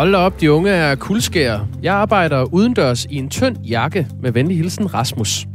Hold 0.00 0.14
op, 0.14 0.40
de 0.40 0.52
unge 0.52 0.70
er 0.70 0.94
kuldskære. 0.94 1.66
Jeg 1.82 1.94
arbejder 1.94 2.42
udendørs 2.54 3.04
i 3.04 3.16
en 3.16 3.28
tynd 3.28 3.56
jakke 3.56 4.06
med 4.22 4.32
venlig 4.32 4.56
hilsen 4.56 4.94
Rasmus. 4.94 5.46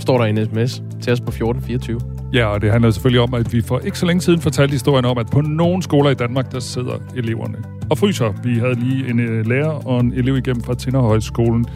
Står 0.00 0.18
der 0.18 0.24
i 0.24 0.30
en 0.30 0.46
sms 0.46 0.82
til 1.02 1.12
os 1.12 1.20
på 1.20 1.28
1424. 1.28 2.00
Ja, 2.32 2.46
og 2.46 2.62
det 2.62 2.72
handler 2.72 2.90
selvfølgelig 2.90 3.20
om, 3.20 3.34
at 3.34 3.52
vi 3.52 3.62
for 3.62 3.78
ikke 3.78 3.98
så 3.98 4.06
længe 4.06 4.20
siden 4.20 4.40
fortalte 4.40 4.72
historien 4.72 5.04
om, 5.04 5.18
at 5.18 5.26
på 5.26 5.40
nogle 5.40 5.82
skoler 5.82 6.10
i 6.10 6.14
Danmark, 6.14 6.52
der 6.52 6.60
sidder 6.60 6.94
eleverne 7.16 7.56
og 7.90 7.98
fryser. 7.98 8.32
Vi 8.44 8.58
havde 8.58 8.74
lige 8.74 9.10
en 9.10 9.20
øh, 9.20 9.46
lærer 9.46 9.86
og 9.86 10.00
en 10.00 10.12
elev 10.12 10.36
igennem 10.36 10.62
fra 10.62 10.74
Tinderhøjskolen 10.74 11.66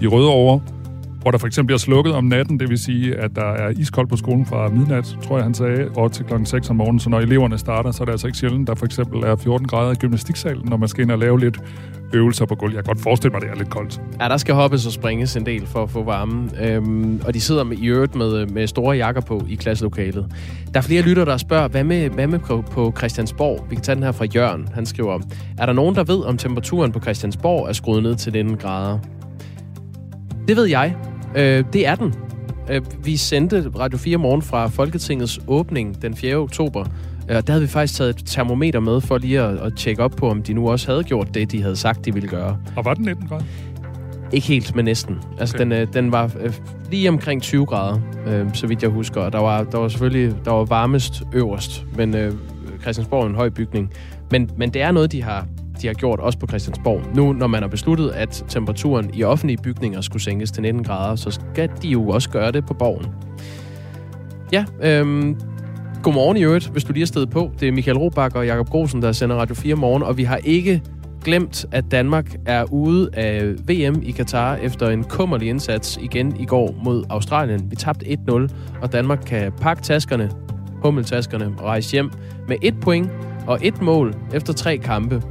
i 0.00 0.06
Rødovre, 0.06 0.60
hvor 1.22 1.30
der 1.30 1.38
for 1.38 1.46
eksempel 1.46 1.66
bliver 1.66 1.78
slukket 1.78 2.14
om 2.14 2.24
natten, 2.24 2.60
det 2.60 2.68
vil 2.68 2.78
sige, 2.78 3.14
at 3.14 3.30
der 3.36 3.52
er 3.52 3.68
iskoldt 3.68 4.10
på 4.10 4.16
skolen 4.16 4.46
fra 4.46 4.68
midnat, 4.68 5.16
tror 5.22 5.36
jeg 5.36 5.44
han 5.44 5.54
sagde, 5.54 5.88
og 5.96 6.12
til 6.12 6.24
klokken 6.24 6.46
6 6.46 6.70
om 6.70 6.76
morgenen. 6.76 7.00
Så 7.00 7.10
når 7.10 7.20
eleverne 7.20 7.58
starter, 7.58 7.90
så 7.90 8.02
er 8.02 8.04
det 8.04 8.12
altså 8.12 8.26
ikke 8.26 8.38
sjældent, 8.38 8.68
der 8.68 8.74
for 8.74 8.86
eksempel 8.86 9.22
er 9.22 9.36
14 9.36 9.66
grader 9.66 9.92
i 9.92 9.94
gymnastiksalen, 9.94 10.68
når 10.68 10.76
man 10.76 10.88
skal 10.88 11.02
ind 11.02 11.10
og 11.10 11.18
lave 11.18 11.40
lidt 11.40 11.60
øvelser 12.12 12.46
på 12.46 12.54
gulv. 12.54 12.74
Jeg 12.74 12.84
kan 12.84 12.94
godt 12.94 13.02
forestille 13.02 13.30
mig, 13.32 13.36
at 13.36 13.42
det 13.42 13.50
er 13.50 13.58
lidt 13.58 13.70
koldt. 13.70 14.00
Ja, 14.20 14.28
der 14.28 14.36
skal 14.36 14.54
hoppes 14.54 14.86
og 14.86 14.92
springes 14.92 15.36
en 15.36 15.46
del 15.46 15.66
for 15.66 15.82
at 15.82 15.90
få 15.90 16.02
varme. 16.02 16.50
Øhm, 16.60 17.20
og 17.26 17.34
de 17.34 17.40
sidder 17.40 17.64
med, 17.64 17.76
i 17.76 17.86
øvrigt 17.86 18.14
med, 18.14 18.46
med 18.46 18.66
store 18.66 18.96
jakker 18.96 19.20
på 19.20 19.42
i 19.48 19.54
klasselokalet. 19.54 20.26
Der 20.74 20.80
er 20.80 20.84
flere 20.84 21.02
lytter, 21.02 21.24
der 21.24 21.36
spørger, 21.36 21.68
hvad 21.68 21.84
med, 21.84 22.10
hvad 22.10 22.26
med 22.26 22.38
på, 22.38 22.64
på 22.70 22.92
Christiansborg? 22.96 23.66
Vi 23.70 23.74
kan 23.74 23.84
tage 23.84 23.96
den 23.96 24.04
her 24.04 24.12
fra 24.12 24.24
Jørgen. 24.24 24.68
Han 24.74 24.86
skriver, 24.86 25.20
er 25.58 25.66
der 25.66 25.72
nogen, 25.72 25.94
der 25.94 26.04
ved, 26.04 26.24
om 26.24 26.38
temperaturen 26.38 26.92
på 26.92 27.00
Christiansborg 27.00 27.68
er 27.68 27.72
skruet 27.72 28.02
ned 28.02 28.14
til 28.14 28.32
19 28.32 28.56
grader? 28.56 28.98
Det 30.48 30.56
ved 30.56 30.64
jeg. 30.64 30.96
Øh, 31.36 31.64
det 31.72 31.86
er 31.86 31.94
den. 31.94 32.14
Øh, 32.70 32.82
vi 33.04 33.16
sendte 33.16 33.72
Radio 33.78 33.98
4 33.98 34.16
morgen 34.16 34.42
fra 34.42 34.66
Folketingets 34.66 35.40
åbning 35.46 36.02
den 36.02 36.16
4. 36.16 36.36
oktober. 36.36 36.84
Øh, 37.28 37.36
der 37.36 37.52
havde 37.52 37.62
vi 37.62 37.68
faktisk 37.68 37.94
taget 37.94 38.10
et 38.10 38.26
termometer 38.26 38.80
med 38.80 39.00
for 39.00 39.18
lige 39.18 39.40
at, 39.40 39.58
at 39.58 39.76
tjekke 39.76 40.02
op 40.02 40.10
på, 40.10 40.30
om 40.30 40.42
de 40.42 40.52
nu 40.52 40.70
også 40.70 40.90
havde 40.90 41.04
gjort 41.04 41.34
det, 41.34 41.52
de 41.52 41.62
havde 41.62 41.76
sagt, 41.76 42.04
de 42.04 42.14
ville 42.14 42.28
gøre. 42.28 42.58
Og 42.76 42.84
var 42.84 42.94
den 42.94 43.04
19 43.04 43.26
grader? 43.28 43.44
Ikke 44.32 44.46
helt, 44.46 44.76
men 44.76 44.84
næsten. 44.84 45.18
Altså, 45.38 45.56
okay. 45.56 45.64
den, 45.64 45.72
øh, 45.72 45.86
den 45.92 46.12
var 46.12 46.30
øh, 46.40 46.52
lige 46.90 47.08
omkring 47.08 47.42
20 47.42 47.66
grader, 47.66 48.00
øh, 48.26 48.54
så 48.54 48.66
vidt 48.66 48.82
jeg 48.82 48.90
husker. 48.90 49.20
Og 49.20 49.32
der 49.32 49.38
var, 49.38 49.62
der 49.64 49.78
var 49.78 49.88
selvfølgelig 49.88 50.34
der 50.44 50.50
var 50.50 50.64
varmest 50.64 51.22
øverst, 51.32 51.84
men 51.96 52.16
øh, 52.16 52.32
Christiansborg 52.80 53.24
er 53.24 53.28
en 53.28 53.34
høj 53.34 53.48
bygning. 53.48 53.90
Men, 54.30 54.50
men 54.56 54.70
det 54.70 54.82
er 54.82 54.92
noget, 54.92 55.12
de 55.12 55.22
har 55.22 55.46
de 55.82 55.86
har 55.86 55.94
gjort, 55.94 56.20
også 56.20 56.38
på 56.38 56.46
Christiansborg. 56.46 57.00
Nu, 57.16 57.32
når 57.32 57.46
man 57.46 57.62
har 57.62 57.68
besluttet, 57.68 58.10
at 58.10 58.44
temperaturen 58.48 59.10
i 59.14 59.24
offentlige 59.24 59.58
bygninger 59.62 60.00
skulle 60.00 60.22
sænkes 60.22 60.50
til 60.50 60.62
19 60.62 60.84
grader, 60.84 61.16
så 61.16 61.30
skal 61.30 61.70
de 61.82 61.88
jo 61.88 62.08
også 62.08 62.30
gøre 62.30 62.52
det 62.52 62.66
på 62.66 62.74
borgen. 62.74 63.06
Ja, 64.52 64.64
øhm, 64.82 65.36
godmorgen 66.02 66.36
i 66.36 66.42
øvrigt, 66.42 66.68
hvis 66.68 66.84
du 66.84 66.92
lige 66.92 67.02
er 67.02 67.06
stedet 67.06 67.30
på. 67.30 67.50
Det 67.60 67.68
er 67.68 67.72
Michael 67.72 67.98
Robach 67.98 68.36
og 68.36 68.46
Jakob 68.46 68.68
Grosen, 68.68 69.02
der 69.02 69.12
sender 69.12 69.36
Radio 69.36 69.54
4 69.54 69.74
morgen, 69.74 70.02
og 70.02 70.16
vi 70.16 70.22
har 70.22 70.36
ikke 70.36 70.82
glemt, 71.24 71.66
at 71.72 71.84
Danmark 71.90 72.36
er 72.46 72.64
ude 72.72 73.10
af 73.12 73.54
VM 73.68 74.02
i 74.02 74.10
Katar 74.10 74.56
efter 74.56 74.88
en 74.88 75.04
kummerlig 75.04 75.48
indsats 75.48 75.98
igen 76.02 76.36
i 76.40 76.44
går 76.44 76.74
mod 76.84 77.04
Australien. 77.10 77.70
Vi 77.70 77.76
tabte 77.76 78.06
1-0, 78.06 78.48
og 78.82 78.92
Danmark 78.92 79.22
kan 79.26 79.52
pakke 79.52 79.82
taskerne, 79.82 80.30
hummeltaskerne 80.84 81.54
og 81.58 81.64
rejse 81.64 81.92
hjem 81.92 82.10
med 82.48 82.56
et 82.62 82.80
point 82.80 83.10
og 83.46 83.58
et 83.62 83.82
mål 83.82 84.14
efter 84.34 84.52
tre 84.52 84.76
kampe. 84.76 85.22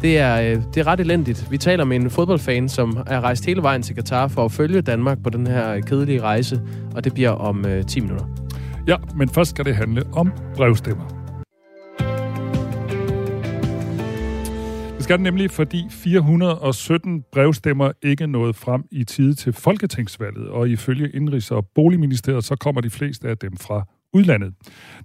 Det 0.00 0.18
er, 0.18 0.40
øh, 0.40 0.62
det 0.74 0.76
er 0.76 0.86
ret 0.86 1.00
elendigt. 1.00 1.50
Vi 1.50 1.58
taler 1.58 1.84
med 1.84 1.96
en 1.96 2.10
fodboldfan, 2.10 2.68
som 2.68 3.02
er 3.06 3.20
rejst 3.20 3.46
hele 3.46 3.62
vejen 3.62 3.82
til 3.82 3.94
Katar 3.94 4.28
for 4.28 4.44
at 4.44 4.52
følge 4.52 4.80
Danmark 4.80 5.22
på 5.22 5.30
den 5.30 5.46
her 5.46 5.74
øh, 5.74 5.82
kedelige 5.82 6.20
rejse, 6.20 6.60
og 6.94 7.04
det 7.04 7.14
bliver 7.14 7.30
om 7.30 7.66
øh, 7.66 7.84
10 7.84 8.00
minutter. 8.00 8.26
Ja, 8.86 8.96
men 9.16 9.28
først 9.28 9.50
skal 9.50 9.64
det 9.64 9.76
handle 9.76 10.02
om 10.12 10.32
brevstemmer. 10.56 11.04
Det 14.96 15.04
skal 15.04 15.16
det 15.16 15.22
nemlig, 15.22 15.50
fordi 15.50 15.86
417 15.90 17.24
brevstemmer 17.32 17.92
ikke 18.02 18.26
nåede 18.26 18.54
frem 18.54 18.84
i 18.90 19.04
tide 19.04 19.34
til 19.34 19.52
Folketingsvalget, 19.52 20.48
og 20.48 20.68
ifølge 20.68 21.08
Indrigs- 21.08 21.50
og 21.50 21.66
Boligministeriet, 21.74 22.44
så 22.44 22.56
kommer 22.56 22.80
de 22.80 22.90
fleste 22.90 23.28
af 23.28 23.38
dem 23.38 23.56
fra 23.56 23.84
udlandet. 24.12 24.54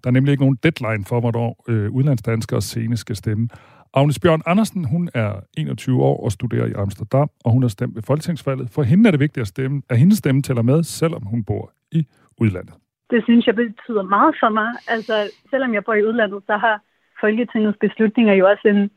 Der 0.03 0.09
er 0.09 0.11
nemlig 0.11 0.31
ikke 0.31 0.43
nogen 0.43 0.57
deadline 0.63 1.05
for, 1.05 1.19
hvornår 1.19 1.63
øh, 1.67 1.91
udlandsdanskere 1.91 2.61
senest 2.61 3.01
skal 3.01 3.15
stemme. 3.15 3.47
Agnes 3.93 4.19
Bjørn 4.19 4.41
Andersen, 4.45 4.85
hun 4.85 5.09
er 5.13 5.31
21 5.57 6.03
år 6.03 6.23
og 6.25 6.31
studerer 6.31 6.65
i 6.65 6.73
Amsterdam, 6.73 7.29
og 7.45 7.51
hun 7.51 7.61
har 7.63 7.69
stemt 7.69 7.95
ved 7.95 8.03
folketingsvalget. 8.03 8.69
For 8.69 8.83
hende 8.83 9.07
er 9.07 9.11
det 9.11 9.19
vigtigt 9.19 9.41
at, 9.41 9.47
stemme, 9.47 9.81
at 9.89 9.97
hendes 9.97 10.17
stemme 10.17 10.41
tæller 10.41 10.61
med, 10.61 10.83
selvom 10.83 11.23
hun 11.25 11.43
bor 11.43 11.71
i 11.91 12.07
udlandet. 12.37 12.73
Det 13.09 13.23
synes 13.23 13.47
jeg 13.47 13.55
betyder 13.55 14.03
meget 14.03 14.35
for 14.39 14.49
mig. 14.49 14.69
Altså, 14.87 15.13
selvom 15.49 15.73
jeg 15.73 15.83
bor 15.83 15.93
i 15.93 16.05
udlandet, 16.05 16.43
så 16.45 16.57
har 16.57 16.81
Folketingets 17.21 17.77
beslutninger 17.85 18.33
jo 18.33 18.49
også 18.49 18.67
en 18.67 18.91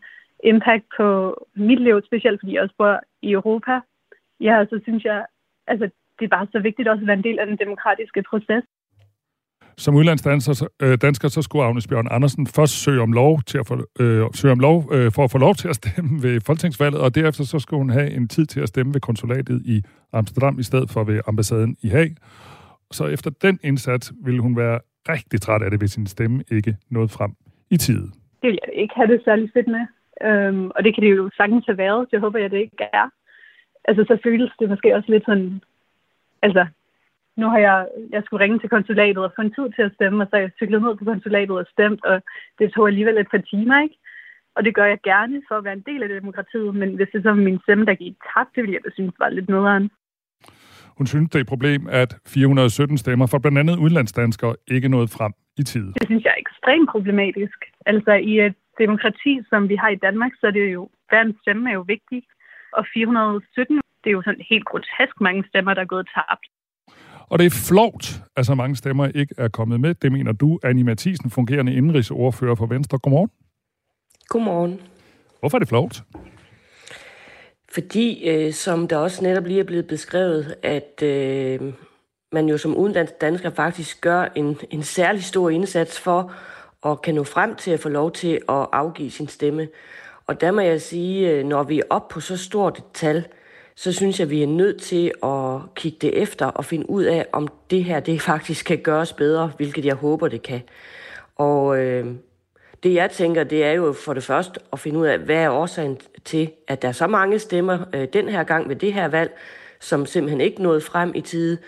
impact 0.44 0.84
på 0.96 1.06
mit 1.56 1.80
liv, 1.82 2.00
specielt 2.06 2.40
fordi 2.40 2.54
jeg 2.54 2.62
også 2.62 2.74
bor 2.78 3.00
i 3.22 3.30
Europa. 3.32 3.80
Ja, 4.40 4.64
så 4.70 4.80
synes 4.82 5.04
jeg, 5.04 5.26
altså, 5.66 5.84
det 6.18 6.24
er 6.24 6.36
bare 6.36 6.46
så 6.52 6.58
vigtigt 6.58 6.88
også 6.88 7.00
at 7.02 7.06
være 7.06 7.16
en 7.16 7.28
del 7.28 7.38
af 7.38 7.46
den 7.46 7.58
demokratiske 7.64 8.22
proces. 8.30 8.64
Som 9.78 9.94
udlandsdansker 9.94 10.68
øh, 10.82 10.98
dansker, 11.02 11.28
så 11.28 11.42
skulle 11.42 11.64
Agnes 11.64 11.86
Bjørn 11.86 12.08
Andersen 12.10 12.46
først 12.46 12.84
søge 12.84 13.00
om 13.00 13.12
lov, 13.12 13.40
til 13.46 13.58
at 13.58 13.66
få, 13.66 13.74
øh, 14.00 14.24
søge 14.34 14.52
om 14.52 14.58
lov 14.58 14.88
øh, 14.92 15.12
for 15.12 15.24
at 15.24 15.30
få 15.30 15.38
lov 15.38 15.54
til 15.54 15.68
at 15.68 15.74
stemme 15.74 16.22
ved 16.24 16.40
folketingsvalget, 16.40 17.00
og 17.00 17.14
derefter 17.14 17.44
så 17.44 17.58
skulle 17.58 17.78
hun 17.78 17.90
have 17.90 18.10
en 18.10 18.28
tid 18.28 18.46
til 18.46 18.60
at 18.60 18.68
stemme 18.68 18.94
ved 18.94 19.00
konsulatet 19.00 19.62
i 19.64 19.82
Amsterdam 20.12 20.58
i 20.58 20.62
stedet 20.62 20.90
for 20.90 21.04
ved 21.04 21.20
ambassaden 21.26 21.76
i 21.82 21.88
Haag. 21.88 22.10
Så 22.90 23.06
efter 23.06 23.30
den 23.30 23.58
indsats 23.62 24.12
ville 24.24 24.40
hun 24.40 24.56
være 24.56 24.80
rigtig 25.08 25.40
træt 25.40 25.62
af 25.62 25.70
det, 25.70 25.80
hvis 25.80 25.90
sin 25.90 26.06
stemme 26.06 26.44
ikke 26.50 26.76
nåede 26.90 27.08
frem 27.08 27.32
i 27.70 27.76
tide. 27.76 28.06
Det 28.42 28.48
vil 28.50 28.58
jeg 28.66 28.82
ikke 28.82 28.94
have 28.96 29.12
det 29.12 29.20
særlig 29.24 29.50
fedt 29.54 29.68
med. 29.68 29.86
Øhm, 30.22 30.70
og 30.74 30.84
det 30.84 30.94
kan 30.94 31.04
det 31.04 31.16
jo 31.16 31.30
sagtens 31.36 31.66
have 31.66 31.78
været. 31.78 32.06
Det 32.10 32.20
håber 32.20 32.38
jeg, 32.38 32.50
det 32.50 32.58
ikke 32.58 32.76
er. 32.92 33.10
Altså, 33.84 34.04
så 34.08 34.18
føles 34.24 34.50
det 34.60 34.68
måske 34.68 34.96
også 34.96 35.12
lidt 35.12 35.24
sådan... 35.24 35.60
Altså, 36.42 36.66
nu 37.36 37.46
har 37.52 37.58
jeg, 37.58 37.88
jeg 38.10 38.22
skulle 38.24 38.44
ringe 38.44 38.58
til 38.58 38.68
konsulatet 38.68 39.24
og 39.24 39.32
få 39.36 39.42
en 39.42 39.54
tid 39.56 39.68
til 39.76 39.82
at 39.82 39.94
stemme, 39.94 40.22
og 40.22 40.28
så 40.30 40.36
jeg 40.36 40.50
cyklet 40.56 40.82
ned 40.82 40.96
på 40.96 41.04
konsulatet 41.04 41.58
og 41.58 41.66
stemt, 41.72 42.04
og 42.04 42.22
det 42.58 42.72
tog 42.72 42.86
alligevel 42.88 43.18
et 43.18 43.30
par 43.30 43.42
timer, 43.52 43.82
ikke? 43.82 43.96
Og 44.56 44.64
det 44.64 44.74
gør 44.74 44.84
jeg 44.84 44.98
gerne 45.04 45.42
for 45.48 45.54
at 45.54 45.64
være 45.64 45.78
en 45.80 45.88
del 45.90 46.02
af 46.02 46.08
demokratiet, 46.08 46.74
men 46.74 46.94
hvis 46.96 47.08
det 47.12 47.22
så 47.22 47.28
var 47.28 47.36
min 47.48 47.60
stemme, 47.62 47.84
der 47.86 47.94
gik 47.94 48.16
tabt, 48.32 48.50
det 48.54 48.62
ville 48.62 48.74
jeg 48.74 48.84
da 48.84 48.90
synes 48.94 49.14
var 49.18 49.28
lidt 49.28 49.48
nederen. 49.48 49.90
Hun 50.98 51.06
synes, 51.06 51.30
det 51.30 51.38
er 51.38 51.40
et 51.40 51.54
problem, 51.54 51.86
at 51.90 52.16
417 52.26 52.98
stemmer 52.98 53.26
for 53.26 53.38
blandt 53.38 53.58
andet 53.58 53.76
udlandsdanskere 53.84 54.56
ikke 54.66 54.88
nåede 54.88 55.08
frem 55.08 55.32
i 55.56 55.62
tid. 55.62 55.86
Det 55.92 56.06
synes 56.06 56.24
jeg 56.24 56.30
er 56.36 56.44
ekstremt 56.46 56.88
problematisk. 56.90 57.58
Altså 57.86 58.12
i 58.12 58.40
et 58.40 58.54
demokrati, 58.78 59.40
som 59.50 59.68
vi 59.68 59.76
har 59.76 59.88
i 59.88 60.02
Danmark, 60.06 60.32
så 60.40 60.46
er 60.46 60.50
det 60.50 60.72
jo, 60.72 60.88
hver 61.08 61.22
en 61.22 61.38
stemme 61.42 61.70
er 61.70 61.74
jo 61.74 61.84
vigtig. 61.86 62.22
Og 62.72 62.86
417, 62.94 63.80
det 64.04 64.10
er 64.10 64.16
jo 64.18 64.22
sådan 64.22 64.46
helt 64.50 64.64
grotesk 64.64 65.20
mange 65.20 65.44
stemmer, 65.48 65.74
der 65.74 65.82
er 65.82 65.94
gået 65.94 66.08
tabt. 66.14 66.46
Og 67.28 67.38
det 67.38 67.46
er 67.46 67.50
flovt, 67.50 68.20
at 68.36 68.46
så 68.46 68.54
mange 68.54 68.76
stemmer 68.76 69.06
ikke 69.06 69.34
er 69.38 69.48
kommet 69.48 69.80
med. 69.80 69.94
Det 69.94 70.12
mener 70.12 70.32
du, 70.32 70.58
Annie 70.62 70.84
Mathisen, 70.84 71.30
fungerende 71.30 71.74
indrigsordfører 71.74 72.54
for 72.54 72.66
Venstre. 72.66 72.98
Godmorgen. 72.98 73.30
Godmorgen. 74.28 74.80
Hvorfor 75.40 75.56
er 75.56 75.58
det 75.58 75.68
flovt? 75.68 76.02
Fordi, 77.68 78.28
øh, 78.28 78.52
som 78.52 78.88
der 78.88 78.96
også 78.96 79.22
netop 79.22 79.46
lige 79.46 79.60
er 79.60 79.64
blevet 79.64 79.86
beskrevet, 79.86 80.54
at 80.62 81.02
øh, 81.02 81.72
man 82.32 82.48
jo 82.48 82.58
som 82.58 82.76
udenlandsk 82.76 83.20
dansker 83.20 83.50
faktisk 83.50 84.00
gør 84.00 84.28
en, 84.34 84.58
en 84.70 84.82
særlig 84.82 85.24
stor 85.24 85.50
indsats 85.50 86.00
for 86.00 86.32
at 86.86 87.02
kan 87.02 87.14
nå 87.14 87.24
frem 87.24 87.54
til 87.54 87.70
at 87.70 87.80
få 87.80 87.88
lov 87.88 88.12
til 88.12 88.34
at 88.48 88.66
afgive 88.72 89.10
sin 89.10 89.28
stemme. 89.28 89.68
Og 90.26 90.40
der 90.40 90.50
må 90.50 90.60
jeg 90.60 90.80
sige, 90.80 91.30
øh, 91.30 91.44
når 91.44 91.62
vi 91.62 91.78
er 91.78 91.82
oppe 91.90 92.14
på 92.14 92.20
så 92.20 92.36
stort 92.36 92.78
et 92.78 92.84
tal, 92.94 93.26
så 93.76 93.92
synes 93.92 94.20
jeg, 94.20 94.30
vi 94.30 94.42
er 94.42 94.46
nødt 94.46 94.82
til 94.82 95.12
at 95.22 95.74
kigge 95.74 95.98
det 96.00 96.22
efter 96.22 96.46
og 96.46 96.64
finde 96.64 96.90
ud 96.90 97.04
af, 97.04 97.26
om 97.32 97.48
det 97.70 97.84
her 97.84 98.00
det 98.00 98.22
faktisk 98.22 98.66
kan 98.66 98.78
gøres 98.78 99.12
bedre, 99.12 99.52
hvilket 99.56 99.84
jeg 99.84 99.94
håber, 99.94 100.28
det 100.28 100.42
kan. 100.42 100.62
Og 101.36 101.78
øh, 101.78 102.06
det 102.82 102.94
jeg 102.94 103.10
tænker, 103.10 103.44
det 103.44 103.64
er 103.64 103.72
jo 103.72 103.92
for 103.92 104.14
det 104.14 104.22
første 104.22 104.60
at 104.72 104.78
finde 104.78 104.98
ud 104.98 105.06
af, 105.06 105.18
hvad 105.18 105.36
er 105.36 105.50
årsagen 105.50 105.98
til, 106.24 106.50
at 106.68 106.82
der 106.82 106.88
er 106.88 106.92
så 106.92 107.06
mange 107.06 107.38
stemmer 107.38 107.78
øh, 107.94 108.08
den 108.12 108.28
her 108.28 108.44
gang 108.44 108.68
ved 108.68 108.76
det 108.76 108.92
her 108.92 109.08
valg, 109.08 109.38
som 109.80 110.06
simpelthen 110.06 110.40
ikke 110.40 110.62
nåede 110.62 110.80
frem 110.80 111.12
i 111.14 111.20
tide. 111.20 111.58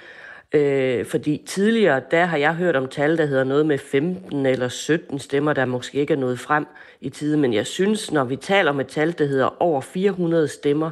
Øh, 0.52 1.06
fordi 1.06 1.43
tidligere, 1.46 2.02
der 2.10 2.25
har 2.25 2.37
jeg 2.37 2.55
hørt 2.55 2.76
om 2.76 2.88
tal, 2.88 3.19
der 3.19 3.26
hedder 3.26 3.44
noget 3.44 3.66
med 3.66 3.78
15 3.78 4.46
eller 4.46 4.69
17 4.69 5.19
stemmer, 5.19 5.52
der 5.52 5.64
måske 5.64 5.99
ikke 5.99 6.12
er 6.12 6.19
nået 6.19 6.40
frem 6.40 6.66
i 7.00 7.10
tide. 7.10 7.37
Men 7.37 7.55
jeg 7.55 7.66
synes, 7.66 8.12
når 8.12 8.25
vi 8.25 8.37
taler 8.37 8.70
om 8.70 8.81
et 8.81 8.88
tal, 8.88 9.19
der 9.19 9.26
hedder 9.26 9.62
over 9.62 9.81
400 9.81 10.49
stemmer, 10.49 10.90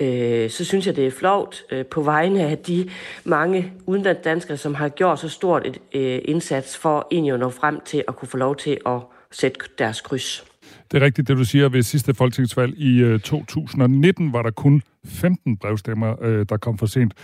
øh, 0.00 0.50
så 0.50 0.64
synes 0.64 0.86
jeg, 0.86 0.96
det 0.96 1.06
er 1.06 1.10
flovt 1.10 1.64
øh, 1.70 1.86
på 1.86 2.02
vegne 2.02 2.42
af 2.42 2.58
de 2.58 2.90
mange 3.24 3.72
udenlandsdanskere, 3.86 4.56
som 4.56 4.74
har 4.74 4.88
gjort 4.88 5.18
så 5.18 5.28
stort 5.28 5.66
et 5.66 5.78
øh, 5.94 6.20
indsats 6.24 6.76
for 6.76 7.08
egentlig 7.10 7.34
at 7.34 7.40
nå 7.40 7.50
frem 7.50 7.80
til 7.84 8.04
at 8.08 8.16
kunne 8.16 8.28
få 8.28 8.36
lov 8.36 8.56
til 8.56 8.78
at 8.86 9.00
sætte 9.30 9.60
deres 9.78 10.00
kryds. 10.00 10.44
Det 10.92 11.02
er 11.02 11.04
rigtigt, 11.04 11.28
det 11.28 11.36
du 11.36 11.44
siger. 11.44 11.68
Ved 11.68 11.82
sidste 11.82 12.14
folketingsvalg 12.14 12.78
i 12.78 12.98
øh, 12.98 13.20
2019 13.20 14.32
var 14.32 14.42
der 14.42 14.50
kun 14.50 14.82
15 15.04 15.56
brevstemmer, 15.56 16.22
øh, 16.22 16.46
der 16.48 16.56
kom 16.56 16.78
for 16.78 16.86
sent. 16.86 17.14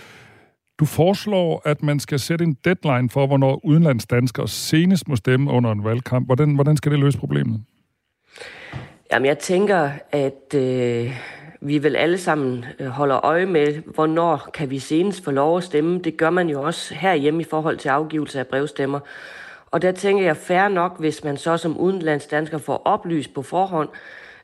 Du 0.81 0.85
foreslår, 0.85 1.63
at 1.65 1.83
man 1.83 2.01
skal 2.01 2.19
sætte 2.19 2.45
en 2.45 2.57
deadline 2.65 3.11
for, 3.11 3.27
hvornår 3.27 3.61
udenlandsdanskere 3.65 4.49
senest 4.49 5.09
må 5.09 5.17
stemme 5.17 5.51
under 5.51 5.73
en 5.73 5.85
valgkamp. 5.85 6.27
Hvordan, 6.27 6.55
hvordan 6.55 6.77
skal 6.77 6.93
det 6.93 6.99
løse 6.99 7.19
problemet? 7.19 7.61
Jamen, 9.13 9.27
jeg 9.27 9.39
tænker, 9.39 9.91
at 10.13 10.55
øh, 10.55 11.13
vi 11.61 11.79
vil 11.79 11.97
alle 11.97 12.19
sammen 12.19 12.65
øh, 12.79 12.87
holder 12.87 13.25
øje 13.25 13.47
med, 13.47 13.83
hvornår 13.95 14.51
kan 14.55 14.71
vi 14.71 14.79
senest 14.79 15.25
få 15.25 15.31
lov 15.31 15.57
at 15.57 15.65
stemme. 15.65 15.99
Det 15.99 16.17
gør 16.17 16.31
man 16.31 16.49
jo 16.49 16.63
også 16.63 16.95
herhjemme 16.95 17.41
i 17.41 17.45
forhold 17.45 17.77
til 17.77 17.89
afgivelse 17.89 18.39
af 18.39 18.47
brevstemmer. 18.47 19.01
Og 19.71 19.83
der 19.83 19.93
tænker 19.93 20.25
jeg 20.25 20.37
færre 20.37 20.71
nok, 20.71 21.01
hvis 21.01 21.25
man 21.25 21.37
så 21.37 21.57
som 21.57 21.79
udenlandsdansker 21.79 22.59
får 22.59 22.83
oplyst 22.85 23.35
på 23.35 23.43
forhånd, 23.43 23.89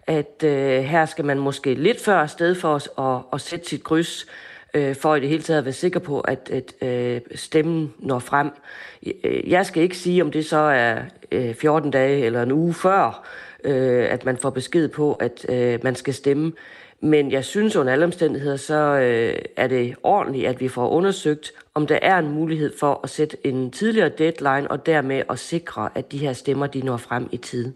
at 0.06 0.44
øh, 0.44 0.82
her 0.82 1.06
skal 1.06 1.24
man 1.24 1.38
måske 1.38 1.74
lidt 1.74 2.00
før 2.00 2.16
afsted 2.16 2.54
for 2.54 2.68
os 2.68 2.88
at, 2.98 3.18
at 3.32 3.40
sætte 3.40 3.68
sit 3.68 3.84
kryds, 3.84 4.26
øh, 4.74 4.96
for 4.96 5.14
i 5.14 5.20
det 5.20 5.28
hele 5.28 5.42
taget 5.42 5.58
at 5.58 5.64
være 5.64 5.72
sikker 5.72 6.00
på, 6.00 6.20
at, 6.20 6.50
at 6.52 6.88
øh, 6.88 7.20
stemmen 7.34 7.94
når 7.98 8.18
frem. 8.18 8.50
Øh, 9.24 9.50
jeg 9.50 9.66
skal 9.66 9.82
ikke 9.82 9.96
sige, 9.96 10.22
om 10.22 10.30
det 10.30 10.46
så 10.46 10.56
er 10.56 10.98
øh, 11.32 11.54
14 11.54 11.90
dage 11.90 12.24
eller 12.24 12.42
en 12.42 12.52
uge 12.52 12.74
før, 12.74 13.28
øh, 13.64 14.06
at 14.10 14.24
man 14.24 14.36
får 14.36 14.50
besked 14.50 14.88
på, 14.88 15.12
at 15.12 15.46
øh, 15.48 15.78
man 15.82 15.94
skal 15.94 16.14
stemme. 16.14 16.52
Men 17.04 17.32
jeg 17.32 17.44
synes 17.44 17.76
under 17.76 17.92
alle 17.92 18.04
omstændigheder, 18.04 18.56
så 18.56 18.74
øh, 18.74 19.38
er 19.56 19.66
det 19.66 19.94
ordentligt, 20.02 20.46
at 20.46 20.60
vi 20.60 20.68
får 20.68 20.88
undersøgt, 20.88 21.52
om 21.74 21.86
der 21.86 21.98
er 22.02 22.18
en 22.18 22.30
mulighed 22.30 22.72
for 22.80 23.00
at 23.02 23.10
sætte 23.10 23.46
en 23.46 23.70
tidligere 23.70 24.08
deadline, 24.08 24.70
og 24.70 24.86
dermed 24.86 25.22
at 25.30 25.38
sikre, 25.38 25.88
at 25.94 26.12
de 26.12 26.18
her 26.18 26.32
stemmer 26.32 26.66
de 26.66 26.80
når 26.80 26.96
frem 26.96 27.28
i 27.32 27.36
tide. 27.36 27.72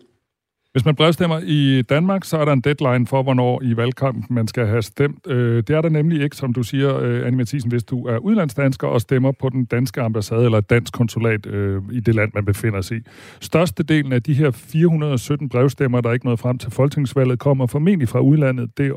Hvis 0.77 0.85
man 0.85 0.95
brevstemmer 0.95 1.41
i 1.45 1.83
Danmark, 1.83 2.25
så 2.25 2.39
er 2.39 2.45
der 2.45 2.53
en 2.53 2.61
deadline 2.61 3.07
for, 3.07 3.23
hvornår 3.23 3.63
i 3.63 3.77
valgkampen 3.77 4.35
man 4.35 4.49
skal 4.49 4.67
have 4.67 4.83
stemt. 4.83 5.27
Øh, 5.27 5.57
det 5.57 5.71
er 5.71 5.81
der 5.81 5.89
nemlig 5.89 6.23
ikke, 6.23 6.37
som 6.37 6.53
du 6.53 6.63
siger, 6.63 6.97
øh, 6.97 7.27
Annie 7.27 7.37
Mathisen, 7.37 7.71
hvis 7.71 7.85
du 7.85 8.07
er 8.07 8.19
udlandsdansker 8.19 8.87
og 8.87 9.01
stemmer 9.01 9.33
på 9.33 9.49
den 9.49 9.65
danske 9.65 10.03
ambassade 10.03 10.45
eller 10.45 10.61
dansk 10.61 10.93
konsulat 10.93 11.47
øh, 11.47 11.83
i 11.93 12.01
det 12.01 12.15
land, 12.15 12.31
man 12.35 12.45
befinder 12.45 12.81
sig 12.81 12.97
i. 12.97 13.01
Størstedelen 13.41 14.13
af 14.13 14.23
de 14.23 14.35
her 14.35 14.51
417 14.51 15.49
brevstemmer, 15.49 16.01
der 16.01 16.09
er 16.09 16.13
ikke 16.13 16.27
nåede 16.27 16.37
frem 16.37 16.59
til 16.59 16.71
folketingsvalget, 16.71 17.39
kommer 17.39 17.67
formentlig 17.67 18.09
fra 18.09 18.21
udlandet. 18.21 18.79
Det 18.79 18.93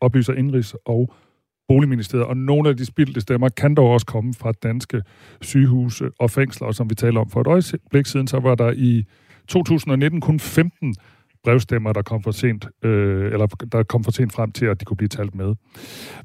oplyser 0.00 0.32
Indrigs 0.32 0.76
og 0.86 1.14
Boligministeriet, 1.68 2.26
og 2.26 2.36
nogle 2.36 2.68
af 2.68 2.76
de 2.76 2.84
spildte 2.84 3.20
stemmer 3.20 3.48
kan 3.48 3.74
dog 3.74 3.90
også 3.90 4.06
komme 4.06 4.34
fra 4.34 4.52
danske 4.52 5.02
sygehuse 5.40 6.10
og 6.18 6.30
fængsler, 6.30 6.66
og 6.66 6.74
som 6.74 6.90
vi 6.90 6.94
taler 6.94 7.20
om 7.20 7.30
for 7.30 7.40
et 7.40 7.46
øjeblik 7.46 8.06
siden, 8.06 8.26
så 8.26 8.40
var 8.40 8.54
der 8.54 8.72
i 8.76 9.04
2019 9.48 10.20
kun 10.20 10.40
15 10.40 10.94
brevstemmer, 11.44 11.92
der 11.92 12.02
kom 12.02 12.22
for 12.22 12.30
sent, 12.30 12.66
øh, 12.84 13.32
eller 13.32 13.46
der 13.72 13.82
kom 13.82 14.04
for 14.04 14.12
sent 14.12 14.32
frem 14.32 14.52
til, 14.52 14.66
at 14.66 14.80
de 14.80 14.84
kunne 14.84 14.96
blive 14.96 15.08
talt 15.08 15.34
med. 15.34 15.54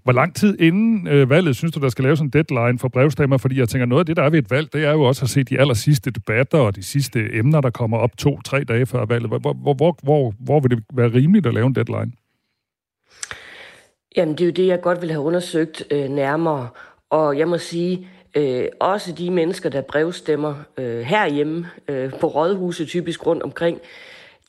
Hvor 0.03 0.13
lang 0.13 0.35
tid 0.35 0.59
inden 0.59 1.07
øh, 1.07 1.29
valget 1.29 1.55
synes 1.55 1.73
du, 1.73 1.79
der 1.79 1.89
skal 1.89 2.03
laves 2.03 2.19
en 2.19 2.29
deadline 2.29 2.79
for 2.79 2.87
brevstemmer? 2.87 3.37
Fordi 3.37 3.59
jeg 3.59 3.69
tænker, 3.69 3.85
noget 3.85 3.99
af 3.99 4.05
det, 4.05 4.17
der 4.17 4.23
er 4.23 4.29
ved 4.29 4.39
et 4.39 4.51
valg, 4.51 4.73
det 4.73 4.85
er 4.85 4.91
jo 4.91 5.01
også 5.01 5.25
at 5.25 5.29
se 5.29 5.43
de 5.43 5.59
aller 5.59 5.73
sidste 5.73 6.11
debatter 6.11 6.57
og 6.57 6.75
de 6.75 6.83
sidste 6.83 7.35
emner, 7.35 7.61
der 7.61 7.69
kommer 7.69 7.97
op 7.97 8.17
to-tre 8.17 8.63
dage 8.63 8.85
før 8.85 9.05
valget. 9.05 9.29
Hvor, 9.29 9.53
hvor, 9.53 9.73
hvor, 9.73 9.95
hvor, 10.03 10.33
hvor 10.39 10.59
vil 10.59 10.71
det 10.71 10.83
være 10.93 11.13
rimeligt 11.13 11.45
at 11.45 11.53
lave 11.53 11.67
en 11.67 11.75
deadline? 11.75 12.11
Jamen, 14.17 14.33
det 14.35 14.41
er 14.41 14.45
jo 14.45 14.51
det, 14.51 14.67
jeg 14.67 14.81
godt 14.81 15.01
vil 15.01 15.11
have 15.11 15.23
undersøgt 15.23 15.83
øh, 15.91 16.09
nærmere. 16.09 16.67
Og 17.09 17.37
jeg 17.37 17.47
må 17.47 17.57
sige, 17.57 18.07
øh, 18.35 18.65
også 18.79 19.11
de 19.11 19.31
mennesker, 19.31 19.69
der 19.69 19.81
brevstemmer 19.81 20.55
øh, 20.77 20.99
herhjemme 20.99 21.67
øh, 21.87 22.11
på 22.19 22.27
rådhuset 22.27 22.87
typisk 22.87 23.25
rundt 23.25 23.43
omkring, 23.43 23.79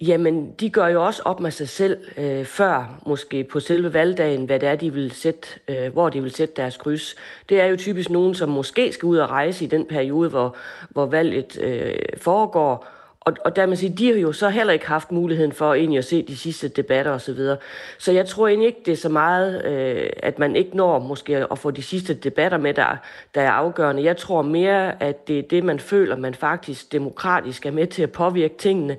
jamen 0.01 0.53
de 0.61 0.71
gør 0.71 0.87
jo 0.87 1.07
også 1.07 1.23
op 1.25 1.41
med 1.41 1.51
sig 1.51 1.69
selv 1.69 1.99
øh, 2.17 2.45
før, 2.45 3.01
måske 3.07 3.45
på 3.45 3.61
selve 3.61 3.95
valgdagen, 3.95 4.45
hvad 4.45 4.61
det 4.61 4.69
er, 4.69 4.77
de 4.77 4.93
vil 4.93 5.11
sætte, 5.11 5.49
øh, 5.69 5.93
hvor 5.93 6.09
de 6.09 6.23
vil 6.23 6.31
sætte 6.31 6.55
deres 6.57 6.77
kryds. 6.77 7.17
Det 7.49 7.61
er 7.61 7.67
jo 7.67 7.77
typisk 7.77 8.11
nogen, 8.11 8.35
som 8.35 8.49
måske 8.49 8.93
skal 8.93 9.07
ud 9.07 9.17
og 9.17 9.31
rejse 9.31 9.65
i 9.65 9.69
den 9.69 9.87
periode, 9.87 10.31
hvor, 10.31 10.57
hvor 10.91 11.07
valget 11.07 11.59
øh, 11.63 11.95
foregår, 12.17 12.87
og, 13.21 13.37
og 13.45 13.57
der 13.57 13.67
man 13.67 13.77
sige, 13.77 13.97
de 13.97 14.13
har 14.13 14.19
jo 14.19 14.33
så 14.33 14.49
heller 14.49 14.73
ikke 14.73 14.87
haft 14.87 15.13
muligheden 15.13 15.53
for 15.53 15.75
egentlig 15.75 15.99
at 15.99 16.05
se 16.05 16.23
de 16.23 16.37
sidste 16.37 16.69
debatter 16.69 17.13
osv. 17.13 17.21
Så, 17.21 17.33
videre. 17.33 17.57
så 17.99 18.13
jeg 18.13 18.27
tror 18.27 18.49
egentlig 18.49 18.67
ikke, 18.67 18.81
det 18.87 18.93
er 18.93 18.97
så 18.97 19.09
meget, 19.09 19.65
øh, 19.65 20.11
at 20.17 20.39
man 20.39 20.57
ikke 20.57 20.77
når 20.77 20.99
måske 20.99 21.47
at 21.53 21.59
få 21.59 21.71
de 21.71 21.83
sidste 21.83 22.15
debatter 22.15 22.59
med, 22.59 22.75
der, 22.75 22.97
der 23.35 23.41
er 23.41 23.51
afgørende. 23.51 24.05
Jeg 24.05 24.17
tror 24.17 24.43
mere, 24.43 25.03
at 25.03 25.29
det 25.29 25.39
er 25.39 25.43
det, 25.43 25.65
man 25.65 25.81
føler, 25.81 26.17
man 26.17 26.35
faktisk 26.35 26.93
demokratisk 26.93 27.67
er 27.67 27.71
med 27.71 27.87
til 27.87 28.03
at 28.03 28.13
påvirke 28.13 28.55
tingene, 28.59 28.97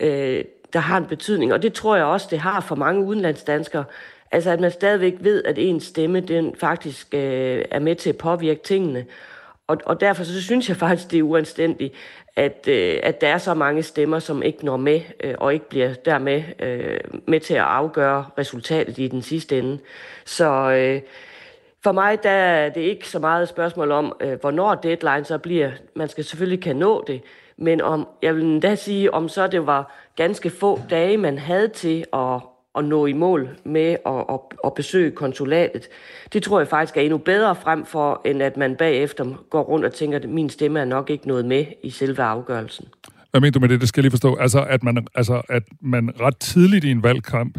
øh, 0.00 0.44
der 0.72 0.80
har 0.80 0.98
en 0.98 1.06
betydning. 1.06 1.52
Og 1.52 1.62
det 1.62 1.72
tror 1.72 1.96
jeg 1.96 2.04
også, 2.04 2.26
det 2.30 2.38
har 2.38 2.60
for 2.60 2.74
mange 2.74 3.04
udenlandsdanskere. 3.04 3.84
Altså 4.32 4.50
at 4.50 4.60
man 4.60 4.70
stadigvæk 4.70 5.14
ved, 5.20 5.44
at 5.44 5.58
ens 5.58 5.84
stemme 5.84 6.20
den 6.20 6.54
faktisk 6.60 7.14
øh, 7.14 7.64
er 7.70 7.78
med 7.78 7.96
til 7.96 8.10
at 8.10 8.16
påvirke 8.16 8.62
tingene. 8.62 9.06
Og, 9.70 9.76
og 9.86 10.00
derfor 10.00 10.24
så 10.24 10.42
synes 10.42 10.68
jeg 10.68 10.76
faktisk, 10.76 11.10
det 11.10 11.18
er 11.18 11.22
uanstændigt, 11.22 11.94
at, 12.36 12.68
øh, 12.68 13.00
at 13.02 13.20
der 13.20 13.28
er 13.28 13.38
så 13.38 13.54
mange 13.54 13.82
stemmer, 13.82 14.18
som 14.18 14.42
ikke 14.42 14.64
når 14.64 14.76
med, 14.76 15.00
øh, 15.24 15.34
og 15.38 15.54
ikke 15.54 15.68
bliver 15.68 15.94
dermed 15.94 16.42
øh, 16.58 17.00
med 17.26 17.40
til 17.40 17.54
at 17.54 17.60
afgøre 17.60 18.24
resultatet 18.38 18.98
i 18.98 19.08
den 19.08 19.22
sidste 19.22 19.58
ende. 19.58 19.78
Så 20.24 20.70
øh, 20.70 21.00
for 21.82 21.92
mig 21.92 22.22
der 22.22 22.30
er 22.30 22.68
det 22.68 22.80
ikke 22.80 23.08
så 23.08 23.18
meget 23.18 23.42
et 23.42 23.48
spørgsmål 23.48 23.90
om, 23.90 24.16
øh, 24.20 24.40
hvornår 24.40 24.74
deadline 24.74 25.24
så 25.24 25.38
bliver. 25.38 25.70
Man 25.94 26.08
skal 26.08 26.24
selvfølgelig 26.24 26.62
kan 26.62 26.76
nå 26.76 27.04
det, 27.06 27.22
men 27.56 27.80
om, 27.80 28.08
jeg 28.22 28.36
vil 28.36 28.44
endda 28.44 28.74
sige, 28.74 29.14
om 29.14 29.28
så 29.28 29.46
det 29.46 29.66
var 29.66 29.94
ganske 30.16 30.50
få 30.50 30.80
dage, 30.90 31.16
man 31.16 31.38
havde 31.38 31.68
til 31.68 32.04
at, 32.12 32.40
at 32.78 32.84
nå 32.84 33.06
i 33.06 33.12
mål 33.12 33.48
med 33.64 33.96
at, 34.06 34.24
at, 34.30 34.40
at 34.64 34.74
besøge 34.74 35.10
konsulatet. 35.10 35.88
Det 36.32 36.42
tror 36.42 36.60
jeg 36.60 36.68
faktisk 36.68 36.96
er 36.96 37.00
endnu 37.00 37.18
bedre 37.18 37.56
frem 37.56 37.84
for, 37.86 38.20
end 38.24 38.42
at 38.42 38.56
man 38.56 38.76
bagefter 38.76 39.44
går 39.50 39.62
rundt 39.62 39.84
og 39.84 39.94
tænker, 39.94 40.18
at 40.18 40.28
min 40.28 40.50
stemme 40.50 40.80
er 40.80 40.84
nok 40.84 41.10
ikke 41.10 41.28
noget 41.28 41.44
med 41.44 41.66
i 41.82 41.90
selve 41.90 42.22
afgørelsen. 42.22 42.88
Hvad 43.30 43.40
mener 43.40 43.52
du 43.52 43.60
med 43.60 43.68
det? 43.68 43.80
Det 43.80 43.88
skal 43.88 44.00
jeg 44.00 44.04
lige 44.04 44.10
forstå. 44.10 44.36
Altså, 44.36 44.64
at 44.64 44.82
man, 44.82 45.06
altså, 45.14 45.42
at 45.48 45.62
man 45.80 46.20
ret 46.20 46.36
tidligt 46.36 46.84
i 46.84 46.90
en 46.90 47.02
valgkamp, 47.02 47.58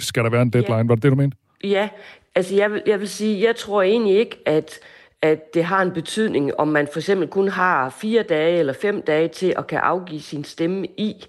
skal 0.00 0.24
der 0.24 0.30
være 0.30 0.42
en 0.42 0.50
deadline? 0.50 0.76
Ja. 0.76 0.82
Var 0.82 0.94
det 0.94 1.02
det, 1.02 1.10
du 1.10 1.16
mente? 1.16 1.36
Ja, 1.64 1.88
altså 2.34 2.54
jeg 2.54 2.72
vil, 2.72 2.82
jeg 2.86 3.00
vil 3.00 3.08
sige, 3.08 3.42
jeg 3.46 3.56
tror 3.56 3.82
egentlig 3.82 4.18
ikke, 4.18 4.36
at, 4.46 4.78
at 5.22 5.54
det 5.54 5.64
har 5.64 5.82
en 5.82 5.90
betydning, 5.90 6.60
om 6.60 6.68
man 6.68 6.88
for 6.92 6.98
eksempel 6.98 7.28
kun 7.28 7.48
har 7.48 7.90
fire 7.90 8.22
dage 8.22 8.58
eller 8.58 8.72
fem 8.72 9.02
dage 9.02 9.28
til 9.28 9.54
at 9.56 9.66
kan 9.66 9.78
afgive 9.78 10.20
sin 10.20 10.44
stemme 10.44 10.86
i 10.86 11.26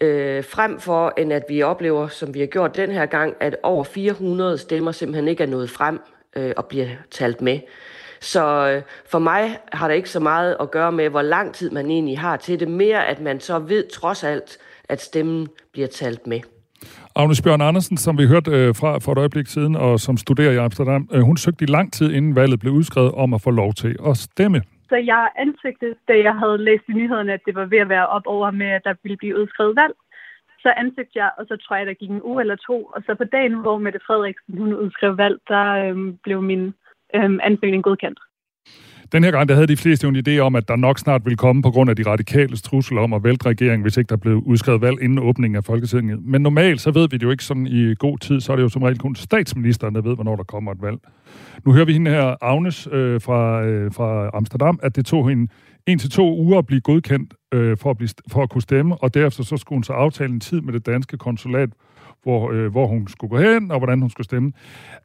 øh, 0.00 0.44
frem 0.44 0.80
for, 0.80 1.12
end 1.18 1.32
at 1.32 1.42
vi 1.48 1.62
oplever, 1.62 2.08
som 2.08 2.34
vi 2.34 2.40
har 2.40 2.46
gjort 2.46 2.76
den 2.76 2.90
her 2.90 3.06
gang, 3.06 3.34
at 3.40 3.56
over 3.62 3.84
400 3.84 4.58
stemmer 4.58 4.92
simpelthen 4.92 5.28
ikke 5.28 5.42
er 5.42 5.48
nået 5.48 5.70
frem 5.70 6.00
øh, 6.36 6.52
og 6.56 6.66
bliver 6.66 6.88
talt 7.10 7.40
med. 7.40 7.60
Så 8.20 8.68
øh, 8.68 8.82
for 9.10 9.18
mig 9.18 9.58
har 9.72 9.88
det 9.88 9.94
ikke 9.94 10.10
så 10.10 10.20
meget 10.20 10.56
at 10.60 10.70
gøre 10.70 10.92
med, 10.92 11.08
hvor 11.08 11.22
lang 11.22 11.54
tid 11.54 11.70
man 11.70 11.90
egentlig 11.90 12.18
har 12.18 12.36
til 12.36 12.60
det. 12.60 12.68
Mere, 12.68 13.06
at 13.06 13.20
man 13.20 13.40
så 13.40 13.58
ved 13.58 13.84
trods 13.92 14.24
alt, 14.24 14.58
at 14.88 15.02
stemmen 15.02 15.48
bliver 15.72 15.88
talt 15.88 16.26
med. 16.26 16.40
Agnes 17.14 17.42
Bjørn 17.42 17.60
Andersen, 17.60 17.96
som 17.96 18.18
vi 18.18 18.26
hørte 18.26 18.50
øh, 18.50 18.74
fra 18.74 18.98
for 18.98 19.12
et 19.12 19.18
øjeblik 19.18 19.46
siden, 19.46 19.76
og 19.76 20.00
som 20.00 20.16
studerer 20.16 20.52
i 20.52 20.56
Amsterdam, 20.56 21.08
øh, 21.12 21.20
hun 21.20 21.36
søgte 21.36 21.64
i 21.64 21.66
lang 21.66 21.92
tid 21.92 22.12
inden 22.12 22.36
valget 22.36 22.60
blev 22.60 22.72
udskrevet 22.72 23.12
om 23.12 23.34
at 23.34 23.42
få 23.42 23.50
lov 23.50 23.74
til 23.74 23.96
at 24.06 24.16
stemme. 24.16 24.62
Så 24.88 24.96
jeg 24.96 25.30
ansøgte, 25.36 25.96
da 26.08 26.18
jeg 26.18 26.34
havde 26.34 26.58
læst 26.58 26.84
i 26.88 26.92
nyhederne, 26.92 27.32
at 27.32 27.40
det 27.46 27.54
var 27.54 27.64
ved 27.64 27.78
at 27.78 27.88
være 27.88 28.06
op 28.06 28.26
over 28.26 28.50
med, 28.50 28.66
at 28.66 28.84
der 28.84 28.94
ville 29.02 29.16
blive 29.16 29.40
udskrevet 29.40 29.76
valg. 29.76 29.94
Så 30.58 30.72
ansøgte 30.76 31.18
jeg, 31.18 31.30
og 31.38 31.46
så 31.48 31.56
tror 31.56 31.76
jeg, 31.76 31.86
der 31.86 31.94
gik 31.94 32.10
en 32.10 32.22
uge 32.22 32.40
eller 32.40 32.56
to. 32.56 32.84
Og 32.84 33.02
så 33.06 33.14
på 33.14 33.24
dagen, 33.24 33.54
hvor 33.54 33.78
Mette 33.78 34.00
Frederiksen 34.06 34.58
hun 34.58 34.74
udskrev 34.74 35.18
valg, 35.18 35.38
der 35.48 35.64
øhm, 35.88 36.16
blev 36.16 36.42
min 36.42 36.74
øhm, 37.14 37.40
ansøgning 37.42 37.84
godkendt. 37.84 38.20
Den 39.12 39.24
her 39.24 39.30
gang, 39.30 39.48
der 39.48 39.54
havde 39.54 39.66
de 39.66 39.76
fleste 39.76 40.04
jo 40.04 40.10
en 40.10 40.28
idé 40.28 40.38
om, 40.38 40.56
at 40.56 40.68
der 40.68 40.76
nok 40.76 40.98
snart 40.98 41.24
ville 41.24 41.36
komme 41.36 41.62
på 41.62 41.70
grund 41.70 41.90
af 41.90 41.96
de 41.96 42.02
radikale 42.06 42.56
trusler 42.56 43.00
om 43.00 43.12
at 43.12 43.24
vælte 43.24 43.46
regeringen, 43.46 43.82
hvis 43.82 43.96
ikke 43.96 44.08
der 44.08 44.16
blev 44.16 44.42
udskrevet 44.46 44.80
valg 44.80 45.02
inden 45.02 45.18
åbningen 45.18 45.56
af 45.56 45.64
Folketinget. 45.64 46.18
Men 46.24 46.42
normalt, 46.42 46.80
så 46.80 46.90
ved 46.90 47.08
vi 47.10 47.16
det 47.16 47.22
jo 47.22 47.30
ikke 47.30 47.44
sådan 47.44 47.66
i 47.66 47.94
god 47.94 48.18
tid, 48.18 48.40
så 48.40 48.52
er 48.52 48.56
det 48.56 48.62
jo 48.62 48.68
som 48.68 48.82
regel 48.82 48.98
kun 48.98 49.14
statsministeren, 49.14 49.94
der 49.94 50.00
ved, 50.00 50.14
hvornår 50.14 50.36
der 50.36 50.44
kommer 50.44 50.72
et 50.72 50.82
valg. 50.82 50.98
Nu 51.64 51.72
hører 51.72 51.84
vi 51.84 51.92
hende 51.92 52.10
her, 52.10 52.34
Agnes 52.40 52.88
øh, 52.92 53.20
fra, 53.20 53.62
øh, 53.64 53.92
fra 53.92 54.30
Amsterdam, 54.34 54.78
at 54.82 54.96
det 54.96 55.06
tog 55.06 55.28
hende 55.28 55.52
en 55.86 55.98
til 55.98 56.10
to 56.10 56.38
uger 56.38 56.58
at 56.58 56.66
blive 56.66 56.80
godkendt 56.80 57.34
øh, 57.54 57.76
for, 57.76 57.90
at 57.90 57.96
blive, 57.96 58.08
for 58.28 58.42
at 58.42 58.50
kunne 58.50 58.62
stemme, 58.62 58.96
og 58.96 59.14
derefter 59.14 59.42
så 59.44 59.56
skulle 59.56 59.76
hun 59.76 59.84
så 59.84 59.92
aftale 59.92 60.32
en 60.32 60.40
tid 60.40 60.60
med 60.60 60.72
det 60.72 60.86
danske 60.86 61.16
konsulat, 61.16 61.70
hvor, 62.26 62.52
øh, 62.52 62.70
hvor 62.70 62.86
hun 62.86 63.08
skulle 63.08 63.30
gå 63.30 63.38
hen, 63.38 63.70
og 63.70 63.78
hvordan 63.78 64.00
hun 64.00 64.10
skulle 64.10 64.24
stemme. 64.24 64.52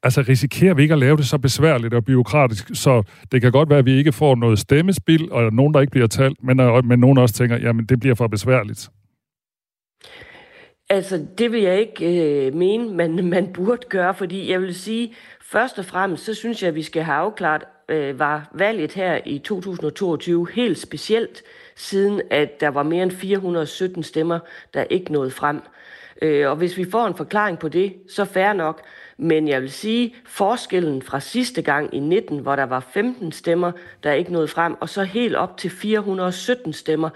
Altså 0.04 0.22
risikerer 0.22 0.74
vi 0.74 0.82
ikke 0.82 0.94
at 0.94 1.00
lave 1.00 1.18
det 1.18 1.26
så 1.26 1.38
besværligt 1.38 1.94
og 1.94 2.06
byråkratisk, 2.06 2.70
så 2.74 3.04
det 3.32 3.42
kan 3.42 3.52
godt 3.52 3.70
være, 3.70 3.80
at 3.80 3.86
vi 3.86 3.98
ikke 3.98 4.12
får 4.12 4.36
noget 4.36 4.60
stemmespil, 4.60 5.32
og 5.32 5.54
nogen, 5.54 5.74
der 5.74 5.82
ikke 5.82 5.92
bliver 5.92 6.08
talt, 6.08 6.44
men, 6.44 6.60
øh, 6.60 6.86
men 6.86 7.00
nogen 7.00 7.18
også 7.18 7.36
tænker, 7.36 7.58
jamen 7.58 7.86
det 7.86 8.00
bliver 8.00 8.16
for 8.16 8.28
besværligt. 8.28 8.90
Altså, 10.90 11.26
det 11.38 11.52
vil 11.52 11.62
jeg 11.62 11.80
ikke 11.80 12.46
øh, 12.48 12.54
mene, 12.54 12.94
man, 12.94 13.26
man 13.36 13.54
burde 13.54 13.88
gøre, 13.90 14.14
fordi 14.14 14.52
jeg 14.52 14.62
vil 14.62 14.76
sige, 14.76 15.14
først 15.42 15.80
og 15.80 15.86
fremmest, 15.86 16.26
så 16.26 16.34
synes 16.34 16.62
jeg, 16.62 16.70
at 16.70 16.76
vi 16.76 16.84
skal 16.84 17.04
have 17.04 17.18
afklaret, 17.18 17.64
øh, 17.90 18.20
var 18.20 18.52
valget 18.54 18.94
her 18.94 19.20
i 19.26 19.38
2022 19.38 20.48
helt 20.54 20.78
specielt, 20.78 21.44
siden 21.76 22.22
at 22.32 22.62
der 22.62 22.68
var 22.68 22.84
mere 22.84 23.04
end 23.04 23.12
417 23.12 24.04
stemmer, 24.04 24.40
der 24.74 24.84
ikke 24.84 25.12
nåede 25.12 25.32
frem. 25.32 25.56
Øh, 25.58 25.81
Øh, 26.22 26.50
og 26.50 26.56
hvis 26.56 26.78
vi 26.78 26.92
får 26.92 27.08
en 27.08 27.16
forklaring 27.16 27.60
på 27.60 27.70
det, 27.70 27.94
så 28.10 28.26
fair 28.26 28.54
nok. 28.54 28.82
Men 29.18 29.48
jeg 29.48 29.62
vil 29.62 29.72
sige, 29.72 30.16
forskellen 30.26 31.02
fra 31.02 31.20
sidste 31.20 31.62
gang 31.62 31.96
i 31.96 32.00
19, 32.00 32.40
hvor 32.40 32.56
der 32.56 32.64
var 32.64 32.80
15 32.80 33.32
stemmer, 33.32 33.72
der 34.04 34.12
ikke 34.12 34.34
nåede 34.34 34.48
frem, 34.48 34.76
og 34.80 34.90
så 34.90 35.04
helt 35.04 35.36
op 35.36 35.58
til 35.58 35.70
417 35.70 36.74
stemmer, 36.74 37.10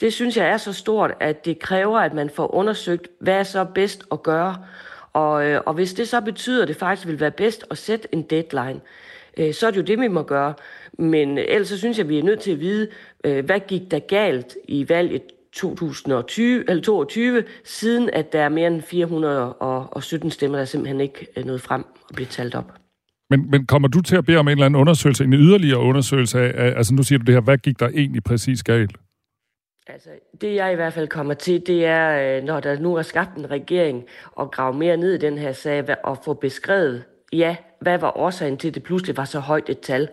det 0.00 0.12
synes 0.12 0.36
jeg 0.36 0.48
er 0.48 0.56
så 0.56 0.72
stort, 0.72 1.14
at 1.20 1.44
det 1.44 1.58
kræver, 1.58 1.98
at 1.98 2.14
man 2.14 2.30
får 2.30 2.54
undersøgt, 2.54 3.08
hvad 3.20 3.34
er 3.34 3.42
så 3.42 3.64
bedst 3.64 4.04
at 4.12 4.22
gøre. 4.22 4.56
Og, 5.12 5.46
øh, 5.46 5.60
og 5.66 5.74
hvis 5.74 5.94
det 5.94 6.08
så 6.08 6.20
betyder, 6.20 6.62
at 6.62 6.68
det 6.68 6.76
faktisk 6.76 7.06
vil 7.06 7.20
være 7.20 7.30
bedst 7.30 7.64
at 7.70 7.78
sætte 7.78 8.08
en 8.12 8.22
deadline, 8.22 8.80
øh, 9.36 9.54
så 9.54 9.66
er 9.66 9.70
det 9.70 9.76
jo 9.76 9.82
det, 9.82 10.00
vi 10.00 10.08
må 10.08 10.22
gøre. 10.22 10.54
Men 10.92 11.38
ellers 11.38 11.68
så 11.68 11.78
synes 11.78 11.98
jeg, 11.98 12.04
at 12.04 12.08
vi 12.08 12.18
er 12.18 12.22
nødt 12.22 12.40
til 12.40 12.52
at 12.52 12.60
vide, 12.60 12.88
øh, 13.24 13.44
hvad 13.44 13.60
gik 13.60 13.90
der 13.90 13.98
galt 13.98 14.56
i 14.64 14.88
valget 14.88 15.22
2020, 15.52 16.70
eller 16.70 16.82
22, 16.82 17.44
siden 17.64 18.10
at 18.12 18.32
der 18.32 18.40
er 18.40 18.48
mere 18.48 18.66
end 18.66 18.82
417 18.82 20.30
stemmer, 20.30 20.58
der 20.58 20.64
simpelthen 20.64 21.00
ikke 21.00 21.26
er 21.36 21.44
nået 21.44 21.60
frem 21.60 21.84
og 22.08 22.14
bliver 22.14 22.28
talt 22.28 22.54
op. 22.54 22.72
Men, 23.30 23.50
men 23.50 23.66
kommer 23.66 23.88
du 23.88 24.00
til 24.00 24.16
at 24.16 24.24
bede 24.24 24.38
om 24.38 24.48
en 24.48 24.52
eller 24.52 24.66
anden 24.66 24.80
undersøgelse, 24.80 25.24
en 25.24 25.32
yderligere 25.32 25.78
undersøgelse 25.78 26.40
af, 26.40 26.76
altså 26.76 26.94
nu 26.94 27.02
siger 27.02 27.18
du 27.18 27.24
det 27.24 27.34
her, 27.34 27.40
hvad 27.40 27.58
gik 27.58 27.80
der 27.80 27.88
egentlig 27.88 28.22
præcis 28.24 28.62
galt? 28.62 28.96
Altså, 29.86 30.08
det 30.40 30.54
jeg 30.54 30.72
i 30.72 30.74
hvert 30.74 30.92
fald 30.92 31.08
kommer 31.08 31.34
til, 31.34 31.66
det 31.66 31.84
er, 31.84 32.36
øh, 32.38 32.44
når 32.44 32.60
der 32.60 32.78
nu 32.78 32.94
er 32.94 33.02
skabt 33.02 33.36
en 33.36 33.50
regering, 33.50 34.04
at 34.40 34.50
grave 34.50 34.74
mere 34.74 34.96
ned 34.96 35.14
i 35.14 35.18
den 35.18 35.38
her 35.38 35.52
sag, 35.52 35.84
og 36.04 36.18
få 36.24 36.34
beskrevet, 36.34 37.04
ja, 37.32 37.56
hvad 37.80 37.98
var 37.98 38.16
årsagen 38.16 38.56
til, 38.56 38.68
at 38.68 38.74
det 38.74 38.82
pludselig 38.82 39.16
var 39.16 39.24
så 39.24 39.40
højt 39.40 39.68
et 39.68 39.80
tal. 39.80 40.08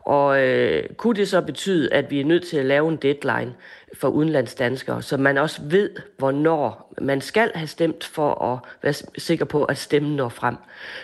Og 0.00 0.42
øh, 0.42 0.82
kunne 0.96 1.14
det 1.14 1.28
så 1.28 1.40
betyde, 1.40 1.92
at 1.92 2.10
vi 2.10 2.20
er 2.20 2.24
nødt 2.24 2.46
til 2.46 2.56
at 2.56 2.66
lave 2.66 2.88
en 2.88 2.96
deadline 2.96 3.54
for 3.94 4.08
udenlandsdanskere, 4.08 5.02
så 5.02 5.16
man 5.16 5.38
også 5.38 5.62
ved, 5.64 5.90
hvornår 6.18 6.94
man 7.02 7.20
skal 7.20 7.50
have 7.54 7.66
stemt 7.66 8.04
for 8.04 8.44
at 8.44 8.58
være 8.82 8.94
sikker 9.18 9.44
på, 9.44 9.64
at 9.64 9.78
stemmen 9.78 10.16
når 10.16 10.28
frem. 10.28 10.56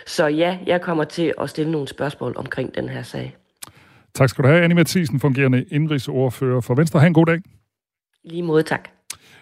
Så 0.05 0.27
ja, 0.27 0.57
jeg 0.65 0.81
kommer 0.81 1.03
til 1.03 1.33
at 1.41 1.49
stille 1.49 1.71
nogle 1.71 1.87
spørgsmål 1.87 2.33
omkring 2.37 2.75
den 2.75 2.89
her 2.89 3.03
sag. 3.03 3.37
Tak 4.13 4.29
skal 4.29 4.43
du 4.43 4.49
have, 4.49 4.63
Annie 4.63 4.75
Mathisen, 4.75 5.19
fungerende 5.19 5.63
indrigsordfører 5.63 6.61
for 6.61 6.75
Venstre. 6.75 6.99
Ha' 6.99 7.07
en 7.07 7.13
god 7.13 7.25
dag. 7.25 7.41
Lige 8.23 8.43
måde, 8.43 8.63
tak. 8.63 8.89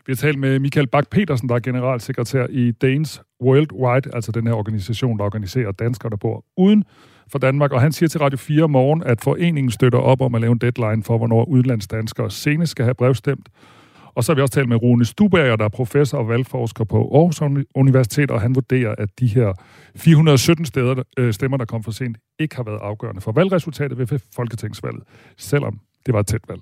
Vi 0.06 0.12
har 0.12 0.16
talt 0.16 0.40
med 0.40 0.60
Michael 0.60 0.88
Bak 0.88 1.10
petersen 1.10 1.50
der 1.50 1.56
er 1.56 1.60
generalsekretær 1.60 2.48
i 2.50 2.72
Danes 2.72 3.22
Worldwide, 3.42 4.16
altså 4.16 4.32
den 4.32 4.48
her 4.48 4.54
organisation, 4.54 5.18
der 5.18 5.26
organiserer 5.26 5.72
danskere, 5.72 6.10
der 6.10 6.18
bor 6.18 6.46
uden 6.58 6.84
for 7.32 7.39
Danmark. 7.39 7.72
Og 7.72 7.82
han 7.82 7.91
siger 7.91 8.10
til 8.10 8.20
Radio 8.20 8.38
4 8.38 8.67
morgen, 8.67 9.03
at 9.03 9.22
foreningen 9.22 9.72
støtter 9.72 10.00
op 10.00 10.22
om 10.22 10.36
at 10.36 10.41
lave 10.41 10.51
en 10.51 10.58
deadline 10.58 11.03
for, 11.03 11.17
hvornår 11.17 11.46
udlandsdanskere 11.46 12.32
senest 12.32 12.72
skal 12.72 12.86
have 12.86 12.96
brevstemt. 12.96 13.50
Og 14.15 14.24
så 14.24 14.32
har 14.32 14.36
vi 14.36 14.41
også 14.41 14.53
talt 14.53 14.70
med 14.70 14.82
Rune 14.82 15.05
Stubager, 15.05 15.55
der 15.55 15.65
er 15.65 15.70
professor 15.70 16.17
og 16.17 16.29
valgforsker 16.29 16.84
på 16.84 16.98
Aarhus 16.98 17.41
Universitet, 17.75 18.32
og 18.32 18.41
han 18.41 18.55
vurderer, 18.55 18.96
at 18.98 19.10
de 19.20 19.27
her 19.27 19.53
417 19.96 20.65
steder, 20.65 21.03
øh, 21.17 21.34
stemmer, 21.34 21.58
der 21.58 21.65
kom 21.65 21.84
for 21.84 21.91
sent, 21.91 22.17
ikke 22.39 22.55
har 22.55 22.63
været 22.63 22.79
afgørende 22.82 23.22
for 23.22 23.32
valgresultatet 23.32 23.98
ved 23.98 24.20
Folketingsvalget, 24.36 25.03
selvom 25.38 25.79
det 26.05 26.13
var 26.13 26.20
et 26.20 26.27
tæt 26.27 26.41
valg. 26.48 26.62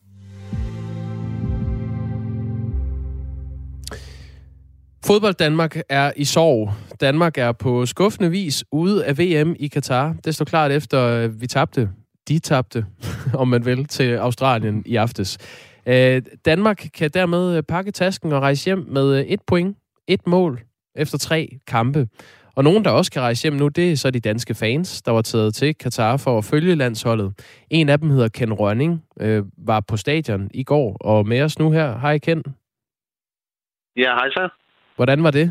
Fodbold 5.05 5.33
Danmark 5.33 5.77
er 5.89 6.11
i 6.15 6.25
sorg. 6.25 6.73
Danmark 7.01 7.37
er 7.37 7.51
på 7.51 7.85
skuffende 7.85 8.31
vis 8.31 8.63
ude 8.71 9.05
af 9.05 9.17
VM 9.17 9.55
i 9.59 9.67
Katar. 9.67 10.15
Det 10.25 10.35
står 10.35 10.45
klart 10.45 10.71
efter, 10.71 11.05
øh, 11.05 11.41
vi 11.41 11.47
tabte. 11.47 11.89
De 12.27 12.39
tabte, 12.39 12.85
om 13.41 13.47
man 13.47 13.65
vil, 13.65 13.85
til 13.85 14.15
Australien 14.15 14.83
i 14.85 14.95
aftes. 14.95 15.37
Øh, 15.85 16.21
Danmark 16.45 16.87
kan 16.93 17.09
dermed 17.13 17.63
pakke 17.63 17.91
tasken 17.91 18.31
og 18.31 18.41
rejse 18.41 18.65
hjem 18.65 18.85
med 18.89 19.19
øh, 19.19 19.25
et 19.25 19.41
point, 19.47 19.77
et 20.07 20.27
mål 20.27 20.61
efter 20.95 21.17
tre 21.17 21.59
kampe. 21.67 22.07
Og 22.55 22.63
nogen, 22.63 22.85
der 22.85 22.91
også 22.91 23.11
kan 23.11 23.21
rejse 23.21 23.43
hjem 23.43 23.53
nu, 23.53 23.67
det 23.67 23.91
er 23.91 23.95
så 23.95 24.11
de 24.11 24.19
danske 24.19 24.53
fans, 24.53 25.01
der 25.01 25.11
var 25.11 25.21
taget 25.21 25.53
til 25.53 25.75
Katar 25.75 26.17
for 26.17 26.37
at 26.37 26.45
følge 26.45 26.75
landsholdet. 26.75 27.33
En 27.69 27.89
af 27.89 27.99
dem 27.99 28.09
hedder 28.09 28.27
Ken 28.27 28.53
Rønning, 28.53 29.03
øh, 29.19 29.43
var 29.57 29.79
på 29.79 29.97
stadion 29.97 30.49
i 30.53 30.63
går, 30.63 30.97
og 31.01 31.27
med 31.27 31.41
os 31.41 31.59
nu 31.59 31.71
her. 31.71 31.99
Hej 31.99 32.17
Ken. 32.17 32.43
Ja, 33.97 34.13
hej 34.13 34.29
så. 34.29 34.60
Hvordan 35.01 35.23
var 35.23 35.31
det? 35.39 35.47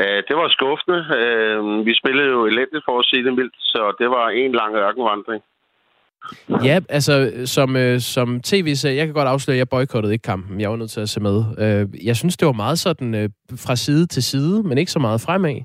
Uh, 0.00 0.20
det 0.28 0.34
var 0.40 0.48
skuffende. 0.56 1.00
Uh, 1.18 1.86
vi 1.86 1.92
spillede 2.00 2.28
jo 2.36 2.40
elendigt 2.50 2.84
for 2.88 2.98
at 2.98 3.06
sige 3.10 3.24
det 3.24 3.34
mildt, 3.34 3.56
så 3.58 3.94
det 4.00 4.08
var 4.10 4.28
en 4.28 4.52
lang 4.52 4.72
ørkenvandring. 4.76 5.42
Ja, 6.64 6.80
altså 6.88 7.14
som, 7.44 7.76
øh, 7.76 8.00
som 8.00 8.40
tv 8.40 8.74
så 8.74 8.88
jeg 8.88 9.06
kan 9.06 9.14
godt 9.14 9.28
afsløre, 9.28 9.54
at 9.54 9.58
jeg 9.58 9.68
boykottede 9.68 10.12
ikke 10.12 10.22
kampen. 10.22 10.60
Jeg 10.60 10.70
var 10.70 10.76
nødt 10.76 10.90
til 10.90 11.00
at 11.00 11.08
se 11.08 11.20
med. 11.20 11.38
Øh, 11.64 12.06
jeg 12.06 12.16
synes, 12.16 12.36
det 12.36 12.46
var 12.46 12.52
meget 12.52 12.78
sådan 12.78 13.14
øh, 13.14 13.28
fra 13.64 13.76
side 13.76 14.06
til 14.06 14.22
side, 14.22 14.62
men 14.62 14.78
ikke 14.78 14.92
så 14.92 14.98
meget 14.98 15.20
fremad. 15.26 15.56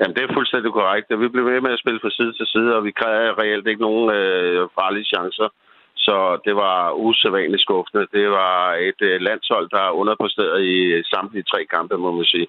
Jamen, 0.00 0.14
det 0.16 0.22
er 0.22 0.34
fuldstændig 0.34 0.72
korrekt. 0.72 1.06
Vi 1.22 1.28
blev 1.28 1.44
ved 1.44 1.60
med 1.60 1.72
at 1.72 1.82
spille 1.82 2.00
fra 2.02 2.10
side 2.10 2.32
til 2.32 2.46
side, 2.46 2.76
og 2.76 2.84
vi 2.84 2.90
krævede 3.00 3.34
reelt 3.40 3.66
ikke 3.66 3.82
nogen 3.88 4.10
øh, 4.18 4.68
farlige 4.78 5.10
chancer. 5.14 5.48
Så 6.06 6.16
det 6.46 6.54
var 6.64 6.78
usædvanligt 7.06 7.62
skuffende. 7.66 8.04
Det 8.16 8.26
var 8.38 8.58
et 8.88 9.00
øh, 9.08 9.20
landshold, 9.28 9.66
der 9.76 9.96
underpræsterede 10.00 10.62
i 10.74 11.02
samtlige 11.12 11.48
tre 11.50 11.60
kampe, 11.74 11.94
må 12.04 12.10
man 12.18 12.24
sige. 12.24 12.48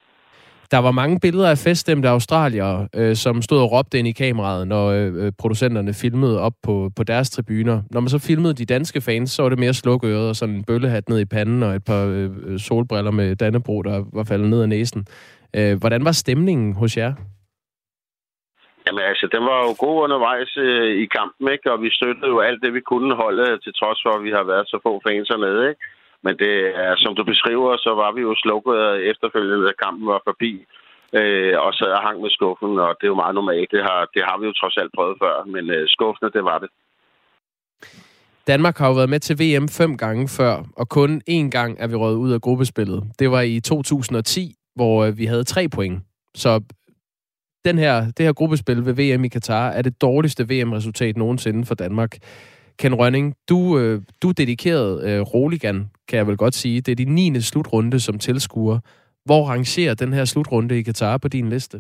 Der 0.71 0.77
var 0.77 0.91
mange 0.91 1.19
billeder 1.19 1.49
af 1.49 1.57
feststemte 1.57 2.09
australiere, 2.09 2.87
øh, 2.95 3.15
som 3.15 3.41
stod 3.41 3.59
og 3.61 3.71
råbte 3.71 3.99
ind 3.99 4.07
i 4.07 4.11
kameraet, 4.11 4.67
når 4.67 4.87
øh, 4.87 5.25
øh, 5.25 5.31
producenterne 5.39 5.93
filmede 5.93 6.41
op 6.41 6.53
på, 6.63 6.91
på 6.95 7.03
deres 7.03 7.29
tribuner. 7.29 7.81
Når 7.91 7.99
man 7.99 8.09
så 8.09 8.19
filmede 8.19 8.53
de 8.53 8.65
danske 8.65 9.01
fans, 9.01 9.31
så 9.31 9.41
var 9.41 9.49
det 9.49 9.59
mere 9.59 9.73
slukøret 9.73 10.29
og 10.29 10.35
sådan 10.35 10.55
en 10.55 10.63
bøllehat 10.63 11.09
ned 11.09 11.19
i 11.19 11.25
panden 11.25 11.63
og 11.63 11.75
et 11.75 11.83
par 11.83 12.05
øh, 12.05 12.29
øh 12.45 12.59
solbriller 12.59 13.11
med 13.11 13.35
Dannebro, 13.35 13.81
der 13.81 14.03
var 14.13 14.23
faldet 14.23 14.49
ned 14.49 14.61
af 14.61 14.69
næsen. 14.69 15.05
Øh, 15.55 15.79
hvordan 15.79 16.05
var 16.05 16.11
stemningen 16.11 16.73
hos 16.73 16.97
jer? 16.97 17.13
Jamen 18.87 19.03
altså, 19.11 19.25
den 19.35 19.43
var 19.49 19.59
jo 19.65 19.71
god 19.85 19.97
undervejs 20.05 20.51
øh, 20.65 20.91
i 21.03 21.05
kampen, 21.17 21.45
ikke? 21.55 21.71
Og 21.73 21.77
vi 21.83 21.89
støttede 21.97 22.31
jo 22.33 22.39
alt 22.47 22.61
det, 22.63 22.71
vi 22.77 22.83
kunne 22.91 23.13
holde, 23.23 23.47
til 23.63 23.73
trods 23.79 23.99
for, 24.03 24.11
at 24.15 24.23
vi 24.27 24.31
har 24.37 24.45
været 24.51 24.65
så 24.71 24.77
få 24.85 24.91
fans 25.07 25.29
med, 25.45 25.55
ikke? 25.69 25.81
Men 26.25 26.33
det 26.43 26.55
er, 26.83 26.93
som 27.03 27.15
du 27.15 27.23
beskriver, 27.31 27.71
så 27.85 27.91
var 28.01 28.11
vi 28.15 28.21
jo 28.27 28.33
slukket 28.43 28.75
øh, 28.83 28.97
efterfølgende, 29.11 29.67
da 29.67 29.73
kampen 29.83 30.07
var 30.13 30.21
forbi. 30.29 30.51
Øh, 31.19 31.53
og 31.65 31.73
sad 31.73 31.91
og 31.97 32.03
hang 32.07 32.17
med 32.21 32.31
skuffen, 32.37 32.73
og 32.85 32.91
det 32.97 33.05
er 33.05 33.13
jo 33.13 33.21
meget 33.23 33.35
normalt. 33.39 33.71
Det 33.75 33.81
har, 33.89 33.99
det 34.13 34.21
har 34.27 34.37
vi 34.39 34.45
jo 34.49 34.53
trods 34.59 34.77
alt 34.81 34.91
prøvet 34.97 35.17
før, 35.23 35.35
men 35.53 35.63
øh, 35.75 35.83
skuffende, 35.95 36.31
det 36.37 36.43
var 36.43 36.59
det. 36.63 36.69
Danmark 38.47 38.77
har 38.77 38.87
jo 38.87 38.93
været 38.93 39.09
med 39.09 39.19
til 39.19 39.35
VM 39.41 39.67
fem 39.69 39.97
gange 39.97 40.27
før, 40.37 40.55
og 40.77 40.89
kun 40.89 41.21
én 41.29 41.49
gang 41.57 41.71
er 41.79 41.87
vi 41.87 41.95
røget 41.95 42.15
ud 42.15 42.31
af 42.31 42.41
gruppespillet. 42.41 43.03
Det 43.19 43.31
var 43.31 43.41
i 43.41 43.59
2010, 43.59 44.55
hvor 44.75 45.05
øh, 45.05 45.17
vi 45.17 45.25
havde 45.25 45.43
tre 45.43 45.67
point. 45.75 46.03
Så 46.35 46.61
den 47.69 47.77
her, 47.77 47.95
det 48.17 48.25
her 48.25 48.33
gruppespil 48.33 48.85
ved 48.85 48.93
VM 48.99 49.23
i 49.23 49.27
Katar 49.27 49.69
er 49.69 49.81
det 49.81 50.01
dårligste 50.01 50.43
VM-resultat 50.49 51.17
nogensinde 51.17 51.65
for 51.65 51.75
Danmark. 51.75 52.11
Ken 52.79 52.95
Rønning, 52.95 53.35
du, 53.49 53.79
øh, 53.79 54.01
du 54.23 54.27
dedikeret 54.31 54.91
øh, 55.07 55.21
Roligan, 55.21 55.79
kan 56.07 56.17
jeg 56.17 56.27
vel 56.27 56.37
godt 56.37 56.55
sige. 56.55 56.81
Det 56.81 56.91
er 56.91 56.95
din 56.95 57.15
9. 57.15 57.41
slutrunde 57.41 57.99
som 57.99 58.19
tilskuer. 58.19 58.79
Hvor 59.25 59.41
rangerer 59.51 59.93
den 59.93 60.13
her 60.13 60.25
slutrunde 60.25 60.79
i 60.79 60.81
Katar 60.81 61.17
på 61.17 61.27
din 61.27 61.49
liste? 61.49 61.77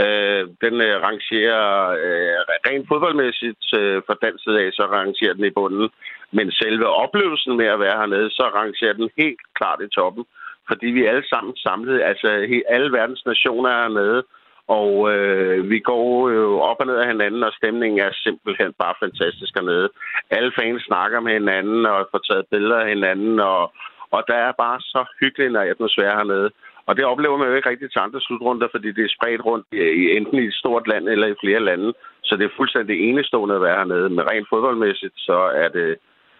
Øh, 0.00 0.42
den 0.64 0.74
øh, 0.86 0.94
rangerer 1.06 1.66
øh, 2.04 2.38
rent 2.68 2.88
fodboldmæssigt 2.88 3.66
øh, 3.80 3.96
fra 4.06 4.14
dansk 4.24 4.42
side 4.44 4.58
af, 4.64 4.68
så 4.72 4.84
rangerer 4.96 5.34
den 5.34 5.44
i 5.44 5.56
bunden. 5.58 5.88
Men 6.36 6.46
selve 6.62 6.86
oplevelsen 7.02 7.56
med 7.56 7.66
at 7.74 7.80
være 7.80 7.98
hernede, 8.00 8.30
så 8.30 8.44
rangerer 8.58 8.92
den 9.00 9.08
helt 9.20 9.42
klart 9.58 9.80
i 9.86 9.88
toppen. 9.98 10.24
Fordi 10.68 10.86
vi 10.86 11.04
er 11.04 11.10
alle 11.10 11.28
sammen 11.28 11.56
samlet, 11.56 12.02
altså 12.02 12.28
alle 12.68 12.92
verdens 12.92 13.26
nationer 13.26 13.70
er 13.70 13.88
med, 13.88 14.22
og 14.68 15.12
øh, 15.14 15.70
vi 15.70 15.78
går 15.78 16.30
jo 16.30 16.60
op 16.60 16.80
og 16.80 16.86
ned 16.86 16.96
af 16.96 17.06
hinanden, 17.06 17.42
og 17.42 17.52
stemningen 17.52 18.00
er 18.00 18.10
simpelthen 18.12 18.72
bare 18.82 18.94
fantastisk 19.02 19.52
hernede. 19.54 19.88
Alle 20.30 20.52
fans 20.58 20.82
snakker 20.82 21.20
med 21.20 21.32
hinanden 21.32 21.86
og 21.86 22.08
får 22.10 22.22
taget 22.28 22.46
billeder 22.50 22.80
af 22.80 22.88
hinanden, 22.88 23.40
og, 23.40 23.72
og 24.10 24.22
der 24.28 24.34
er 24.34 24.52
bare 24.64 24.80
så 24.80 25.04
hyggelig 25.20 25.46
en 25.46 25.56
atmosfære 25.56 26.18
hernede. 26.20 26.50
Og 26.88 26.96
det 26.96 27.04
oplever 27.04 27.36
man 27.36 27.48
jo 27.48 27.54
ikke 27.54 27.70
rigtig 27.70 27.90
til 27.90 28.04
andre 28.06 28.20
slutrunder, 28.20 28.68
fordi 28.70 28.88
det 28.92 29.04
er 29.04 29.16
spredt 29.16 29.44
rundt 29.44 29.66
i, 29.72 30.10
enten 30.16 30.38
i 30.38 30.46
et 30.46 30.60
stort 30.62 30.88
land 30.88 31.08
eller 31.08 31.26
i 31.26 31.40
flere 31.42 31.60
lande. 31.60 31.92
Så 32.22 32.36
det 32.36 32.44
er 32.44 32.56
fuldstændig 32.56 32.96
enestående 33.08 33.54
at 33.54 33.62
være 33.62 33.78
hernede. 33.80 34.08
Men 34.08 34.30
rent 34.30 34.48
fodboldmæssigt, 34.52 35.16
så 35.16 35.38
er 35.62 35.68
det 35.68 35.96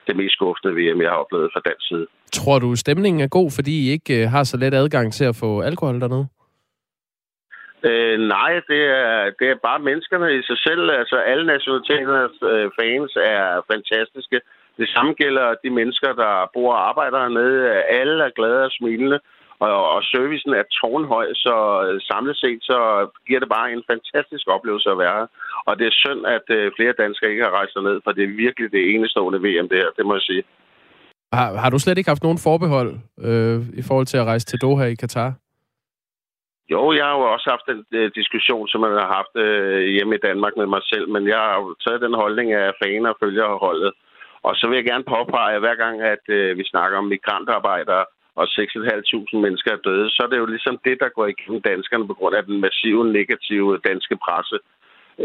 det 0.09 0.17
mest 0.17 0.35
skuffende 0.39 0.75
VM, 0.79 1.01
jeg 1.03 1.11
har 1.11 1.19
oplevet 1.25 1.51
fra 1.53 1.61
dansk 1.69 1.85
side. 1.89 2.07
Tror 2.33 2.59
du, 2.59 2.69
stemningen 2.77 3.21
er 3.21 3.29
god, 3.39 3.51
fordi 3.59 3.75
I 3.85 3.91
ikke 3.97 4.23
øh, 4.23 4.31
har 4.35 4.45
så 4.45 4.57
let 4.57 4.75
adgang 4.75 5.13
til 5.13 5.25
at 5.25 5.37
få 5.43 5.61
alkohol 5.61 6.01
dernede? 6.01 6.27
Øh, 7.89 8.17
nej, 8.35 8.53
det 8.71 8.83
er, 9.01 9.31
det 9.39 9.47
er 9.51 9.65
bare 9.69 9.87
menneskerne 9.89 10.29
i 10.39 10.43
sig 10.49 10.59
selv. 10.67 10.91
Altså, 11.01 11.17
alle 11.31 11.47
nationaliteternes 11.47 12.37
øh, 12.53 12.67
fans 12.79 13.13
er 13.37 13.45
fantastiske. 13.73 14.39
Det 14.81 14.89
samme 14.95 15.13
gælder 15.23 15.47
de 15.65 15.71
mennesker, 15.71 16.11
der 16.23 16.51
bor 16.55 16.73
og 16.73 16.89
arbejder 16.89 17.19
hernede. 17.19 17.59
Alle 18.01 18.25
er 18.25 18.37
glade 18.39 18.65
og 18.65 18.73
smilende, 18.79 19.19
og, 19.67 19.91
og 19.95 20.01
servicen 20.03 20.53
er 20.61 20.73
tårnhøj, 20.81 21.27
så 21.45 21.57
øh, 21.87 22.01
samlet 22.11 22.37
set 22.43 22.61
så 22.71 22.79
giver 23.27 23.41
det 23.41 23.49
bare 23.57 23.73
en 23.73 23.85
fantastisk 23.93 24.47
oplevelse 24.57 24.91
at 24.91 24.99
være 24.99 25.17
her. 25.19 25.27
Og 25.69 25.79
det 25.79 25.87
er 25.87 26.01
synd, 26.03 26.23
at 26.37 26.47
øh, 26.59 26.73
flere 26.77 26.95
danskere 27.03 27.31
ikke 27.31 27.45
har 27.45 27.57
rejst 27.59 27.77
ned, 27.89 28.01
for 28.05 28.13
det 28.13 28.25
er 28.25 28.41
virkelig 28.45 28.73
det 28.73 28.83
enestående 28.95 29.43
VM, 29.47 29.69
det 29.69 29.79
her, 29.83 29.91
det 29.99 30.07
må 30.07 30.15
jeg 30.15 30.27
sige. 30.31 30.43
Har, 31.33 31.49
har 31.63 31.71
du 31.71 31.79
slet 31.79 31.99
ikke 31.99 32.11
haft 32.11 32.23
nogen 32.23 32.45
forbehold 32.47 32.93
øh, 33.29 33.59
i 33.81 33.83
forhold 33.89 34.07
til 34.07 34.19
at 34.19 34.29
rejse 34.31 34.47
til 34.47 34.61
Doha 34.61 34.85
i 34.85 34.95
Katar? 34.95 35.33
Jo, 36.73 36.93
jeg 36.93 37.05
har 37.05 37.17
jo 37.19 37.25
også 37.35 37.49
haft 37.55 37.67
den 37.71 37.81
uh, 37.99 38.11
diskussion, 38.21 38.69
som 38.69 38.81
man 38.81 38.93
har 39.03 39.09
haft 39.19 39.35
uh, 39.45 39.81
hjemme 39.95 40.15
i 40.15 40.25
Danmark 40.29 40.55
med 40.57 40.67
mig 40.75 40.83
selv, 40.93 41.07
men 41.15 41.23
jeg 41.33 41.41
har 41.47 41.57
jo 41.63 41.75
taget 41.85 42.05
den 42.07 42.15
holdning 42.23 42.49
af 42.53 42.79
faner 42.83 43.11
og 43.11 43.19
følger 43.23 43.59
holdet. 43.67 43.93
Og 44.47 44.53
så 44.57 44.65
vil 44.67 44.77
jeg 44.77 44.87
gerne 44.91 45.13
påpege, 45.15 45.55
at 45.55 45.63
hver 45.65 45.77
gang, 45.85 45.97
at 46.15 46.25
uh, 46.37 46.59
vi 46.59 46.65
snakker 46.73 46.99
om 46.99 47.11
migrantarbejdere, 47.15 48.05
og 48.41 48.45
6.500 48.45 49.37
mennesker 49.45 49.71
er 49.73 49.85
døde, 49.89 50.11
så 50.11 50.21
er 50.25 50.31
det 50.31 50.39
jo 50.39 50.47
ligesom 50.55 50.79
det, 50.87 50.97
der 51.03 51.09
går 51.17 51.27
igennem 51.27 51.61
danskerne 51.71 52.07
på 52.07 52.15
grund 52.15 52.35
af 52.37 52.45
den 52.45 52.61
massive 52.61 53.13
negative 53.19 53.79
danske 53.89 54.17
presse. 54.25 54.59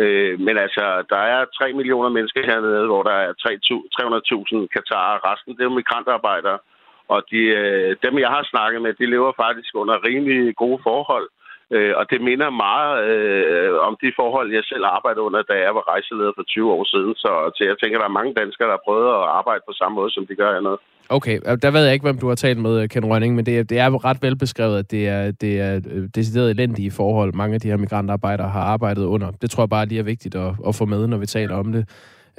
Øh, 0.01 0.39
men 0.45 0.55
altså, 0.65 0.85
der 1.09 1.21
er 1.33 1.45
3 1.45 1.73
millioner 1.73 2.09
mennesker 2.09 2.41
hernede, 2.49 2.85
hvor 2.85 3.03
der 3.03 3.17
er 3.25 3.31
300.000 3.33 4.67
katarer. 4.75 5.25
Resten, 5.27 5.53
det 5.53 5.61
er 5.61 5.69
jo 5.71 5.79
migrantarbejdere. 5.79 6.59
Og 7.07 7.19
de, 7.31 7.41
øh, 7.61 7.95
dem, 8.03 8.13
jeg 8.19 8.29
har 8.35 8.43
snakket 8.43 8.81
med, 8.81 8.93
de 8.93 9.13
lever 9.15 9.31
faktisk 9.43 9.71
under 9.75 10.05
rimelig 10.07 10.55
gode 10.55 10.79
forhold. 10.83 11.27
Øh, 11.75 11.93
og 11.99 12.05
det 12.11 12.21
minder 12.21 12.49
meget 12.65 12.93
øh, 13.09 13.73
om 13.87 13.93
de 14.01 14.11
forhold, 14.19 14.47
jeg 14.53 14.63
selv 14.63 14.85
arbejdede 14.97 15.25
under, 15.27 15.41
da 15.41 15.55
jeg 15.65 15.75
var 15.75 15.85
rejseleder 15.93 16.31
for 16.35 16.43
20 16.43 16.71
år 16.71 16.83
siden. 16.93 17.15
Så, 17.15 17.31
så 17.55 17.61
jeg 17.69 17.75
tænker, 17.77 17.97
der 17.99 18.07
er 18.07 18.19
mange 18.19 18.33
danskere, 18.41 18.67
der 18.67 18.77
har 18.77 18.87
prøvet 18.87 19.09
at 19.17 19.29
arbejde 19.39 19.63
på 19.67 19.73
samme 19.73 19.95
måde, 19.95 20.11
som 20.13 20.27
de 20.27 20.35
gør 20.35 20.53
hernede. 20.53 20.79
Okay, 21.09 21.39
der 21.61 21.71
ved 21.71 21.83
jeg 21.83 21.93
ikke, 21.93 22.03
hvem 22.03 22.17
du 22.17 22.27
har 22.27 22.35
talt 22.35 22.57
med, 22.57 22.87
Ken 22.87 23.05
Rønning, 23.05 23.35
men 23.35 23.45
det 23.45 23.59
er, 23.59 23.63
det 23.63 23.79
er 23.79 24.05
ret 24.05 24.17
velbeskrevet, 24.21 24.79
at 24.79 24.91
det 24.91 25.07
er, 25.07 25.31
det 25.31 25.53
er 25.59 25.75
øh, 25.75 26.03
decideret 26.15 26.49
elendige 26.49 26.91
forhold, 26.91 27.33
mange 27.33 27.55
af 27.55 27.61
de 27.61 27.67
her 27.67 27.77
migrantarbejdere 27.77 28.49
har 28.49 28.61
arbejdet 28.61 29.05
under. 29.05 29.31
Det 29.41 29.51
tror 29.51 29.63
jeg 29.63 29.69
bare 29.69 29.85
lige 29.85 29.99
er 29.99 30.03
vigtigt 30.13 30.35
at, 30.35 30.51
at 30.67 30.75
få 30.75 30.85
med, 30.85 31.07
når 31.07 31.17
vi 31.17 31.25
taler 31.25 31.55
om 31.55 31.71
det. 31.71 31.83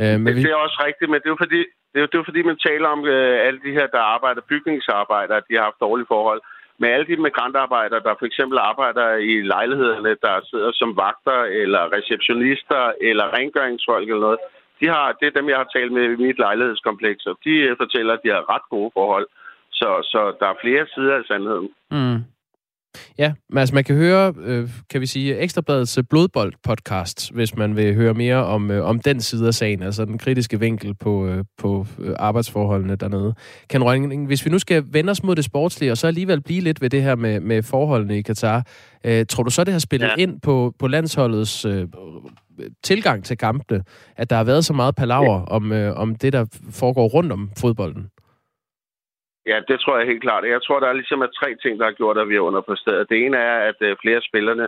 Øh, 0.01 0.21
men 0.21 0.37
det 0.37 0.51
er 0.51 0.65
også 0.67 0.79
rigtigt, 0.89 1.11
men 1.11 1.19
det 1.21 1.27
er 1.27 1.35
jo 1.37 1.43
fordi, 1.45 1.61
det 1.93 1.99
er 2.03 2.07
det 2.07 2.19
er 2.19 2.29
fordi 2.31 2.43
man 2.43 2.59
taler 2.69 2.89
om 2.89 3.01
øh, 3.07 3.47
alle 3.47 3.61
de 3.67 3.73
her, 3.79 3.87
der 3.87 4.03
arbejder 4.15 4.51
bygningsarbejdere, 4.53 5.47
de 5.49 5.55
har 5.57 5.65
haft 5.69 5.85
dårlige 5.87 6.11
forhold. 6.15 6.41
Men 6.81 6.89
alle 6.95 7.07
de 7.11 7.17
migrantarbejdere, 7.17 8.01
der 8.07 8.15
for 8.19 8.27
eksempel 8.31 8.59
arbejder 8.71 9.09
i 9.33 9.35
lejlighederne, 9.53 10.13
der 10.27 10.35
sidder 10.51 10.71
som 10.81 10.91
vagter, 11.05 11.41
eller 11.63 11.83
receptionister, 11.97 12.83
eller 13.11 13.27
rengøringsfolk 13.37 14.07
eller 14.09 14.27
noget, 14.29 14.41
de 14.81 14.87
har, 14.89 15.13
det 15.13 15.27
er 15.27 15.39
dem, 15.39 15.49
jeg 15.49 15.57
har 15.57 15.69
talt 15.77 15.93
med 15.93 16.05
i 16.05 16.23
mit 16.27 16.39
lejlighedskompleks, 16.39 17.27
og 17.27 17.39
de 17.45 17.77
fortæller, 17.79 18.13
at 18.15 18.21
de 18.25 18.29
har 18.29 18.55
ret 18.55 18.67
gode 18.71 18.91
forhold. 18.95 19.27
Så, 19.71 19.89
så 20.13 20.21
der 20.41 20.47
er 20.49 20.63
flere 20.63 20.87
sider 20.95 21.15
af 21.17 21.25
sandheden. 21.25 21.69
Mm. 21.91 22.19
Ja, 23.19 23.33
men 23.51 23.59
altså 23.59 23.75
man 23.75 23.85
kan 23.85 23.97
høre, 23.97 24.35
øh, 24.45 24.71
kan 24.91 25.01
vi 25.01 25.07
sige, 25.07 25.39
Ekstrabladets 25.39 25.99
blodbold-podcast, 26.11 27.35
hvis 27.35 27.57
man 27.57 27.77
vil 27.77 27.95
høre 27.95 28.15
mere 28.15 28.45
om, 28.45 28.71
øh, 28.71 28.85
om 28.85 28.99
den 28.99 29.21
side 29.21 29.47
af 29.47 29.55
sagen, 29.55 29.83
altså 29.83 30.05
den 30.05 30.19
kritiske 30.19 30.61
vinkel 30.61 30.95
på, 30.95 31.27
øh, 31.27 31.45
på 31.59 31.87
øh, 31.99 32.15
arbejdsforholdene 32.19 32.97
dernede. 32.97 33.35
Kan 33.71 33.85
Rønning, 33.85 34.27
hvis 34.27 34.45
vi 34.45 34.51
nu 34.51 34.59
skal 34.59 34.85
vende 34.91 35.11
os 35.11 35.23
mod 35.23 35.37
det 35.37 35.45
sportslige, 35.45 35.93
og 35.93 35.99
så 35.99 36.07
alligevel 36.07 36.43
blive 36.43 36.61
lidt 36.61 36.81
ved 36.81 36.91
det 36.91 37.03
her 37.03 37.15
med, 37.15 37.41
med 37.41 37.63
forholdene 37.63 38.19
i 38.19 38.23
Katar, 38.23 38.67
øh, 39.05 39.27
tror 39.27 39.43
du 39.43 39.51
så, 39.51 39.65
det 39.65 39.75
har 39.75 39.79
spillet 39.79 40.07
ja. 40.07 40.23
ind 40.23 40.41
på, 40.41 40.75
på 40.79 40.87
landsholdets 40.89 41.65
øh, 41.65 41.89
tilgang 42.83 43.25
til 43.25 43.39
kampene, 43.39 43.85
at 44.17 44.31
der 44.31 44.37
har 44.37 44.45
været 44.45 44.65
så 44.65 44.73
meget 44.73 44.95
palaver 44.95 45.39
ja. 45.39 45.45
om, 45.45 45.73
øh, 45.73 45.97
om 45.97 46.15
det, 46.15 46.33
der 46.33 46.45
foregår 46.71 47.09
rundt 47.09 47.33
om 47.33 47.51
fodbolden? 47.57 48.07
Ja, 49.47 49.57
det 49.69 49.81
tror 49.81 49.99
jeg 49.99 50.07
helt 50.07 50.23
klart. 50.23 50.45
Jeg 50.45 50.63
tror, 50.63 50.81
der 50.81 50.89
er 50.89 51.01
ligesom 51.01 51.21
er 51.21 51.37
tre 51.41 51.51
ting, 51.63 51.79
der 51.79 51.85
har 51.85 51.99
gjort, 52.01 52.19
at 52.19 52.29
vi 52.29 52.37
er 52.37 52.49
underpræsteret. 52.51 53.09
Det 53.11 53.19
ene 53.25 53.37
er, 53.37 53.57
at 53.71 53.79
øh, 53.81 53.97
flere 54.03 54.17
af 54.17 54.29
spillerne 54.31 54.67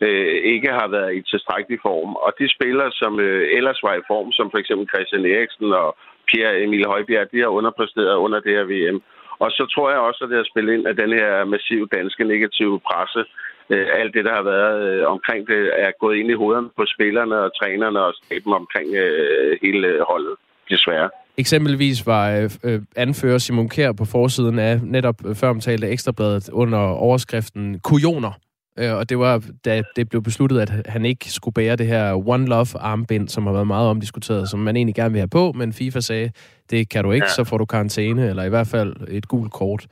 øh, 0.00 0.34
ikke 0.52 0.70
har 0.78 0.88
været 0.88 1.16
i 1.16 1.22
tilstrækkelig 1.22 1.78
form. 1.82 2.10
Og 2.24 2.32
de 2.38 2.54
spillere, 2.56 2.90
som 2.92 3.20
øh, 3.20 3.48
ellers 3.58 3.80
var 3.82 3.94
i 3.94 4.06
form, 4.06 4.32
som 4.32 4.50
for 4.50 4.58
eksempel 4.58 4.88
Christian 4.92 5.24
Eriksen 5.24 5.72
og 5.72 5.96
Pierre 6.28 6.60
Emil 6.62 6.86
Højbjerg, 6.86 7.30
de 7.32 7.40
har 7.40 7.56
underpræsteret 7.58 8.14
under 8.24 8.40
det 8.40 8.52
her 8.56 8.66
VM. 8.72 9.02
Og 9.38 9.50
så 9.50 9.66
tror 9.74 9.90
jeg 9.90 9.98
også, 9.98 10.20
at 10.24 10.30
det 10.30 10.36
har 10.36 10.50
spillet 10.52 10.72
ind, 10.74 10.86
at 10.86 10.96
den 10.96 11.12
her 11.12 11.44
massive 11.44 11.86
danske 11.86 12.24
negative 12.24 12.80
presse, 12.80 13.24
øh, 13.70 13.86
alt 14.00 14.14
det, 14.14 14.24
der 14.24 14.34
har 14.34 14.42
været 14.42 14.78
øh, 14.90 15.06
omkring 15.14 15.48
det, 15.48 15.60
er 15.84 15.90
gået 16.00 16.16
ind 16.16 16.30
i 16.30 16.40
hovederne 16.40 16.70
på 16.76 16.84
spillerne 16.94 17.36
og 17.44 17.50
trænerne 17.60 18.00
og 18.00 18.14
staben 18.14 18.52
omkring 18.52 18.88
øh, 18.94 19.58
hele 19.62 19.88
holdet, 20.10 20.34
desværre. 20.70 21.10
Eksempelvis 21.38 22.06
var 22.06 22.30
øh, 22.30 22.50
øh, 22.62 22.82
anfører 22.96 23.38
Simon 23.38 23.68
Kjær 23.68 23.92
på 23.92 24.04
forsiden 24.04 24.58
af 24.58 24.80
netop 24.82 25.26
øh, 25.26 25.34
før 25.34 25.48
omtalte 25.50 25.88
Ekstrabladet 25.88 26.48
under 26.48 26.78
overskriften 26.78 27.78
Kujoner. 27.78 28.38
Øh, 28.78 28.94
og 28.94 29.08
det 29.08 29.18
var, 29.18 29.42
da 29.64 29.82
det 29.96 30.08
blev 30.08 30.22
besluttet, 30.22 30.60
at 30.60 30.86
han 30.86 31.04
ikke 31.04 31.32
skulle 31.32 31.52
bære 31.52 31.76
det 31.76 31.86
her 31.86 32.28
One 32.28 32.46
Love 32.46 32.78
armbind, 32.78 33.28
som 33.28 33.46
har 33.46 33.52
været 33.52 33.66
meget 33.66 33.88
omdiskuteret, 33.88 34.50
som 34.50 34.60
man 34.60 34.76
egentlig 34.76 34.94
gerne 34.94 35.12
vil 35.12 35.20
have 35.20 35.28
på, 35.28 35.52
men 35.52 35.72
FIFA 35.72 36.00
sagde, 36.00 36.30
det 36.70 36.88
kan 36.88 37.04
du 37.04 37.12
ikke, 37.12 37.26
så 37.36 37.44
får 37.44 37.58
du 37.58 37.64
karantæne, 37.64 38.28
eller 38.28 38.42
i 38.44 38.48
hvert 38.48 38.66
fald 38.66 38.94
et 39.08 39.28
gult 39.28 39.52
kort. 39.52 39.86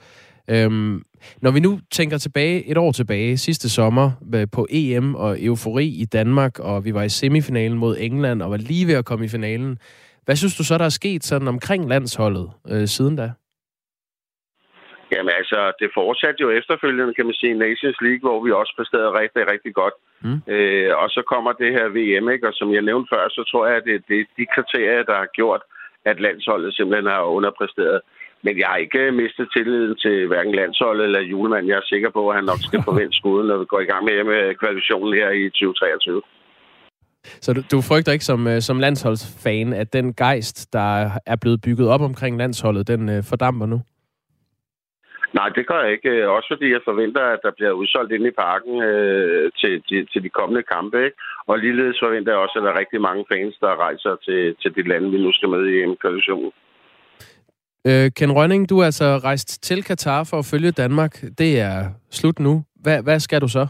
Øhm, 0.48 1.02
når 1.42 1.50
vi 1.50 1.61
nu 1.61 1.80
tænker 1.90 2.18
tilbage 2.18 2.70
et 2.70 2.76
år 2.76 2.92
tilbage, 2.92 3.37
sidste 3.37 3.68
sommer 3.68 4.11
øh, 4.35 4.46
på 4.52 4.66
EM 4.70 5.14
og 5.14 5.42
eufori 5.44 5.87
i 5.87 6.04
Danmark, 6.04 6.59
og 6.59 6.85
vi 6.85 6.94
var 6.94 7.02
i 7.02 7.09
semifinalen 7.09 7.78
mod 7.78 7.96
England 8.00 8.42
og 8.42 8.50
var 8.50 8.56
lige 8.56 8.87
ved 8.87 8.94
at 8.94 9.04
komme 9.04 9.24
i 9.24 9.28
finalen, 9.28 9.78
hvad 10.26 10.36
synes 10.36 10.56
du 10.56 10.64
så, 10.64 10.74
der 10.78 10.84
er 10.84 10.98
sket 11.00 11.24
sådan 11.24 11.48
omkring 11.48 11.88
landsholdet 11.88 12.46
øh, 12.72 12.86
siden 12.86 13.16
da? 13.16 13.28
Jamen 15.12 15.32
altså, 15.40 15.60
det 15.80 15.90
fortsatte 15.98 16.40
jo 16.44 16.50
efterfølgende, 16.50 17.14
kan 17.14 17.26
man 17.26 17.40
sige, 17.40 17.54
Nations 17.54 17.98
League, 18.06 18.24
hvor 18.26 18.38
vi 18.44 18.50
også 18.60 18.72
præsterede 18.78 19.18
rigtig, 19.20 19.42
rigtig 19.52 19.72
godt. 19.80 19.96
Mm. 20.24 20.40
Øh, 20.54 20.90
og 21.02 21.08
så 21.16 21.20
kommer 21.32 21.52
det 21.52 21.70
her 21.76 21.86
VM, 21.96 22.26
ikke? 22.34 22.48
og 22.48 22.54
som 22.60 22.68
jeg 22.76 22.82
nævnte 22.88 23.08
før, 23.14 23.24
så 23.28 23.42
tror 23.50 23.66
jeg, 23.66 23.76
at 23.76 23.84
det, 23.88 23.96
det 24.08 24.16
er 24.20 24.24
de 24.38 24.46
kriterier, 24.54 25.02
der 25.10 25.16
har 25.22 25.30
gjort, 25.38 25.62
at 26.10 26.20
landsholdet 26.26 26.74
simpelthen 26.74 27.10
har 27.14 27.22
underpræsteret. 27.36 28.00
Men 28.44 28.58
jeg 28.60 28.68
har 28.72 28.76
ikke 28.76 29.12
mistet 29.22 29.46
tilliden 29.56 29.96
til 30.04 30.26
hverken 30.26 30.54
landsholdet 30.54 31.04
eller 31.04 31.20
julemand. 31.32 31.66
Jeg 31.66 31.76
er 31.76 31.92
sikker 31.92 32.10
på, 32.10 32.22
at 32.28 32.36
han 32.38 32.44
nok 32.50 32.62
skal 32.68 32.82
forvente 32.88 33.16
skuden, 33.16 33.46
når 33.48 33.58
vi 33.58 33.64
går 33.72 33.80
i 33.80 33.90
gang 33.92 34.04
med, 34.04 34.24
med 34.32 34.54
kvalifikationen 34.60 35.14
her 35.20 35.30
i 35.30 35.44
2023. 35.50 36.22
Så 37.40 37.52
du, 37.52 37.60
du 37.72 37.80
frygter 37.80 38.12
ikke 38.12 38.24
som, 38.24 38.46
øh, 38.46 38.60
som 38.60 38.78
landsholdsfan, 38.78 39.72
at 39.72 39.92
den 39.92 40.14
gejst, 40.14 40.72
der 40.72 41.10
er 41.26 41.36
blevet 41.36 41.60
bygget 41.60 41.88
op 41.88 42.00
omkring 42.00 42.38
landsholdet, 42.38 42.88
den 42.88 43.08
øh, 43.08 43.22
fordamper 43.24 43.66
nu? 43.66 43.80
Nej, 45.38 45.48
det 45.56 45.66
gør 45.66 45.80
jeg 45.84 45.92
ikke. 45.92 46.10
Øh, 46.10 46.28
også 46.36 46.48
fordi 46.52 46.66
jeg 46.72 46.88
forventer, 46.90 47.22
at 47.34 47.40
der 47.46 47.52
bliver 47.56 47.72
udsolgt 47.80 48.12
ind 48.12 48.26
i 48.26 48.38
parken 48.44 48.74
øh, 48.88 49.52
til, 49.60 49.72
de, 49.88 49.96
til 50.12 50.20
de 50.22 50.30
kommende 50.38 50.62
kampe. 50.74 50.96
Ikke? 51.06 51.16
Og 51.46 51.58
ligeledes 51.58 51.98
forventer 52.04 52.32
jeg 52.32 52.40
også, 52.44 52.56
at 52.58 52.64
der 52.64 52.70
er 52.72 52.80
rigtig 52.82 53.00
mange 53.00 53.24
fans, 53.32 53.54
der 53.60 53.80
rejser 53.86 54.12
til, 54.26 54.40
til 54.62 54.70
de 54.76 54.88
lande, 54.90 55.10
vi 55.10 55.18
nu 55.24 55.32
skal 55.32 55.48
med 55.48 55.62
i 55.66 55.74
EM-kvalifikationen. 55.82 56.52
Øh, 57.88 58.10
Ken 58.16 58.32
Rønning, 58.36 58.70
du 58.70 58.78
er 58.78 58.84
altså 58.84 59.08
rejst 59.28 59.62
til 59.62 59.84
Katar 59.84 60.24
for 60.30 60.38
at 60.38 60.48
følge 60.52 60.70
Danmark. 60.70 61.12
Det 61.38 61.60
er 61.60 61.78
slut 62.10 62.38
nu. 62.38 62.64
Hvad, 62.82 63.02
hvad 63.02 63.20
skal 63.20 63.40
du 63.40 63.48
så? 63.48 63.66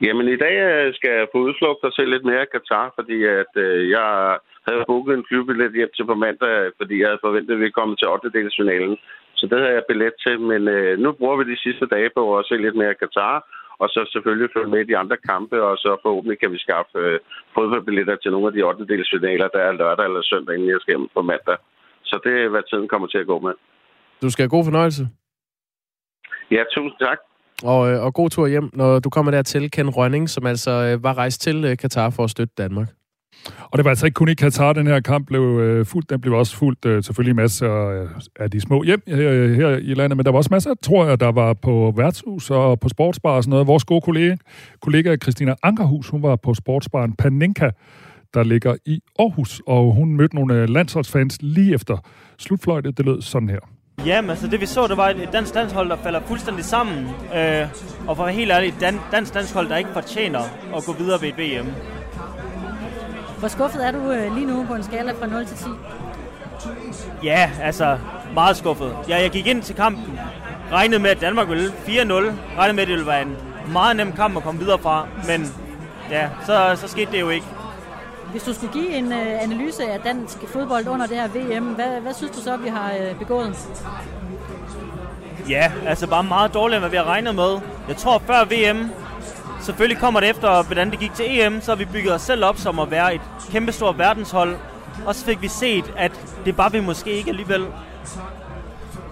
Jamen, 0.00 0.28
i 0.28 0.36
dag 0.36 0.56
øh, 0.70 0.94
skal 0.94 1.10
jeg 1.18 1.28
på 1.32 1.38
udflugt 1.38 1.84
og 1.84 1.92
se 1.92 2.04
lidt 2.04 2.24
mere 2.24 2.46
Katar, 2.52 2.92
fordi 2.98 3.18
at, 3.24 3.52
øh, 3.56 3.90
jeg 3.90 4.38
havde 4.68 4.84
booket 4.86 5.14
en 5.14 5.26
flybillet 5.28 5.72
hjem 5.78 5.92
til 5.96 6.06
på 6.06 6.14
mandag, 6.14 6.70
fordi 6.78 6.94
jeg 7.00 7.08
havde 7.08 7.24
forventet, 7.26 7.54
at 7.54 7.60
vi 7.60 7.78
komme 7.78 7.96
til 7.96 8.08
8. 8.08 8.30
delsfinalen. 8.38 8.96
Så 9.38 9.46
det 9.46 9.58
havde 9.58 9.76
jeg 9.78 9.88
billet 9.88 10.14
til, 10.26 10.40
men 10.40 10.62
øh, 10.68 10.98
nu 10.98 11.12
bruger 11.12 11.36
vi 11.36 11.44
de 11.52 11.62
sidste 11.66 11.86
dage 11.86 12.10
på 12.16 12.38
at 12.38 12.46
se 12.48 12.54
lidt 12.56 12.76
mere 12.82 12.94
Katar, 12.94 13.36
og 13.82 13.88
så 13.88 14.00
selvfølgelig 14.12 14.50
følge 14.56 14.72
med 14.72 14.80
i 14.80 14.90
de 14.90 14.98
andre 15.02 15.16
kampe, 15.30 15.56
og 15.68 15.76
så 15.76 15.90
forhåbentlig 16.02 16.38
kan 16.40 16.52
vi 16.52 16.58
skaffe 16.66 16.98
øh, 16.98 17.18
fodboldbilletter 17.54 18.16
til 18.16 18.30
nogle 18.30 18.46
af 18.46 18.52
de 18.52 18.62
8. 18.62 18.86
delsfinaler, 18.86 19.48
der 19.48 19.62
er 19.68 19.72
lørdag 19.72 20.04
eller 20.06 20.22
søndag, 20.22 20.54
inden 20.54 20.68
jeg 20.68 20.80
skal 20.80 20.94
hjem 20.94 21.08
på 21.14 21.22
mandag. 21.22 21.56
Så 22.04 22.20
det 22.24 22.32
er, 22.42 22.48
hvad 22.48 22.62
tiden 22.70 22.88
kommer 22.88 23.08
til 23.08 23.18
at 23.18 23.26
gå 23.26 23.38
med. 23.46 23.54
Du 24.22 24.30
skal 24.30 24.42
have 24.42 24.56
god 24.56 24.64
fornøjelse. 24.64 25.02
Ja, 26.50 26.62
tusind 26.74 26.98
tak. 27.06 27.18
Og, 27.64 27.92
øh, 27.92 28.02
og 28.02 28.14
god 28.14 28.30
tur 28.30 28.46
hjem, 28.46 28.70
når 28.72 28.98
du 28.98 29.10
kommer 29.10 29.30
der 29.30 29.42
til 29.42 29.70
Ken 29.70 29.90
Rønning, 29.90 30.30
som 30.30 30.46
altså 30.46 30.70
øh, 30.70 31.02
var 31.02 31.14
rejst 31.18 31.40
til 31.40 31.64
øh, 31.64 31.76
Katar 31.76 32.10
for 32.10 32.24
at 32.24 32.30
støtte 32.30 32.54
Danmark. 32.58 32.88
Og 33.60 33.78
det 33.78 33.84
var 33.84 33.90
altså 33.90 34.06
ikke 34.06 34.14
kun 34.14 34.28
i 34.28 34.34
Katar, 34.34 34.72
den 34.72 34.86
her 34.86 35.00
kamp 35.00 35.26
blev 35.26 35.42
øh, 35.42 35.86
fuldt. 35.86 36.10
Den 36.10 36.20
blev 36.20 36.34
også 36.34 36.56
fuldt 36.56 36.84
øh, 36.84 37.02
selvfølgelig 37.02 37.36
masser 37.36 37.68
af 38.40 38.50
de 38.50 38.60
små 38.60 38.82
hjem 38.82 39.02
her, 39.06 39.54
her 39.54 39.68
i 39.76 39.94
landet, 39.94 40.16
men 40.16 40.26
der 40.26 40.32
var 40.32 40.38
også 40.38 40.48
masser, 40.50 40.74
tror 40.82 41.06
jeg, 41.06 41.20
der 41.20 41.32
var 41.32 41.52
på 41.52 41.92
værtshus 41.96 42.50
og 42.50 42.80
på 42.80 42.88
sportsbar 42.88 43.36
og 43.36 43.42
sådan 43.42 43.50
noget. 43.50 43.66
Vores 43.66 43.84
gode 43.84 44.00
kollega, 44.00 44.36
kollega 44.80 45.16
Christina 45.16 45.54
Ankerhus, 45.62 46.08
hun 46.08 46.22
var 46.22 46.36
på 46.36 46.54
sportsbaren 46.54 47.12
Paninka, 47.12 47.70
der 48.34 48.42
ligger 48.42 48.76
i 48.86 49.00
Aarhus, 49.18 49.62
og 49.66 49.92
hun 49.92 50.16
mødte 50.16 50.34
nogle 50.34 50.66
landsholdsfans 50.66 51.38
lige 51.40 51.74
efter 51.74 51.96
slutfløjtet. 52.38 52.98
Det 52.98 53.06
lød 53.06 53.22
sådan 53.22 53.48
her. 53.48 53.73
Jamen, 53.98 54.30
altså 54.30 54.46
det 54.46 54.60
vi 54.60 54.66
så, 54.66 54.86
det 54.86 54.96
var 54.96 55.08
et 55.08 55.28
dansk 55.32 55.54
danshold, 55.54 55.88
der 55.90 55.96
falder 55.96 56.20
fuldstændig 56.26 56.64
sammen. 56.64 57.10
Øh, 57.36 57.66
og 58.08 58.16
for 58.16 58.22
at 58.22 58.26
være 58.26 58.34
helt 58.36 58.52
ærlig, 58.52 58.68
et 58.68 58.74
dan- 58.80 59.00
dansk 59.12 59.34
danshold, 59.34 59.68
der 59.68 59.76
ikke 59.76 59.90
fortjener 59.92 60.40
at 60.76 60.84
gå 60.86 60.92
videre 60.92 61.20
ved 61.22 61.28
et 61.28 61.38
VM. 61.38 61.72
Hvor 63.38 63.48
skuffet 63.48 63.86
er 63.86 63.90
du 63.90 64.10
øh, 64.12 64.34
lige 64.34 64.46
nu 64.46 64.64
på 64.68 64.74
en 64.74 64.82
skala 64.82 65.12
fra 65.12 65.26
0 65.26 65.46
til 65.46 65.56
10? 65.56 65.64
Ja, 67.24 67.50
altså 67.62 67.98
meget 68.34 68.56
skuffet. 68.56 68.96
Ja, 69.08 69.20
jeg 69.22 69.30
gik 69.30 69.46
ind 69.46 69.62
til 69.62 69.74
kampen, 69.76 70.18
regnede 70.72 71.02
med, 71.02 71.10
at 71.10 71.20
Danmark 71.20 71.48
ville 71.48 71.68
4-0. 71.68 71.72
Regnede 72.58 72.72
med, 72.72 72.82
at 72.82 72.88
det 72.88 72.88
ville 72.88 73.06
være 73.06 73.22
en 73.22 73.36
meget 73.72 73.96
nem 73.96 74.12
kamp 74.12 74.36
at 74.36 74.42
komme 74.42 74.60
videre 74.60 74.78
fra. 74.78 75.06
Men 75.26 75.52
ja, 76.10 76.28
så, 76.46 76.72
så 76.76 76.88
skete 76.88 77.12
det 77.12 77.20
jo 77.20 77.28
ikke. 77.28 77.46
Hvis 78.34 78.42
du 78.42 78.54
skulle 78.54 78.72
give 78.72 78.94
en 78.94 79.12
øh, 79.12 79.42
analyse 79.42 79.84
af 79.84 80.00
dansk 80.00 80.38
fodbold 80.48 80.88
under 80.88 81.06
det 81.06 81.16
her 81.16 81.28
VM, 81.28 81.64
hvad, 81.64 82.00
hvad 82.00 82.14
synes 82.14 82.32
du 82.32 82.40
så, 82.40 82.56
vi 82.56 82.68
har 82.68 82.92
øh, 83.00 83.18
begået? 83.18 83.56
Ja, 85.48 85.72
altså 85.86 86.06
bare 86.06 86.24
meget 86.24 86.54
dårligere, 86.54 86.76
end 86.76 86.82
hvad 86.82 86.90
vi 86.90 86.96
har 86.96 87.04
regnet 87.04 87.34
med. 87.34 87.58
Jeg 87.88 87.96
tror, 87.96 88.22
før 88.26 88.44
VM, 88.44 88.90
selvfølgelig 89.60 90.00
kommer 90.00 90.20
det 90.20 90.28
efter, 90.28 90.62
hvordan 90.62 90.90
det 90.90 90.98
gik 90.98 91.14
til 91.14 91.40
EM, 91.40 91.60
så 91.60 91.70
har 91.70 91.76
vi 91.76 91.84
bygget 91.84 92.14
os 92.14 92.22
selv 92.22 92.44
op 92.44 92.58
som 92.58 92.78
at 92.78 92.90
være 92.90 93.14
et 93.14 93.20
kæmpestort 93.50 93.98
verdenshold. 93.98 94.56
Og 95.06 95.14
så 95.14 95.24
fik 95.24 95.42
vi 95.42 95.48
set, 95.48 95.92
at 95.96 96.12
det 96.44 96.56
bare 96.56 96.72
vi 96.72 96.80
måske 96.80 97.10
ikke 97.10 97.30
alligevel. 97.30 97.66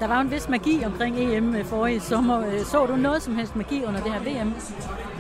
Der 0.03 0.09
var 0.09 0.15
jo 0.15 0.21
en 0.21 0.31
vis 0.31 0.49
magi 0.49 0.85
omkring 0.85 1.19
EM 1.19 1.55
øh, 1.55 1.65
forrige 1.65 2.01
sommer. 2.01 2.47
Øh, 2.47 2.65
Så 2.65 2.87
du 2.87 2.97
noget 2.97 3.23
som 3.23 3.37
helst 3.37 3.57
magi 3.57 3.85
under 3.85 4.01
det 4.01 4.13
her 4.13 4.21
VM? 4.21 4.55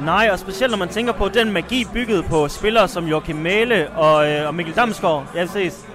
Nej, 0.04 0.28
og 0.32 0.38
specielt 0.38 0.70
når 0.70 0.78
man 0.78 0.88
tænker 0.88 1.12
på 1.12 1.28
den 1.28 1.52
magi 1.52 1.86
bygget 1.92 2.24
på 2.24 2.48
spillere 2.48 2.88
som 2.88 3.04
Joachim 3.06 3.36
Mæle 3.36 3.90
og, 3.90 4.30
øh, 4.30 4.46
og 4.46 4.54
Mikkel 4.54 4.74
Damsgaard. 4.74 5.26
Ja, 5.34 5.46
ses. 5.46 5.86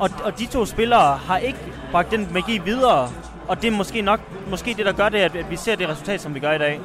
Og, 0.00 0.10
og 0.24 0.38
de 0.38 0.46
to 0.46 0.64
spillere 0.64 1.16
har 1.16 1.38
ikke 1.38 1.58
bragt 1.92 2.10
den 2.10 2.28
magi 2.32 2.60
videre. 2.64 3.08
Og 3.48 3.62
det 3.62 3.72
er 3.72 3.76
måske 3.76 4.02
nok 4.02 4.20
måske 4.50 4.74
det, 4.74 4.86
der 4.86 4.92
gør 4.92 5.08
det, 5.08 5.18
at, 5.18 5.36
at 5.36 5.50
vi 5.50 5.56
ser 5.56 5.76
det 5.76 5.88
resultat, 5.88 6.20
som 6.20 6.34
vi 6.34 6.40
gør 6.40 6.52
i 6.52 6.58
dag. 6.58 6.80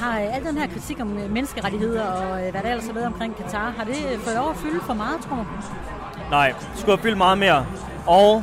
Har 0.00 0.20
øh, 0.20 0.36
al 0.36 0.44
den 0.44 0.58
her 0.58 0.66
kritik 0.66 1.00
om 1.00 1.18
øh, 1.18 1.30
menneskerettigheder 1.30 2.04
og 2.04 2.44
øh, 2.44 2.50
hvad 2.50 2.62
der 2.62 2.70
ellers 2.70 2.86
har 2.86 2.92
været 2.92 3.06
omkring 3.06 3.36
Katar, 3.36 3.74
har 3.76 3.84
det 3.84 3.94
fået 4.24 4.36
lov 4.36 4.50
at 4.50 4.56
fylde 4.56 4.80
for 4.86 4.94
meget, 4.94 5.20
tror 5.20 5.36
du? 5.36 5.44
Nej, 6.30 6.48
det 6.72 6.80
skulle 6.80 6.96
have 6.96 7.02
fyldt 7.02 7.18
meget 7.18 7.38
mere. 7.38 7.66
Og 8.06 8.42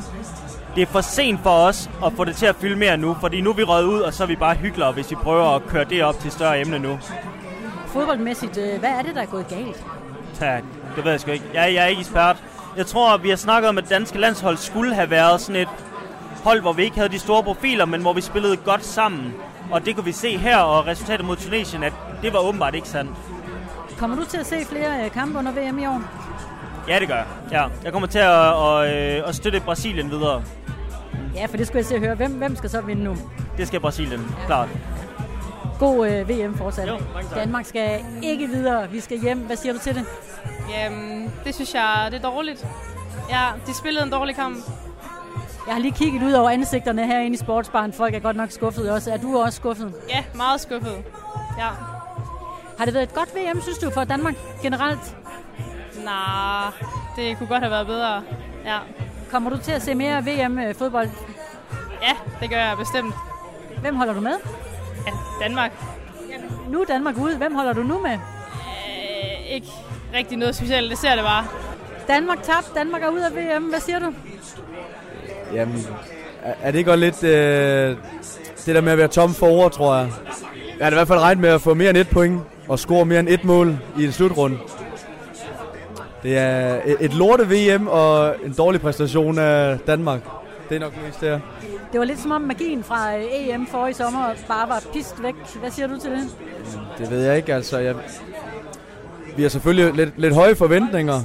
det 0.74 0.82
er 0.82 0.86
for 0.86 1.00
sent 1.00 1.40
for 1.42 1.50
os 1.50 1.90
at 2.06 2.12
få 2.16 2.24
det 2.24 2.36
til 2.36 2.46
at 2.46 2.56
fylde 2.56 2.76
mere 2.76 2.96
nu, 2.96 3.16
fordi 3.20 3.40
nu 3.40 3.50
er 3.50 3.54
vi 3.54 3.62
røget 3.62 3.84
ud, 3.84 4.00
og 4.00 4.14
så 4.14 4.22
er 4.22 4.26
vi 4.26 4.36
bare 4.36 4.54
hyggelere, 4.54 4.92
hvis 4.92 5.10
vi 5.10 5.16
prøver 5.16 5.56
at 5.56 5.66
køre 5.66 5.84
det 5.84 6.04
op 6.04 6.18
til 6.18 6.30
større 6.30 6.60
emne 6.60 6.78
nu. 6.78 6.98
Fodboldmæssigt, 7.86 8.58
øh, 8.58 8.80
hvad 8.80 8.90
er 8.90 9.02
det, 9.02 9.14
der 9.14 9.22
er 9.22 9.26
gået 9.26 9.48
galt? 9.48 9.84
Tak. 10.38 10.62
Det 10.96 11.04
ved 11.04 11.10
jeg 11.10 11.20
sgu 11.20 11.30
ikke. 11.30 11.44
Jeg, 11.54 11.74
jeg 11.74 11.82
er 11.82 11.86
ikke 11.86 12.00
ekspert. 12.00 12.36
Jeg 12.76 12.86
tror, 12.86 13.16
vi 13.16 13.28
har 13.28 13.36
snakket 13.36 13.68
om, 13.68 13.78
at 13.78 13.90
danske 13.90 14.18
landshold 14.18 14.56
skulle 14.56 14.94
have 14.94 15.10
været 15.10 15.40
sådan 15.40 15.62
et 15.62 15.68
hold, 16.44 16.60
hvor 16.60 16.72
vi 16.72 16.82
ikke 16.82 16.96
havde 16.96 17.08
de 17.08 17.18
store 17.18 17.42
profiler, 17.42 17.84
men 17.84 18.00
hvor 18.00 18.12
vi 18.12 18.20
spillede 18.20 18.56
godt 18.56 18.84
sammen. 18.84 19.34
Og 19.70 19.86
det 19.86 19.94
kunne 19.94 20.04
vi 20.04 20.12
se 20.12 20.36
her, 20.36 20.56
og 20.56 20.86
resultatet 20.86 21.26
mod 21.26 21.36
Tunesien, 21.36 21.82
at 21.82 21.92
det 22.22 22.32
var 22.32 22.38
åbenbart 22.38 22.74
ikke 22.74 22.88
sandt. 22.88 23.10
Kommer 23.98 24.16
du 24.16 24.24
til 24.24 24.38
at 24.38 24.46
se 24.46 24.56
flere 24.64 25.04
øh, 25.04 25.10
kampe 25.10 25.38
under 25.38 25.52
VM 25.52 25.78
i 25.78 25.86
år? 25.86 26.02
Ja, 26.88 26.98
det 27.00 27.08
gør 27.08 27.14
jeg. 27.14 27.26
Ja, 27.50 27.66
jeg 27.84 27.92
kommer 27.92 28.08
til 28.08 28.18
at, 28.18 28.62
at, 28.62 29.18
øh, 29.18 29.28
at 29.28 29.34
støtte 29.34 29.60
Brasilien 29.60 30.10
videre. 30.10 30.42
Ja, 31.34 31.46
for 31.46 31.56
det 31.56 31.66
skulle 31.66 31.78
jeg 31.78 31.86
se 31.86 31.94
at 31.94 32.00
høre. 32.00 32.14
Hvem, 32.14 32.32
hvem 32.32 32.56
skal 32.56 32.70
så 32.70 32.80
vinde 32.80 33.04
nu? 33.04 33.16
Det 33.56 33.66
skal 33.68 33.80
Brasilien, 33.80 34.34
klart. 34.46 34.68
God 35.78 36.08
øh, 36.08 36.28
VM 36.28 36.54
fortsat. 36.56 36.88
Jo, 36.88 36.98
mange 37.14 37.28
tak. 37.28 37.38
Danmark 37.38 37.66
skal 37.66 38.04
ikke 38.22 38.46
videre. 38.46 38.90
Vi 38.90 39.00
skal 39.00 39.20
hjem. 39.20 39.38
Hvad 39.38 39.56
siger 39.56 39.72
du 39.72 39.78
til 39.78 39.94
det? 39.94 40.04
Jamen, 40.70 41.32
det 41.44 41.54
synes 41.54 41.74
jeg, 41.74 42.08
det 42.10 42.18
er 42.24 42.30
dårligt. 42.30 42.66
Ja, 43.30 43.48
de 43.66 43.74
spillede 43.74 44.04
en 44.04 44.10
dårlig 44.12 44.34
kamp. 44.34 44.56
Jeg 45.66 45.74
har 45.74 45.80
lige 45.80 45.92
kigget 45.92 46.22
ud 46.22 46.32
over 46.32 46.50
ansigterne 46.50 47.06
herinde 47.06 47.34
i 47.34 47.38
sportsbaren. 47.38 47.92
Folk 47.92 48.14
er 48.14 48.18
godt 48.18 48.36
nok 48.36 48.50
skuffet 48.50 48.90
også. 48.90 49.12
Er 49.12 49.16
du 49.16 49.38
også 49.38 49.56
skuffet? 49.56 49.94
Ja, 50.08 50.24
meget 50.34 50.60
skuffet. 50.60 51.04
Ja. 51.58 51.68
Har 52.78 52.84
det 52.84 52.94
været 52.94 53.04
et 53.04 53.14
godt 53.14 53.28
VM, 53.34 53.60
synes 53.60 53.78
du, 53.78 53.90
for 53.90 54.04
Danmark 54.04 54.34
generelt? 54.62 55.16
Nej, 56.04 56.64
det 57.16 57.38
kunne 57.38 57.46
godt 57.48 57.60
have 57.62 57.70
været 57.70 57.86
bedre. 57.86 58.22
Ja. 58.64 58.78
Kommer 59.30 59.50
du 59.50 59.58
til 59.58 59.72
at 59.72 59.82
se 59.82 59.94
mere 59.94 60.24
VM-fodbold? 60.26 61.08
Ja, 62.02 62.12
det 62.40 62.50
gør 62.50 62.56
jeg 62.56 62.76
bestemt. 62.78 63.14
Hvem 63.80 63.96
holder 63.96 64.14
du 64.14 64.20
med? 64.20 64.34
Ja, 65.06 65.12
Danmark. 65.44 65.72
Nu 66.68 66.80
er 66.80 66.84
Danmark 66.84 67.18
ude. 67.18 67.36
Hvem 67.36 67.54
holder 67.54 67.72
du 67.72 67.82
nu 67.82 68.00
med? 68.00 68.12
Øh, 68.12 69.54
ikke 69.54 69.66
rigtig 70.14 70.38
noget 70.38 70.54
specielt, 70.56 70.90
det 70.90 70.98
ser 70.98 71.14
det 71.14 71.24
bare. 71.24 71.44
Danmark 72.08 72.42
tabt. 72.42 72.72
Danmark 72.74 73.02
er 73.02 73.08
ude 73.08 73.26
af 73.26 73.32
VM. 73.32 73.64
Hvad 73.64 73.80
siger 73.80 73.98
du? 73.98 74.12
Jamen, 75.54 75.86
er 76.42 76.54
er 76.62 76.70
det 76.70 76.78
ikke 76.78 76.90
også 76.90 77.00
lidt 77.00 77.24
øh, 77.24 77.96
det 78.66 78.74
der 78.74 78.80
med 78.80 78.92
at 78.92 78.98
være 78.98 79.08
tom 79.08 79.34
for 79.34 79.46
ord, 79.46 79.72
tror 79.72 79.96
jeg? 79.96 80.12
Jeg 80.78 80.86
har 80.86 80.90
i 80.90 80.94
hvert 80.94 81.08
fald 81.08 81.18
regnet 81.18 81.42
med 81.42 81.48
at 81.50 81.60
få 81.60 81.74
mere 81.74 81.90
end 81.90 81.98
et 81.98 82.08
point 82.08 82.40
og 82.68 82.78
score 82.78 83.04
mere 83.04 83.20
end 83.20 83.28
et 83.28 83.44
mål 83.44 83.78
i 83.98 84.04
en 84.04 84.12
slutrunde. 84.12 84.58
Det 86.24 86.38
er 86.38 86.80
et- 87.00 87.14
lorte 87.14 87.44
VM 87.50 87.86
og 87.86 88.34
en 88.44 88.52
dårlig 88.58 88.80
præstation 88.80 89.38
af 89.38 89.78
Danmark. 89.78 90.20
Det 90.68 90.74
er 90.76 90.80
nok 90.80 90.92
mest 91.06 91.20
der. 91.20 91.40
Det 91.92 92.00
var 92.00 92.04
lidt 92.06 92.18
som 92.20 92.30
om 92.30 92.40
magien 92.42 92.84
fra 92.84 93.16
øh, 93.16 93.24
EM 93.48 93.66
forrige 93.66 93.94
sommer 93.94 94.32
bare 94.48 94.68
var 94.68 94.82
pist 94.92 95.22
væk. 95.22 95.34
Hvad 95.60 95.70
siger 95.70 95.86
du 95.86 95.98
til 96.00 96.10
det? 96.10 96.36
Det 96.98 97.10
ved 97.10 97.24
jeg 97.24 97.36
ikke, 97.36 97.54
altså. 97.54 97.78
Jeg... 97.78 97.94
Vi 99.36 99.42
har 99.42 99.48
selvfølgelig 99.48 99.94
lidt, 99.94 100.10
lidt 100.20 100.34
høje 100.34 100.54
forventninger. 100.54 101.20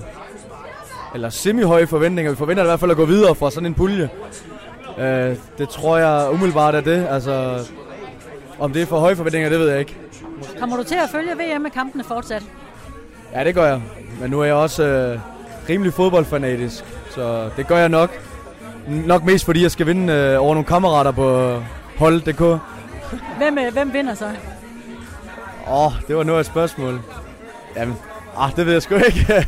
Eller 1.13 1.29
semi-høje 1.29 1.87
forventninger. 1.87 2.31
Vi 2.31 2.37
forventer 2.37 2.63
i 2.63 2.65
hvert 2.65 2.79
fald 2.79 2.91
at 2.91 2.97
gå 2.97 3.05
videre 3.05 3.35
fra 3.35 3.51
sådan 3.51 3.65
en 3.65 3.73
pulje. 3.73 4.09
Uh, 4.97 5.03
det 5.57 5.69
tror 5.69 5.97
jeg 5.97 6.29
umiddelbart 6.33 6.75
er 6.75 6.81
det. 6.81 7.07
Altså, 7.09 7.59
om 8.59 8.73
det 8.73 8.81
er 8.81 8.85
for 8.85 8.99
høje 8.99 9.15
forventninger, 9.15 9.49
det 9.49 9.59
ved 9.59 9.69
jeg 9.69 9.79
ikke. 9.79 9.97
Kommer 10.59 10.77
du 10.77 10.83
til 10.83 10.95
at 10.95 11.09
følge 11.11 11.31
VM 11.31 11.61
med 11.61 11.71
kampene 11.71 12.03
fortsat? 12.03 12.43
Ja, 13.33 13.43
det 13.43 13.55
gør 13.55 13.65
jeg. 13.65 13.81
Men 14.19 14.29
nu 14.31 14.39
er 14.39 14.45
jeg 14.45 14.55
også 14.55 14.83
øh, 14.83 15.19
rimelig 15.69 15.93
fodboldfanatisk, 15.93 16.83
så 17.09 17.49
det 17.57 17.67
gør 17.67 17.77
jeg 17.77 17.89
nok. 17.89 18.09
Nok 18.87 19.23
mest 19.23 19.45
fordi 19.45 19.61
jeg 19.61 19.71
skal 19.71 19.87
vinde 19.87 20.13
øh, 20.13 20.41
over 20.41 20.53
nogle 20.53 20.65
kammerater 20.65 21.11
på 21.11 21.59
hold.dk. 21.97 22.39
Hvem, 23.37 23.57
øh, 23.57 23.73
hvem 23.73 23.93
vinder 23.93 24.13
så? 24.13 24.25
Åh, 25.67 25.85
oh, 25.85 25.91
det 26.07 26.15
var 26.15 26.23
noget 26.23 26.37
af 26.37 26.41
et 26.41 26.45
spørgsmål. 26.45 27.01
Jamen, 27.75 27.95
ah, 28.37 28.55
det 28.55 28.65
ved 28.65 28.73
jeg 28.73 28.81
sgu 28.81 28.95
ikke. 28.95 29.25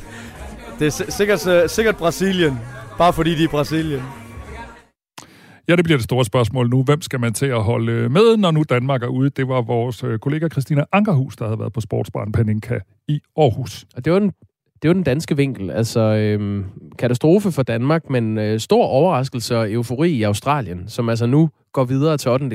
det 0.79 0.87
er 0.87 0.91
si- 0.91 1.11
sikkert, 1.11 1.47
øh, 1.47 1.69
sikkert 1.69 1.97
Brasilien. 1.97 2.59
Bare 2.97 3.13
fordi 3.13 3.35
de 3.35 3.43
er 3.43 3.47
Brasilien. 3.47 4.01
Ja, 5.67 5.75
det 5.75 5.83
bliver 5.83 5.97
det 5.97 6.03
store 6.03 6.25
spørgsmål 6.25 6.69
nu. 6.69 6.83
Hvem 6.83 7.01
skal 7.01 7.19
man 7.19 7.33
til 7.33 7.45
at 7.45 7.63
holde 7.63 8.09
med, 8.09 8.37
når 8.37 8.51
nu 8.51 8.63
Danmark 8.69 9.03
er 9.03 9.07
ude? 9.07 9.29
Det 9.29 9.47
var 9.47 9.61
vores 9.61 10.03
øh, 10.03 10.19
kollega 10.19 10.47
Christina 10.49 10.83
Ankerhus, 10.91 11.35
der 11.35 11.45
havde 11.45 11.59
været 11.59 11.73
på 11.73 11.81
Sportsbaren 11.81 12.31
Paninka 12.31 12.79
i 13.07 13.19
Aarhus. 13.37 13.85
Og 13.95 14.05
det 14.05 14.13
var 14.13 14.19
den, 14.19 14.31
det 14.81 14.87
var 14.87 14.93
den 14.93 15.03
danske 15.03 15.37
vinkel. 15.37 15.71
Altså, 15.71 15.99
øhm, 15.99 16.65
katastrofe 16.99 17.51
for 17.51 17.63
Danmark, 17.63 18.09
men 18.09 18.37
øh, 18.37 18.59
stor 18.59 18.85
overraskelse 18.85 19.57
og 19.57 19.71
eufori 19.71 20.11
i 20.11 20.23
Australien, 20.23 20.83
som 20.87 21.09
altså 21.09 21.25
nu 21.25 21.49
går 21.73 21.83
videre 21.83 22.17
til 22.17 22.31
8. 22.31 22.45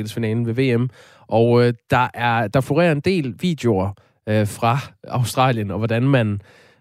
ved 0.46 0.54
VM. 0.54 0.88
Og 1.28 1.66
øh, 1.66 1.74
der, 1.90 2.08
er, 2.14 2.48
der 2.48 2.60
florerer 2.60 2.92
en 2.92 3.00
del 3.00 3.34
videoer 3.40 3.90
øh, 4.28 4.46
fra 4.46 4.78
Australien, 5.08 5.70
og 5.70 5.78
hvordan 5.78 6.02
man 6.02 6.40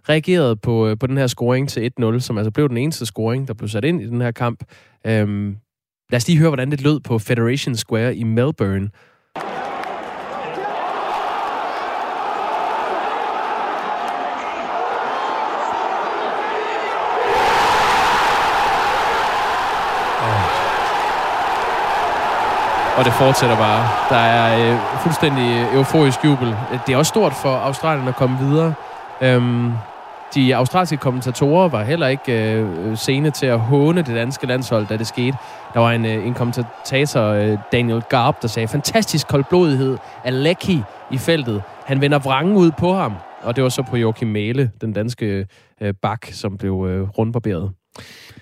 reagerede 0.10 0.56
på, 0.56 0.88
øh, 0.88 0.98
på 0.98 1.08
den 1.08 1.18
her 1.18 1.28
scoring 1.28 1.70
til 1.70 1.92
1-0, 2.02 2.20
som 2.20 2.38
altså 2.38 2.52
blev 2.52 2.70
den 2.70 2.78
eneste 2.78 3.06
scoring, 3.06 3.48
der 3.48 3.54
blev 3.54 3.70
sat 3.70 3.86
ind 3.86 4.02
i 4.02 4.08
den 4.08 4.22
her 4.22 4.32
kamp. 4.32 4.64
Øhm, 5.08 5.58
lad 6.12 6.18
os 6.18 6.28
lige 6.28 6.40
høre, 6.40 6.50
hvordan 6.50 6.72
det 6.72 6.82
lød 6.82 7.00
på 7.00 7.20
Federation 7.20 7.76
Square 7.76 8.16
i 8.16 8.24
Melbourne. 8.24 8.90
Og 22.98 23.06
det 23.06 23.14
fortsætter 23.14 23.58
bare. 23.58 23.90
Der 24.10 24.16
er 24.16 24.74
øh, 24.74 24.80
fuldstændig 25.04 25.48
øh, 25.62 25.76
euforisk 25.76 26.26
jubel. 26.26 26.56
Det 26.88 26.94
er 26.94 26.98
også 26.98 27.10
stort 27.10 27.34
for 27.34 27.50
Australien 27.50 28.08
at 28.08 28.16
komme 28.16 28.38
videre. 28.38 28.74
Øhm, 29.22 29.72
de 30.36 30.56
australske 30.56 30.98
kommentatorer 30.98 31.70
var 31.70 31.84
heller 31.84 32.08
ikke 32.08 32.54
øh, 32.54 32.98
sene 32.98 33.32
til 33.32 33.46
at 33.46 33.60
håne 33.60 34.02
det 34.02 34.16
danske 34.16 34.48
landshold, 34.48 34.88
da 34.88 34.98
det 34.98 35.08
skete. 35.08 35.38
Der 35.74 35.80
var 35.80 35.92
en, 35.92 36.06
øh, 36.06 36.28
en 36.28 36.34
kommentator, 36.34 37.22
øh, 37.22 37.58
Daniel 37.72 38.02
Garb, 38.02 38.42
der 38.42 38.48
sagde, 38.48 38.68
fantastisk 38.68 39.28
koldblodighed 39.28 39.98
af 40.24 40.44
Lecky 40.44 40.80
i 41.12 41.18
feltet. 41.18 41.64
Han 41.86 42.02
vender 42.02 42.20
vrangen 42.20 42.56
ud 42.56 42.72
på 42.72 42.94
ham. 42.94 43.14
Og 43.44 43.56
det 43.56 43.64
var 43.64 43.70
så 43.70 43.82
på 43.84 43.98
Joachim 43.98 44.28
Mæle, 44.28 44.72
den 44.82 44.94
danske 44.94 45.48
øh, 45.82 45.94
bak, 46.02 46.28
som 46.32 46.58
blev 46.58 46.86
øh, 46.90 47.10
rundbarberet. 47.10 47.72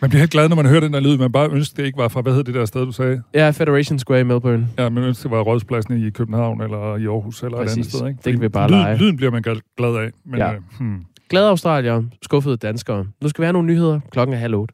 Man 0.01 0.09
bliver 0.09 0.19
helt 0.19 0.31
glad, 0.31 0.49
når 0.49 0.55
man 0.55 0.65
hører 0.65 0.79
den 0.79 0.93
der 0.93 0.99
lyd. 0.99 1.17
Man 1.17 1.31
bare 1.31 1.49
ønsker, 1.51 1.75
det 1.75 1.85
ikke 1.85 1.97
var 1.97 2.07
fra, 2.07 2.21
hvad 2.21 2.33
hed 2.33 2.43
det 2.43 2.53
der 2.53 2.65
sted, 2.65 2.85
du 2.85 2.91
sagde? 2.91 3.21
Ja, 3.33 3.49
Federation 3.49 3.99
Square 3.99 4.19
i 4.19 4.23
Melbourne. 4.23 4.67
Ja, 4.79 4.89
man 4.89 5.03
ønsker, 5.03 5.29
det 5.29 5.37
var 5.37 5.43
Rådspladsen 5.43 6.07
i 6.07 6.09
København 6.09 6.61
eller 6.61 6.95
i 6.97 7.05
Aarhus 7.05 7.43
eller 7.43 7.57
et 7.57 7.61
andet 7.61 7.77
Præcis. 7.77 7.93
sted. 7.93 8.07
Ikke? 8.07 8.19
Det 8.25 8.33
kan 8.33 8.41
vi 8.41 8.49
bare 8.49 8.67
lyd, 8.69 8.75
lege. 8.75 8.97
Lyden 8.97 9.17
bliver 9.17 9.31
man 9.31 9.41
glad- 9.41 9.61
glad 9.77 9.95
af. 9.95 10.09
Men, 10.25 10.39
Ja. 10.39 10.53
øh, 10.53 10.59
hmm. 10.79 11.03
Glade 11.29 11.49
australier, 11.49 12.03
skuffede 12.21 12.57
danskere. 12.57 13.05
Nu 13.21 13.29
skal 13.29 13.41
vi 13.41 13.45
have 13.45 13.53
nogle 13.53 13.67
nyheder. 13.67 13.99
Klokken 14.11 14.33
er 14.33 14.37
halv 14.39 14.55
otte. 14.55 14.73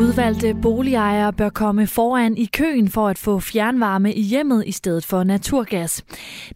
Udvalgte 0.00 0.54
boligejere 0.54 1.32
bør 1.32 1.48
komme 1.48 1.86
foran 1.86 2.36
i 2.36 2.44
køen 2.44 2.88
for 2.88 3.08
at 3.08 3.18
få 3.18 3.40
fjernvarme 3.40 4.14
i 4.14 4.22
hjemmet 4.22 4.64
i 4.66 4.72
stedet 4.72 5.04
for 5.04 5.24
naturgas. 5.24 6.04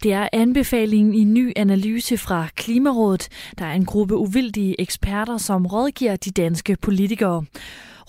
Det 0.03 0.13
er 0.13 0.29
anbefalingen 0.33 1.13
i 1.13 1.19
en 1.19 1.33
ny 1.33 1.53
analyse 1.55 2.17
fra 2.17 2.47
Klimarådet. 2.55 3.29
Der 3.59 3.65
er 3.65 3.73
en 3.73 3.85
gruppe 3.85 4.17
uvildige 4.17 4.81
eksperter, 4.81 5.37
som 5.37 5.65
rådgiver 5.65 6.15
de 6.15 6.31
danske 6.31 6.77
politikere. 6.81 7.45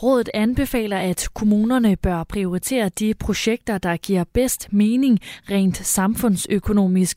Rådet 0.03 0.31
anbefaler, 0.35 0.97
at 0.97 1.29
kommunerne 1.35 1.97
bør 1.97 2.25
prioritere 2.25 2.89
de 2.89 3.15
projekter, 3.25 3.79
der 3.79 3.97
giver 3.97 4.25
bedst 4.35 4.73
mening 4.73 5.19
rent 5.51 5.77
samfundsøkonomisk, 5.77 7.17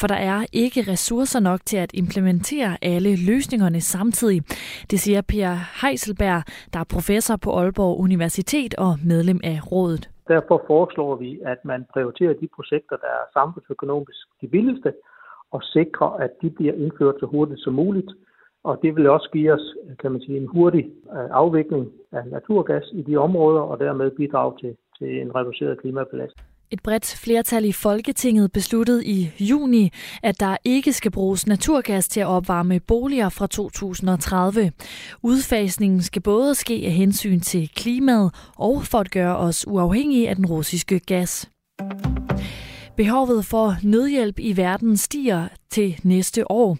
for 0.00 0.06
der 0.06 0.14
er 0.14 0.46
ikke 0.52 0.80
ressourcer 0.92 1.40
nok 1.40 1.60
til 1.64 1.76
at 1.76 1.90
implementere 1.94 2.76
alle 2.82 3.16
løsningerne 3.26 3.80
samtidig. 3.80 4.42
Det 4.90 5.00
siger 5.00 5.20
Per 5.20 5.50
Heiselberg, 5.82 6.42
der 6.72 6.80
er 6.80 6.84
professor 6.94 7.36
på 7.36 7.50
Aalborg 7.58 8.00
Universitet 8.00 8.74
og 8.74 8.92
medlem 9.04 9.40
af 9.44 9.72
rådet. 9.72 10.10
Derfor 10.28 10.64
foreslår 10.66 11.16
vi, 11.16 11.40
at 11.44 11.64
man 11.64 11.86
prioriterer 11.92 12.32
de 12.32 12.48
projekter, 12.56 12.96
der 12.96 13.12
er 13.20 13.24
samfundsøkonomisk 13.32 14.26
de 14.40 14.48
billigste, 14.48 14.92
og 15.50 15.62
sikrer, 15.62 16.10
at 16.24 16.30
de 16.42 16.50
bliver 16.50 16.74
indført 16.74 17.14
så 17.20 17.26
hurtigt 17.26 17.60
som 17.60 17.74
muligt, 17.74 18.10
og 18.68 18.78
det 18.82 18.96
vil 18.96 19.10
også 19.10 19.28
give 19.32 19.52
os, 19.52 19.74
kan 20.00 20.12
man 20.12 20.20
sige, 20.20 20.36
en 20.36 20.46
hurtig 20.46 20.84
øh, 21.16 21.28
afvikling 21.30 21.86
af 22.12 22.22
naturgas 22.26 22.84
i 22.92 23.02
de 23.02 23.16
områder, 23.16 23.60
og 23.60 23.78
dermed 23.78 24.10
bidrage 24.10 24.52
til, 24.60 24.76
til 24.98 25.20
en 25.22 25.34
reduceret 25.34 25.80
klimabelastning. 25.80 26.46
Et 26.70 26.82
bredt 26.82 27.20
flertal 27.24 27.64
i 27.64 27.72
Folketinget 27.72 28.52
besluttede 28.52 29.04
i 29.04 29.30
juni, 29.40 29.90
at 30.22 30.40
der 30.40 30.56
ikke 30.64 30.92
skal 30.92 31.10
bruges 31.10 31.46
naturgas 31.46 32.08
til 32.08 32.20
at 32.20 32.26
opvarme 32.26 32.80
boliger 32.80 33.28
fra 33.28 33.46
2030. 33.46 34.72
Udfasningen 35.22 36.02
skal 36.02 36.22
både 36.22 36.54
ske 36.54 36.82
af 36.86 36.92
hensyn 36.92 37.40
til 37.40 37.70
klimaet 37.76 38.30
og 38.58 38.82
for 38.90 38.98
at 38.98 39.10
gøre 39.10 39.36
os 39.36 39.66
uafhængige 39.68 40.28
af 40.28 40.36
den 40.36 40.46
russiske 40.46 41.00
gas. 41.00 41.50
Behovet 42.98 43.44
for 43.44 43.76
nødhjælp 43.82 44.38
i 44.38 44.56
verden 44.56 44.96
stiger 44.96 45.48
til 45.70 46.00
næste 46.02 46.50
år. 46.50 46.78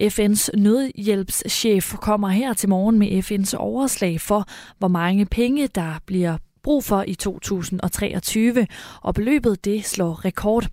FN's 0.00 0.48
nødhjælpschef 0.58 1.94
kommer 1.94 2.28
her 2.28 2.52
til 2.52 2.68
morgen 2.68 2.98
med 2.98 3.08
FN's 3.08 3.56
overslag 3.56 4.20
for, 4.20 4.44
hvor 4.78 4.88
mange 4.88 5.26
penge 5.26 5.66
der 5.66 5.94
bliver 6.06 6.36
brug 6.68 6.84
for 6.84 7.04
i 7.06 7.14
2023, 7.14 8.66
og 9.02 9.14
beløbet 9.14 9.64
det 9.64 9.84
slår 9.84 10.24
rekord. 10.24 10.68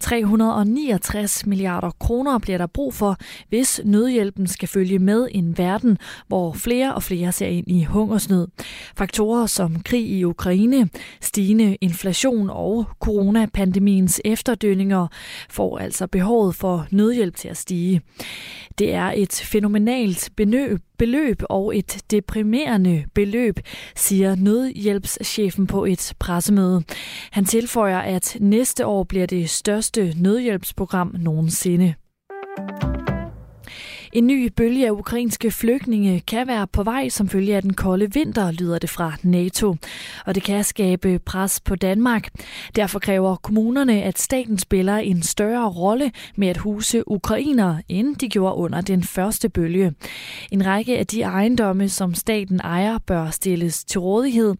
369 0.00 1.46
milliarder 1.46 1.90
kroner 1.90 2.38
bliver 2.38 2.58
der 2.58 2.66
brug 2.66 2.94
for, 2.94 3.16
hvis 3.48 3.80
nødhjælpen 3.84 4.46
skal 4.46 4.68
følge 4.68 4.98
med 4.98 5.28
en 5.30 5.58
verden, 5.58 5.98
hvor 6.26 6.52
flere 6.52 6.94
og 6.94 7.02
flere 7.02 7.32
ser 7.32 7.46
ind 7.46 7.68
i 7.68 7.84
hungersnød. 7.84 8.48
Faktorer 8.96 9.46
som 9.46 9.82
krig 9.82 10.10
i 10.10 10.24
Ukraine, 10.24 10.88
stigende 11.20 11.76
inflation 11.80 12.50
og 12.50 12.86
coronapandemiens 13.00 14.20
efterdønninger 14.24 15.06
får 15.50 15.78
altså 15.78 16.06
behovet 16.06 16.54
for 16.54 16.86
nødhjælp 16.90 17.36
til 17.36 17.48
at 17.48 17.56
stige. 17.56 18.00
Det 18.78 18.94
er 18.94 19.12
et 19.16 19.32
fænomenalt 19.32 20.30
beløb, 20.36 20.80
beløb 20.98 21.42
og 21.50 21.76
et 21.76 22.04
deprimerende 22.10 23.04
beløb, 23.14 23.60
siger 23.96 24.34
nødhjælpschefen 24.34 25.66
på 25.66 25.84
et 25.84 26.14
pressemøde. 26.18 26.82
Han 27.30 27.44
tilføjer, 27.44 27.98
at 27.98 28.36
næste 28.40 28.86
år 28.86 29.04
bliver 29.04 29.26
det 29.26 29.50
største 29.50 30.14
nødhjælpsprogram 30.16 31.14
nogensinde. 31.18 31.94
En 34.12 34.26
ny 34.26 34.48
bølge 34.56 34.86
af 34.86 34.90
ukrainske 34.90 35.50
flygtninge 35.50 36.20
kan 36.20 36.46
være 36.46 36.66
på 36.66 36.82
vej 36.82 37.08
som 37.08 37.28
følge 37.28 37.56
af 37.56 37.62
den 37.62 37.74
kolde 37.74 38.12
vinter, 38.14 38.50
lyder 38.50 38.78
det 38.78 38.90
fra 38.90 39.12
NATO. 39.22 39.76
Og 40.26 40.34
det 40.34 40.42
kan 40.42 40.64
skabe 40.64 41.18
pres 41.18 41.60
på 41.60 41.76
Danmark. 41.76 42.28
Derfor 42.76 42.98
kræver 42.98 43.36
kommunerne, 43.36 44.02
at 44.02 44.18
staten 44.18 44.58
spiller 44.58 44.96
en 44.96 45.22
større 45.22 45.68
rolle 45.68 46.12
med 46.36 46.48
at 46.48 46.56
huse 46.56 47.08
ukrainere, 47.08 47.82
end 47.88 48.16
de 48.16 48.28
gjorde 48.28 48.54
under 48.54 48.80
den 48.80 49.02
første 49.02 49.48
bølge. 49.48 49.94
En 50.52 50.66
række 50.66 50.98
af 50.98 51.06
de 51.06 51.22
ejendomme, 51.22 51.88
som 51.88 52.14
staten 52.14 52.60
ejer, 52.60 52.98
bør 52.98 53.30
stilles 53.30 53.84
til 53.84 54.00
rådighed. 54.00 54.54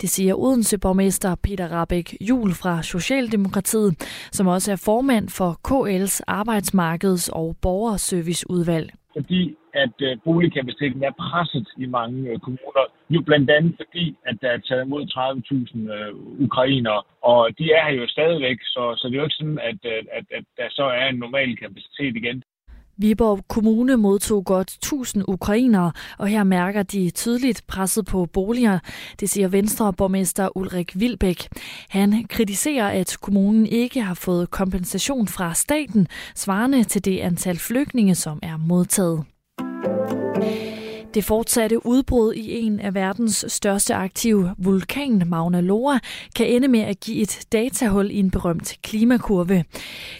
Det 0.00 0.10
siger 0.10 0.34
Odense 0.34 0.78
borgmester 0.78 1.34
Peter 1.34 1.68
Rabeck 1.68 2.16
Jul 2.20 2.54
fra 2.54 2.82
Socialdemokratiet, 2.82 3.94
som 4.32 4.46
også 4.46 4.72
er 4.72 4.76
formand 4.76 5.28
for 5.28 5.60
KL's 5.68 6.20
arbejdsmarkeds- 6.28 7.28
og 7.32 7.56
borgerserviceudvalg 7.62 8.92
fordi 9.16 9.56
at 9.74 9.96
øh, 10.00 10.16
boligkapaciteten 10.24 11.04
er 11.04 11.20
presset 11.24 11.68
i 11.76 11.86
mange 11.86 12.30
øh, 12.30 12.38
kommuner. 12.38 12.84
Jo 13.10 13.20
blandt 13.20 13.50
andet 13.50 13.74
fordi, 13.82 14.16
at 14.26 14.36
der 14.42 14.50
er 14.50 14.58
taget 14.58 14.84
imod 14.84 15.02
30.000 15.06 15.92
øh, 15.96 16.14
ukrainere, 16.46 17.02
og 17.22 17.48
de 17.58 17.72
er 17.72 17.84
her 17.86 17.94
jo 18.00 18.06
stadigvæk, 18.06 18.58
så, 18.62 18.82
så 18.96 19.08
det 19.08 19.14
er 19.14 19.18
jo 19.18 19.24
ikke 19.24 19.40
sådan, 19.40 19.58
at, 19.70 19.80
øh, 19.92 20.02
at, 20.18 20.24
at 20.38 20.44
der 20.56 20.68
så 20.70 20.84
er 20.84 21.06
en 21.08 21.18
normal 21.24 21.56
kapacitet 21.56 22.16
igen. 22.16 22.42
Viborg 22.96 23.44
Kommune 23.48 23.96
modtog 23.96 24.44
godt 24.44 24.68
1000 24.68 25.24
ukrainere, 25.28 25.92
og 26.18 26.28
her 26.28 26.44
mærker 26.44 26.82
de 26.82 27.10
tydeligt 27.10 27.66
presset 27.66 28.06
på 28.06 28.26
boliger, 28.26 28.78
det 29.20 29.30
siger 29.30 29.48
Venstre 29.48 29.92
borgmester 29.92 30.56
Ulrik 30.56 31.00
Vilbæk. 31.00 31.48
Han 31.88 32.24
kritiserer, 32.28 32.88
at 32.88 33.16
kommunen 33.20 33.66
ikke 33.66 34.02
har 34.02 34.14
fået 34.14 34.50
kompensation 34.50 35.28
fra 35.28 35.54
staten, 35.54 36.06
svarende 36.34 36.84
til 36.84 37.04
det 37.04 37.18
antal 37.18 37.58
flygtninge, 37.58 38.14
som 38.14 38.38
er 38.42 38.56
modtaget. 38.56 39.24
Det 41.14 41.24
fortsatte 41.24 41.86
udbrud 41.86 42.32
i 42.34 42.58
en 42.58 42.80
af 42.80 42.94
verdens 42.94 43.44
største 43.48 43.94
aktive 43.94 44.54
vulkan, 44.58 45.22
Mauna 45.26 45.60
Loa, 45.60 45.98
kan 46.36 46.46
ende 46.46 46.68
med 46.68 46.80
at 46.80 47.00
give 47.00 47.22
et 47.22 47.38
datahul 47.52 48.10
i 48.10 48.18
en 48.18 48.30
berømt 48.30 48.76
klimakurve. 48.82 49.64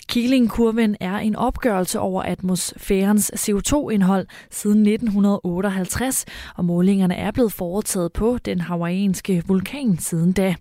Keeling-kurven 0.09 0.97
er 1.01 1.17
en 1.17 1.37
opgørelse 1.37 2.01
over 2.01 2.23
atmosfærens 2.23 3.33
CO2-indhold 3.35 4.27
siden 4.51 4.87
1958, 4.87 6.25
og 6.57 6.65
målingerne 6.65 7.15
er 7.15 7.31
blevet 7.31 7.53
foretaget 7.53 8.13
på 8.13 8.39
den 8.45 8.61
hawaiianske 8.61 9.43
vulkan 9.47 9.99
siden 9.99 10.33
da. 10.33 10.55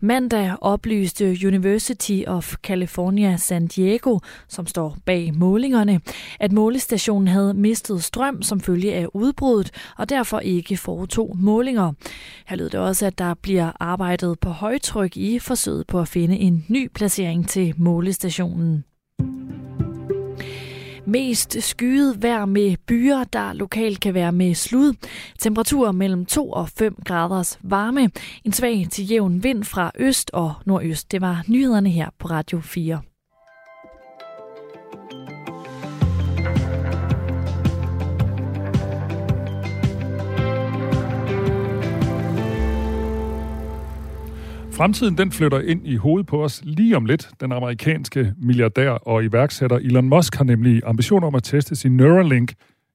Mandag 0.00 0.56
oplyste 0.60 1.36
University 1.46 2.22
of 2.26 2.54
California 2.62 3.36
San 3.36 3.66
Diego, 3.66 4.18
som 4.48 4.66
står 4.66 4.96
bag 5.04 5.34
målingerne, 5.34 6.00
at 6.40 6.52
målestationen 6.52 7.28
havde 7.28 7.54
mistet 7.54 8.04
strøm 8.04 8.42
som 8.42 8.60
følge 8.60 8.94
af 8.94 9.06
udbruddet 9.14 9.70
og 9.96 10.08
derfor 10.08 10.40
ikke 10.40 10.76
foretog 10.76 11.36
målinger. 11.38 11.92
Her 12.46 12.56
lød 12.56 12.70
det 12.70 12.80
også, 12.80 13.06
at 13.06 13.18
der 13.18 13.34
bliver 13.34 13.72
arbejdet 13.80 14.40
på 14.40 14.50
højtryk 14.50 15.16
i 15.16 15.38
forsøget 15.38 15.86
på 15.86 16.00
at 16.00 16.08
finde 16.08 16.36
en 16.36 16.64
ny 16.68 16.90
placering 16.94 17.48
til 17.48 17.74
målestationen. 17.76 18.84
Mest 21.08 21.62
skyet 21.62 22.22
vejr 22.22 22.44
med 22.44 22.76
byer, 22.86 23.24
der 23.24 23.52
lokalt 23.52 24.00
kan 24.00 24.14
være 24.14 24.32
med 24.32 24.54
slud. 24.54 24.94
Temperaturer 25.38 25.92
mellem 25.92 26.26
2 26.26 26.50
og 26.50 26.68
5 26.68 26.96
graders 27.04 27.58
varme. 27.62 28.10
En 28.44 28.52
svag 28.52 28.86
til 28.90 29.10
jævn 29.10 29.42
vind 29.42 29.64
fra 29.64 29.90
øst 29.98 30.30
og 30.32 30.54
nordøst. 30.66 31.12
Det 31.12 31.20
var 31.20 31.44
nyhederne 31.48 31.90
her 31.90 32.08
på 32.18 32.28
Radio 32.28 32.60
4. 32.60 33.00
Fremtiden 44.78 45.18
den 45.18 45.32
flytter 45.32 45.60
ind 45.60 45.86
i 45.86 45.96
hovedet 45.96 46.26
på 46.26 46.44
os 46.44 46.60
lige 46.64 46.96
om 46.96 47.04
lidt. 47.04 47.30
Den 47.40 47.52
amerikanske 47.52 48.34
milliardær 48.36 48.90
og 48.90 49.24
iværksætter 49.24 49.76
Elon 49.76 50.08
Musk 50.08 50.34
har 50.34 50.44
nemlig 50.44 50.82
ambitioner 50.86 51.26
om 51.26 51.34
at 51.34 51.42
teste 51.42 51.76
sin 51.76 51.96
Neuralink 51.96 52.52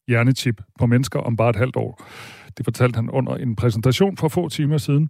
hjernechip 0.08 0.62
på 0.80 0.86
mennesker 0.86 1.20
om 1.20 1.38
bare 1.38 1.50
et 1.50 1.56
halvt 1.56 1.76
år. 1.76 2.04
Det 2.58 2.66
fortalte 2.66 2.96
han 2.96 3.10
under 3.10 3.36
en 3.36 3.56
præsentation 3.56 4.18
for 4.18 4.28
få 4.28 4.50
timer 4.50 4.78
siden. 4.78 5.10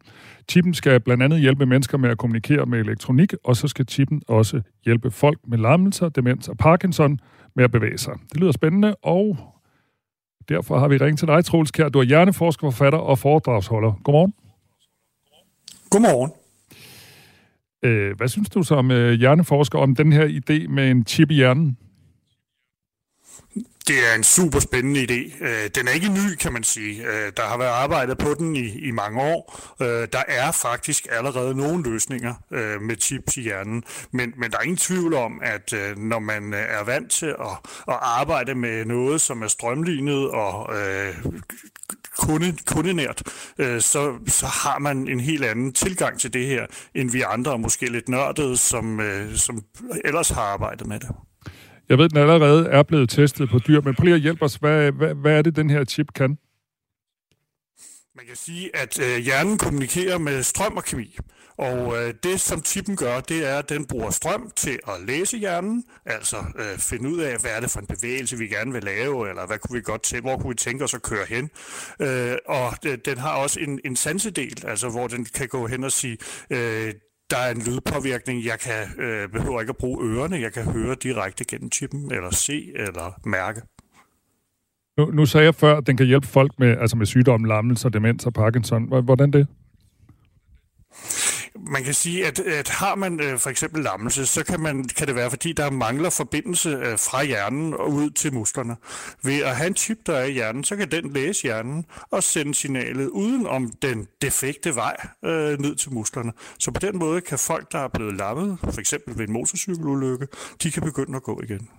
Chippen 0.51 0.73
skal 0.73 0.99
blandt 0.99 1.23
andet 1.23 1.39
hjælpe 1.39 1.65
mennesker 1.65 1.97
med 1.97 2.09
at 2.09 2.17
kommunikere 2.17 2.65
med 2.65 2.79
elektronik, 2.79 3.33
og 3.43 3.55
så 3.55 3.67
skal 3.67 3.85
chippen 3.89 4.21
også 4.27 4.61
hjælpe 4.85 5.11
folk 5.11 5.39
med 5.47 5.57
lammelser, 5.57 6.09
demens 6.09 6.47
og 6.47 6.57
Parkinson 6.57 7.19
med 7.55 7.63
at 7.63 7.71
bevæge 7.71 7.97
sig. 7.97 8.13
Det 8.31 8.39
lyder 8.39 8.51
spændende, 8.51 8.95
og 8.95 9.37
derfor 10.49 10.79
har 10.79 10.87
vi 10.87 10.97
ringet 10.97 11.19
til 11.19 11.27
dig, 11.27 11.45
Troels 11.45 11.71
Kjær. 11.71 11.89
Du 11.89 11.99
er 11.99 12.03
hjerneforsker, 12.03 12.69
forfatter 12.69 12.99
og 12.99 13.19
foredragsholder. 13.19 13.91
Godmorgen. 14.03 14.33
Godmorgen. 15.89 16.42
Øh, 17.83 18.17
hvad 18.17 18.27
synes 18.27 18.49
du 18.49 18.63
som 18.63 18.91
øh, 18.91 19.13
hjerneforsker 19.13 19.79
om 19.79 19.95
den 19.95 20.11
her 20.11 20.27
idé 20.27 20.67
med 20.67 20.91
en 20.91 21.05
chip 21.07 21.31
i 21.31 21.33
hjernen? 21.33 21.77
Det 23.87 23.95
er 24.11 24.15
en 24.15 24.23
super 24.23 24.59
spændende 24.59 25.01
idé. 25.01 25.45
Øh, 25.45 25.69
den 25.75 25.87
er 25.87 25.91
ikke 25.91 26.09
ny, 26.09 26.35
kan 26.39 26.53
man 26.53 26.63
sige. 26.63 27.01
Øh, 27.01 27.31
der 27.37 27.43
har 27.43 27.57
været 27.57 27.69
arbejdet 27.69 28.17
på 28.17 28.33
den 28.33 28.55
i, 28.55 28.79
i 28.87 28.91
mange 28.91 29.21
år. 29.21 29.59
Øh, 29.81 30.07
der 30.13 30.23
er 30.27 30.51
faktisk 30.51 31.07
allerede 31.11 31.55
nogle 31.55 31.83
løsninger 31.83 32.33
med 32.79 32.95
chips 33.01 33.37
i 33.37 33.41
hjernen, 33.41 33.83
men, 34.11 34.33
men 34.37 34.51
der 34.51 34.57
er 34.57 34.61
ingen 34.61 34.77
tvivl 34.77 35.13
om, 35.13 35.39
at 35.43 35.73
når 35.97 36.19
man 36.19 36.53
er 36.53 36.83
vant 36.83 37.11
til 37.11 37.25
at, 37.25 37.57
at 37.87 37.97
arbejde 38.01 38.55
med 38.55 38.85
noget, 38.85 39.21
som 39.21 39.41
er 39.41 39.47
strømlignet 39.47 40.29
og 40.31 40.69
øh, 40.75 41.15
kunde, 42.17 42.57
kundenært, 42.65 43.23
øh, 43.57 43.81
så, 43.81 44.13
så 44.27 44.45
har 44.45 44.79
man 44.79 45.07
en 45.07 45.19
helt 45.19 45.45
anden 45.45 45.73
tilgang 45.73 46.19
til 46.19 46.33
det 46.33 46.47
her, 46.47 46.65
end 46.95 47.11
vi 47.11 47.21
andre, 47.21 47.59
måske 47.59 47.91
lidt 47.91 48.09
nørdede, 48.09 48.57
som, 48.57 48.99
øh, 48.99 49.35
som 49.35 49.63
ellers 50.05 50.29
har 50.29 50.41
arbejdet 50.41 50.87
med 50.87 50.99
det. 50.99 51.09
Jeg 51.89 51.97
ved, 51.97 52.09
den 52.09 52.17
allerede 52.17 52.69
er 52.69 52.83
blevet 52.83 53.09
testet 53.09 53.49
på 53.49 53.59
dyr, 53.59 53.81
men 53.81 53.95
prøv 53.95 54.03
lige 54.03 54.15
at 54.15 54.21
hjælpe 54.21 54.45
os. 54.45 54.55
Hvad, 54.55 54.91
hvad, 54.91 55.13
hvad 55.15 55.37
er 55.37 55.41
det, 55.41 55.55
den 55.55 55.69
her 55.69 55.85
chip 55.85 56.13
kan? 56.15 56.37
Man 58.15 58.25
kan 58.25 58.35
sige, 58.35 58.75
at 58.75 58.99
øh, 58.99 59.17
hjernen 59.17 59.57
kommunikerer 59.57 60.17
med 60.17 60.43
strøm 60.43 60.77
og 60.77 60.83
kemi. 60.83 61.17
Og 61.57 61.97
øh, 61.97 62.13
det, 62.23 62.41
som 62.41 62.63
chippen 62.65 62.95
gør, 62.95 63.19
det 63.19 63.49
er, 63.49 63.57
at 63.57 63.69
den 63.69 63.85
bruger 63.85 64.09
strøm 64.09 64.51
til 64.55 64.79
at 64.87 64.93
læse 65.07 65.37
hjernen, 65.37 65.83
altså 66.05 66.37
øh, 66.59 66.77
finde 66.77 67.09
ud 67.09 67.19
af, 67.19 67.37
hvad 67.41 67.51
er 67.55 67.59
det 67.59 67.71
for 67.71 67.79
en 67.79 67.87
bevægelse, 67.87 68.37
vi 68.37 68.47
gerne 68.47 68.73
vil 68.73 68.83
lave, 68.83 69.29
eller 69.29 69.47
hvad 69.47 69.57
kunne 69.59 69.75
vi 69.75 69.81
godt 69.81 70.03
til, 70.03 70.21
hvor 70.21 70.37
kunne 70.37 70.49
vi 70.49 70.55
tænke 70.55 70.83
os 70.83 70.93
at 70.93 71.01
køre 71.01 71.25
hen. 71.29 71.49
Øh, 71.99 72.37
og 72.45 72.73
øh, 72.85 72.97
den 73.05 73.17
har 73.17 73.35
også 73.35 73.59
en, 73.59 73.79
en 73.85 73.95
sansedel, 73.95 74.63
altså 74.67 74.89
hvor 74.89 75.07
den 75.07 75.25
kan 75.25 75.47
gå 75.47 75.67
hen 75.67 75.83
og 75.83 75.91
sige, 75.91 76.17
øh, 76.49 76.93
der 77.29 77.37
er 77.37 77.51
en 77.51 77.61
lydpåvirkning, 77.61 78.45
jeg 78.45 78.59
kan 78.59 79.03
øh, 79.03 79.29
behøver 79.29 79.61
ikke 79.61 79.69
at 79.69 79.77
bruge 79.77 80.05
ørerne, 80.05 80.41
jeg 80.41 80.53
kan 80.53 80.63
høre 80.63 80.95
direkte 80.95 81.45
gennem 81.45 81.71
chippen, 81.71 82.11
eller 82.11 82.31
se, 82.31 82.71
eller 82.75 83.19
mærke. 83.25 83.61
Nu, 84.97 85.11
nu 85.11 85.25
sagde 85.25 85.45
jeg 85.45 85.55
før, 85.55 85.77
at 85.77 85.87
den 85.87 85.97
kan 85.97 86.05
hjælpe 86.05 86.27
folk 86.27 86.51
med, 86.59 86.77
altså 86.77 86.97
med 86.97 87.05
sygdomme, 87.05 87.47
lammelse, 87.47 87.89
demens 87.89 88.25
og 88.25 88.33
Parkinson. 88.33 89.03
Hvordan 89.03 89.31
det? 89.31 89.47
Man 91.55 91.83
kan 91.83 91.93
sige, 91.93 92.27
at, 92.27 92.39
at 92.39 92.69
har 92.69 92.95
man 92.95 93.19
øh, 93.19 93.39
for 93.39 93.49
eksempel 93.49 93.83
lammelse, 93.83 94.25
så 94.25 94.43
kan, 94.43 94.59
man, 94.59 94.83
kan 94.83 95.07
det 95.07 95.15
være, 95.15 95.29
fordi 95.29 95.53
der 95.53 95.69
mangler 95.69 96.09
forbindelse 96.09 96.69
øh, 96.69 96.99
fra 96.99 97.23
hjernen 97.23 97.73
og 97.73 97.91
ud 97.91 98.09
til 98.09 98.33
musklerne. 98.33 98.75
Ved 99.23 99.43
at 99.43 99.55
have 99.55 99.67
en 99.67 99.75
chip, 99.75 99.97
der 100.05 100.15
er 100.15 100.25
i 100.25 100.31
hjernen, 100.31 100.63
så 100.63 100.75
kan 100.75 100.91
den 100.91 101.13
læse 101.13 101.43
hjernen 101.43 101.85
og 102.11 102.23
sende 102.23 102.55
signalet 102.55 103.07
uden 103.07 103.47
om 103.47 103.71
den 103.81 104.07
defekte 104.21 104.75
vej 104.75 105.07
øh, 105.25 105.59
ned 105.59 105.75
til 105.75 105.93
musklerne. 105.93 106.31
Så 106.59 106.71
på 106.71 106.79
den 106.79 106.97
måde 106.97 107.21
kan 107.21 107.39
folk, 107.39 107.71
der 107.71 107.79
er 107.79 107.87
blevet 107.87 108.17
lammet, 108.17 108.57
for 108.63 108.79
eksempel 108.79 109.17
ved 109.17 109.27
en 109.27 109.33
motorcykelulykke, 109.33 110.27
de 110.63 110.71
kan 110.71 110.83
begynde 110.83 111.15
at 111.15 111.23
gå 111.23 111.41
igen. 111.43 111.69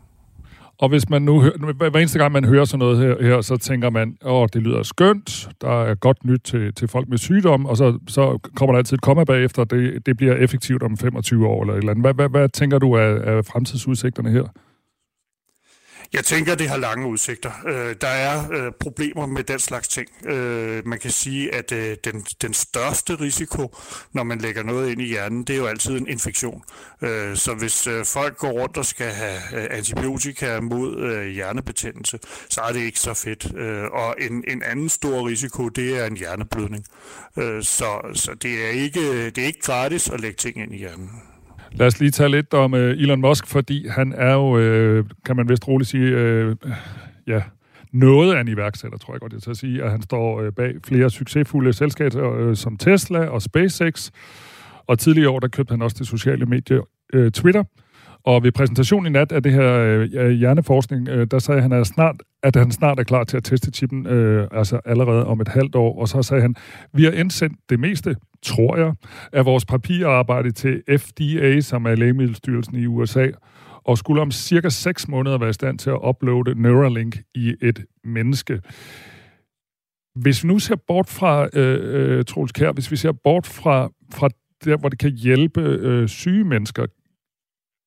Og 0.79 0.89
hvis 0.89 1.09
man 1.09 1.23
nu 1.23 1.41
hører, 1.41 1.91
hver 1.91 2.01
eneste 2.01 2.19
gang 2.19 2.33
man 2.33 2.45
hører 2.45 2.65
sådan 2.65 2.79
noget 2.79 2.99
her, 2.99 3.27
her 3.27 3.41
så 3.41 3.57
tænker 3.57 3.91
man, 3.91 4.17
åh, 4.25 4.49
det 4.53 4.63
lyder 4.63 4.83
skønt, 4.83 5.49
der 5.61 5.83
er 5.83 5.95
godt 5.95 6.25
nyt 6.25 6.41
til, 6.45 6.75
til 6.75 6.89
folk 6.89 7.09
med 7.09 7.19
sygdom, 7.19 7.67
og 7.67 7.77
så, 7.77 7.99
så 8.09 8.39
kommer 8.57 8.73
der 8.73 8.79
altid 8.79 8.97
et 8.97 9.03
komma 9.03 9.25
bagefter, 9.25 9.65
det, 9.65 10.07
det 10.07 10.17
bliver 10.17 10.35
effektivt 10.35 10.83
om 10.83 10.97
25 10.97 11.47
år 11.47 11.63
eller 11.63 11.75
et 11.75 11.79
eller 11.79 11.91
andet. 11.91 12.05
Hvad, 12.05 12.15
hvad, 12.15 12.29
hvad 12.29 12.49
tænker 12.49 12.79
du 12.79 12.97
af, 12.97 13.37
af 13.37 13.45
fremtidsudsigterne 13.45 14.31
her? 14.31 14.45
Jeg 16.15 16.25
tænker, 16.25 16.55
det 16.55 16.69
har 16.69 16.77
lange 16.77 17.07
udsigter. 17.07 17.51
Øh, 17.67 17.97
der 18.01 18.09
er 18.09 18.53
øh, 18.53 18.73
problemer 18.81 19.27
med 19.27 19.45
den 19.45 19.59
slags 19.59 19.89
ting. 19.89 20.09
Øh, 20.27 20.87
man 20.87 20.99
kan 20.99 21.11
sige, 21.11 21.55
at 21.55 21.73
øh, 21.73 21.97
den, 22.05 22.21
den 22.43 22.55
største 22.55 23.15
risiko, 23.21 23.77
når 24.13 24.23
man 24.23 24.39
lægger 24.39 24.63
noget 24.63 24.91
ind 24.91 25.01
i 25.01 25.05
hjernen, 25.05 25.45
det 25.45 25.55
er 25.55 25.59
jo 25.59 25.67
altid 25.67 25.99
en 25.99 26.09
infektion. 26.09 26.63
Øh, 27.03 27.37
så 27.37 27.55
hvis 27.55 27.87
øh, 27.87 28.05
folk 28.05 28.37
går 28.37 28.51
rundt 28.51 28.77
og 28.77 28.87
skal 28.87 29.11
have 29.11 29.41
øh, 29.55 29.67
antibiotika 29.71 30.61
mod 30.61 30.99
øh, 30.99 31.27
hjernebetændelse, 31.27 32.19
så 32.49 32.61
er 32.61 32.73
det 32.73 32.81
ikke 32.81 33.01
så 33.01 33.15
fedt. 33.15 33.57
Øh, 33.57 33.85
og 33.85 34.17
en, 34.21 34.45
en 34.49 34.63
anden 34.63 34.89
stor 34.89 35.29
risiko, 35.29 35.69
det 35.69 36.01
er 36.01 36.07
en 36.07 36.17
hjerneblødning. 36.17 36.85
Øh, 37.37 37.63
så 37.63 38.11
så 38.15 38.35
det, 38.35 38.65
er 38.65 38.69
ikke, 38.69 39.27
det 39.27 39.39
er 39.39 39.47
ikke 39.47 39.63
gratis 39.63 40.11
at 40.11 40.21
lægge 40.21 40.37
ting 40.37 40.57
ind 40.57 40.75
i 40.75 40.79
hjernen. 40.79 41.11
Lad 41.77 41.87
os 41.87 42.01
lige 42.01 42.11
tale 42.11 42.37
lidt 42.37 42.55
om 42.55 42.75
øh, 42.75 42.99
Elon 42.99 43.21
Musk, 43.21 43.47
fordi 43.47 43.89
han 43.89 44.15
er 44.17 44.33
jo, 44.33 44.59
øh, 44.59 45.05
kan 45.25 45.37
man 45.37 45.49
vist 45.49 45.69
roligt 45.69 45.91
sige, 45.91 46.07
øh, 46.07 46.57
ja, 47.27 47.43
noget 47.93 48.35
af 48.35 48.41
en 48.41 48.49
iværksætter, 48.49 48.99
tror 48.99 49.15
jeg 49.15 49.21
godt, 49.21 49.33
jeg 49.33 49.41
skal 49.41 49.51
at 49.51 49.57
sige, 49.57 49.83
at 49.83 49.91
han 49.91 50.03
står 50.03 50.41
øh, 50.41 50.53
bag 50.53 50.75
flere 50.85 51.11
succesfulde 51.11 51.73
selskaber 51.73 52.39
øh, 52.39 52.57
som 52.57 52.77
Tesla 52.77 53.27
og 53.27 53.43
SpaceX. 53.43 54.11
Og 54.87 54.99
tidligere 54.99 55.31
år, 55.31 55.41
der 55.41 55.49
købte 55.49 55.73
han 55.73 55.83
også 55.83 55.97
det 55.99 56.07
sociale 56.07 56.47
medie 56.47 56.81
øh, 57.13 57.33
Twitter. 57.33 57.65
Og 58.25 58.43
ved 58.43 58.53
præsentationen 58.53 59.07
i 59.07 59.11
nat 59.11 59.33
af 59.33 59.43
det 59.43 59.53
her 59.53 59.73
øh, 60.15 60.31
hjerneforskning, 60.31 61.09
øh, 61.09 61.27
der 61.31 61.39
sagde 61.39 61.63
han, 61.63 61.73
at, 61.73 61.87
snart, 61.87 62.17
at 62.43 62.57
han 62.57 62.73
snart 62.73 63.01
er 63.01 63.05
klar 63.05 63.25
til 63.25 63.37
at 63.37 63.45
teste 63.45 63.71
chippen, 63.71 64.07
øh, 64.07 64.49
altså 64.53 64.81
allerede 64.85 65.27
om 65.27 65.41
et 65.41 65.49
halvt 65.49 65.75
år. 65.75 66.01
Og 66.01 66.09
så 66.09 66.23
sagde 66.23 66.43
han, 66.43 66.55
vi 66.93 67.05
har 67.05 67.11
indsendt 67.11 67.59
det 67.71 67.81
meste, 67.81 68.17
tror 68.45 68.77
jeg, 68.77 68.95
af 69.33 69.45
vores 69.45 69.65
papirarbejde 69.65 70.51
til 70.51 70.83
FDA, 70.99 71.61
som 71.61 71.87
er 71.87 71.95
lægemiddelstyrelsen 71.95 72.77
i 72.77 72.87
USA, 72.87 73.31
og 73.85 73.99
skulle 73.99 74.23
om 74.23 74.31
cirka 74.31 74.69
6 74.69 75.09
måneder 75.09 75.39
være 75.39 75.51
i 75.51 75.53
stand 75.53 75.79
til 75.79 75.91
at 75.91 75.99
uploade 76.09 76.63
Neuralink 76.63 77.17
i 77.35 77.55
et 77.63 77.85
menneske. 78.05 78.61
Hvis 80.15 80.45
vi 80.45 80.49
nu 80.49 80.59
ser 80.59 80.77
bort 80.77 81.09
fra, 81.09 81.49
øh, 81.53 82.19
øh, 82.19 82.25
Troels 82.25 82.53
Kær, 82.53 82.73
hvis 82.73 82.91
vi 82.91 82.97
ser 82.97 83.13
bort 83.13 83.47
fra, 83.47 83.91
fra 84.13 84.29
der, 84.65 84.77
hvor 84.77 84.89
det 84.89 84.99
kan 84.99 85.13
hjælpe 85.13 85.61
øh, 85.61 86.09
syge 86.09 86.45
mennesker, 86.45 86.87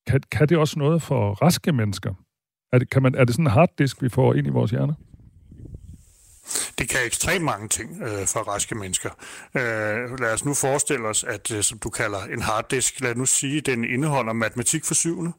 kan, 0.06 0.20
kan 0.32 0.48
det 0.48 0.58
også 0.58 0.78
noget 0.78 1.02
for 1.02 1.32
raske 1.32 1.72
mennesker? 1.72 2.14
Er 2.72 2.78
det, 2.78 2.90
kan 2.90 3.02
man, 3.02 3.14
er 3.14 3.24
det 3.24 3.34
sådan 3.34 3.46
en 3.46 3.50
harddisk, 3.50 4.02
vi 4.02 4.08
får 4.08 4.34
ind 4.34 4.46
i 4.46 4.50
vores 4.50 4.70
hjerne? 4.70 4.94
Det 6.78 6.88
kan 6.88 7.00
ekstremt 7.06 7.44
mange 7.44 7.68
ting 7.68 8.02
øh, 8.02 8.26
for 8.26 8.40
raske 8.40 8.74
mennesker. 8.74 9.10
Øh, 9.54 10.20
lad 10.20 10.32
os 10.32 10.44
nu 10.44 10.54
forestille 10.54 11.08
os, 11.08 11.24
at 11.24 11.50
øh, 11.50 11.62
som 11.62 11.78
du 11.78 11.90
kalder 11.90 12.24
en 12.24 12.42
harddisk, 12.42 13.00
lad 13.00 13.10
os 13.10 13.16
nu 13.16 13.26
sige, 13.26 13.60
den 13.60 13.84
indeholder 13.84 14.32
matematik 14.32 14.84
for 14.84 14.94
syvende. 14.94 15.32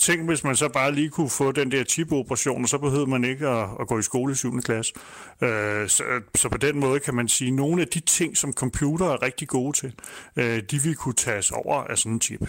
Tænk, 0.00 0.28
hvis 0.28 0.44
man 0.44 0.56
så 0.56 0.68
bare 0.68 0.92
lige 0.94 1.10
kunne 1.10 1.30
få 1.30 1.52
den 1.52 1.70
der 1.70 1.84
chip-operation, 1.84 2.62
og 2.62 2.68
så 2.68 2.78
behøvede 2.78 3.10
man 3.10 3.24
ikke 3.24 3.48
at, 3.48 3.68
at 3.80 3.88
gå 3.88 3.98
i 3.98 4.02
skole 4.02 4.32
i 4.32 4.34
7. 4.34 4.62
klasse. 4.62 4.92
Øh, 5.40 5.88
så, 5.88 6.04
så 6.34 6.48
på 6.48 6.58
den 6.58 6.80
måde 6.80 7.00
kan 7.00 7.14
man 7.14 7.28
sige, 7.28 7.48
at 7.48 7.54
nogle 7.54 7.82
af 7.82 7.88
de 7.88 8.00
ting, 8.00 8.36
som 8.36 8.52
computer 8.52 9.06
er 9.06 9.22
rigtig 9.22 9.48
gode 9.48 9.76
til, 9.76 9.94
øh, 10.36 10.62
de 10.70 10.82
vil 10.82 10.96
kunne 10.96 11.14
tages 11.14 11.50
over 11.50 11.84
af 11.84 11.98
sådan 11.98 12.12
en 12.12 12.20
chip. 12.20 12.40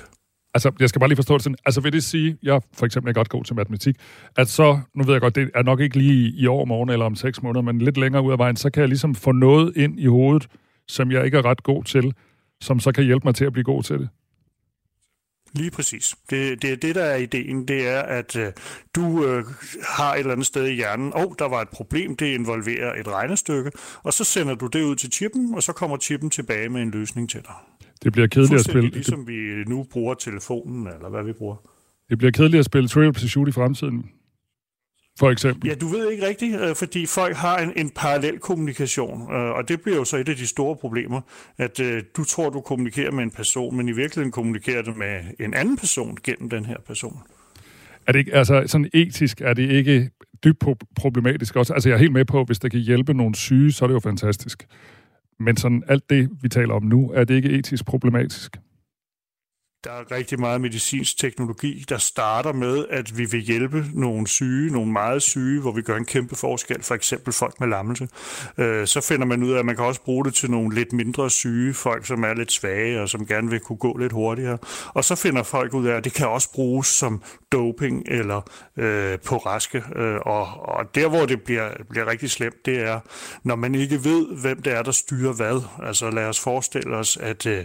Altså, 0.58 0.72
jeg 0.80 0.90
skal 0.90 1.00
bare 1.00 1.10
lige 1.10 1.16
forstå 1.16 1.34
det 1.34 1.44
sådan. 1.44 1.56
Altså, 1.66 1.82
vil 1.82 1.94
det 1.94 2.04
sige, 2.04 2.38
jeg 2.44 2.62
for 2.74 2.86
eksempel 2.86 3.10
er 3.10 3.14
godt 3.14 3.30
god 3.30 3.44
til 3.44 3.56
matematik, 3.56 3.96
at 4.36 4.48
så, 4.48 4.80
nu 4.96 5.04
ved 5.04 5.14
jeg 5.14 5.22
godt, 5.22 5.36
det 5.36 5.52
er 5.56 5.64
nok 5.64 5.80
ikke 5.80 5.98
lige 5.98 6.30
i 6.30 6.48
år, 6.48 6.66
morgen 6.66 6.90
eller 6.90 7.06
om 7.06 7.16
seks 7.16 7.42
måneder, 7.42 7.62
men 7.62 7.80
lidt 7.80 7.98
længere 7.98 8.24
ud 8.24 8.32
af 8.32 8.38
vejen, 8.38 8.56
så 8.56 8.70
kan 8.70 8.82
jeg 8.82 8.90
ligesom 8.90 9.16
få 9.16 9.32
noget 9.32 9.78
ind 9.78 10.00
i 10.00 10.06
hovedet, 10.06 10.48
som 10.88 11.12
jeg 11.12 11.26
ikke 11.26 11.38
er 11.38 11.46
ret 11.46 11.64
god 11.64 11.84
til, 11.84 12.14
som 12.62 12.80
så 12.80 12.92
kan 12.92 13.04
hjælpe 13.04 13.28
mig 13.28 13.36
til 13.36 13.46
at 13.46 13.54
blive 13.54 13.64
god 13.64 13.84
til 13.84 14.00
det. 14.00 14.10
Lige 15.54 15.72
præcis. 15.72 16.16
Det, 16.30 16.62
det 16.62 16.72
er 16.72 16.76
det, 16.76 16.96
der 16.96 17.04
er 17.04 17.16
ideen. 17.16 17.68
Det 17.68 17.88
er, 17.88 18.02
at 18.02 18.36
øh, 18.36 18.52
du 18.96 19.26
øh, 19.26 19.46
har 19.90 20.14
et 20.14 20.20
eller 20.20 20.32
andet 20.32 20.48
sted 20.48 20.66
i 20.66 20.74
hjernen, 20.74 21.14
og 21.14 21.28
oh, 21.28 21.34
der 21.40 21.50
var 21.50 21.62
et 21.62 21.70
problem, 21.70 22.16
det 22.16 22.26
involverer 22.26 23.00
et 23.00 23.08
regnestykke, 23.08 23.72
og 24.04 24.14
så 24.14 24.24
sender 24.24 24.56
du 24.56 24.68
det 24.68 24.84
ud 24.84 24.96
til 24.96 25.12
chippen, 25.12 25.56
og 25.56 25.64
så 25.64 25.74
kommer 25.74 25.98
chippen 25.98 26.30
tilbage 26.30 26.70
med 26.70 26.82
en 26.82 26.92
løsning 26.92 27.30
til 27.30 27.42
dig. 27.42 27.56
Det 28.04 28.12
bliver 28.12 28.28
kedeligt 28.28 28.60
at 28.60 28.66
spille... 28.66 28.90
ligesom 28.90 29.28
vi 29.28 29.64
nu 29.68 29.86
bruger 29.92 30.14
telefonen, 30.14 30.88
eller 30.88 31.10
hvad 31.10 31.24
vi 31.24 31.34
bruger. 31.34 31.56
Det 32.10 32.18
bliver 32.18 32.32
kedeligt 32.32 32.60
at 32.60 32.66
spille 32.66 32.88
Trivial 32.88 33.14
Pursuit 33.14 33.48
i 33.48 33.52
fremtiden, 33.52 34.10
for 35.20 35.32
eksempel. 35.32 35.70
Ja, 35.70 35.76
du 35.76 35.88
ved 35.88 36.12
ikke 36.12 36.28
rigtigt, 36.28 36.62
øh, 36.62 36.76
fordi 36.76 37.06
folk 37.06 37.36
har 37.36 37.58
en, 37.58 37.74
en 37.76 37.90
parallel 37.90 38.40
kommunikation, 38.40 39.22
øh, 39.22 39.52
og 39.52 39.68
det 39.68 39.82
bliver 39.82 39.98
jo 39.98 40.04
så 40.06 40.18
et 40.18 40.30
af 40.30 40.36
de 40.36 40.48
store 40.48 40.76
problemer, 40.76 41.22
at 41.58 41.80
uh, 41.80 41.88
du 42.18 42.24
tror, 42.24 42.50
du 42.50 42.62
kommunikerer 42.62 43.12
med 43.12 43.24
en 43.24 43.32
person, 43.32 43.78
men 43.78 43.90
i 43.90 43.92
virkeligheden 43.92 44.32
kommunikerer 44.32 44.82
du 44.82 44.94
med 44.94 45.20
en 45.40 45.54
anden 45.54 45.78
person 45.78 46.18
gennem 46.24 46.50
den 46.50 46.66
her 46.66 46.78
person. 46.88 47.18
Er 48.08 48.12
det 48.12 48.20
ikke, 48.20 48.36
altså 48.36 48.64
sådan 48.68 48.90
etisk, 48.94 49.42
er 49.42 49.54
det 49.54 49.72
ikke 49.72 50.10
dybt 50.44 50.64
problematisk 50.96 51.56
også? 51.56 51.74
Altså 51.74 51.90
jeg 51.90 51.96
er 51.96 52.00
helt 52.00 52.14
med 52.14 52.26
på, 52.26 52.44
hvis 52.44 52.60
det 52.60 52.72
kan 52.72 52.80
hjælpe 52.80 53.14
nogle 53.14 53.36
syge, 53.36 53.72
så 53.72 53.86
er 53.86 53.88
det 53.88 53.94
jo 53.94 54.00
fantastisk. 54.00 54.68
Men 55.40 55.58
sådan 55.58 55.84
alt 55.88 56.10
det, 56.10 56.30
vi 56.42 56.50
taler 56.50 56.74
om 56.74 56.84
nu, 56.84 57.12
er 57.12 57.24
det 57.24 57.36
ikke 57.36 57.50
etisk 57.50 57.86
problematisk? 57.86 58.58
Der 59.84 59.92
er 59.92 60.12
rigtig 60.12 60.40
meget 60.40 60.62
medicinsk 60.62 61.18
teknologi, 61.18 61.86
der 61.90 61.98
starter 61.98 62.54
med, 62.54 62.86
at 62.90 63.18
vi 63.18 63.26
vil 63.26 63.42
hjælpe 63.42 63.86
nogle 63.94 64.28
syge, 64.28 64.72
nogle 64.72 64.92
meget 64.92 65.22
syge, 65.22 65.62
hvor 65.62 65.72
vi 65.72 65.82
gør 65.82 65.96
en 65.98 66.06
kæmpe 66.06 66.36
forskel, 66.36 66.84
for 66.84 66.96
eksempel 66.96 67.34
folk 67.34 67.60
med 67.60 67.68
lammelse. 67.68 68.08
Øh, 68.58 68.88
så 68.88 69.02
finder 69.02 69.26
man 69.26 69.44
ud 69.44 69.52
af, 69.52 69.60
at 69.60 69.66
man 69.66 69.76
kan 69.76 69.86
også 69.86 70.02
bruge 70.02 70.26
det 70.26 70.34
til 70.34 70.52
nogle 70.52 70.76
lidt 70.76 70.94
mindre 70.94 71.30
syge, 71.30 71.74
folk 71.74 72.06
som 72.06 72.24
er 72.24 72.34
lidt 72.34 72.52
svage 72.52 73.02
og 73.02 73.10
som 73.10 73.26
gerne 73.26 73.50
vil 73.50 73.60
kunne 73.60 73.78
gå 73.78 73.98
lidt 73.98 74.12
hurtigere. 74.12 74.58
Og 74.94 75.04
så 75.04 75.16
finder 75.16 75.44
folk 75.44 75.74
ud 75.74 75.88
af, 75.88 75.96
at 75.96 76.04
det 76.04 76.14
kan 76.14 76.28
også 76.28 76.52
bruges 76.52 76.88
som 76.88 77.24
doping 77.52 78.04
eller 78.08 78.42
øh, 78.78 79.20
på 79.20 79.38
raske. 79.38 79.84
Øh, 79.96 80.18
og, 80.26 80.48
og 80.70 80.96
der, 80.96 81.08
hvor 81.10 81.26
det 81.26 81.42
bliver, 81.42 81.70
bliver 81.90 82.08
rigtig 82.08 82.32
slemt, 82.32 82.66
det 82.66 82.80
er, 82.80 83.00
når 83.44 83.56
man 83.56 83.76
ikke 83.76 84.04
ved, 84.04 84.42
hvem 84.42 84.62
det 84.62 84.74
er, 84.74 84.82
der 84.82 84.92
styrer 84.92 85.34
hvad. 85.34 85.62
Altså 85.84 86.10
lad 86.10 86.26
os 86.26 86.40
forestille 86.40 86.96
os, 86.96 87.18
at 87.18 87.46
øh, 87.46 87.64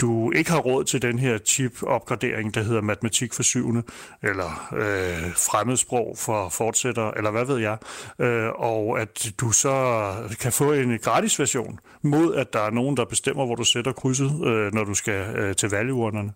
du 0.00 0.32
ikke 0.32 0.50
har 0.50 0.58
råd 0.58 0.84
til 0.84 1.02
den 1.02 1.18
her 1.18 1.38
chip-opgradering, 1.52 2.54
der 2.54 2.62
hedder 2.62 2.80
matematik 2.80 3.34
for 3.34 3.42
syvende, 3.42 3.82
eller 4.22 4.68
øh, 4.76 5.34
fremmedsprog 5.36 6.14
for 6.18 6.48
fortsætter, 6.48 7.10
eller 7.10 7.30
hvad 7.30 7.44
ved 7.44 7.58
jeg, 7.58 7.76
øh, 8.18 8.48
og 8.48 9.00
at 9.00 9.32
du 9.40 9.52
så 9.52 10.14
kan 10.40 10.52
få 10.52 10.72
en 10.72 10.98
gratis 10.98 11.38
version, 11.38 11.78
mod 12.02 12.34
at 12.34 12.52
der 12.52 12.60
er 12.60 12.70
nogen, 12.70 12.96
der 12.96 13.04
bestemmer, 13.04 13.46
hvor 13.46 13.54
du 13.54 13.64
sætter 13.64 13.92
krydset, 13.92 14.46
øh, 14.46 14.74
når 14.74 14.84
du 14.84 14.94
skal 14.94 15.36
øh, 15.36 15.56
til 15.56 15.70
valgurnerne. 15.70 16.32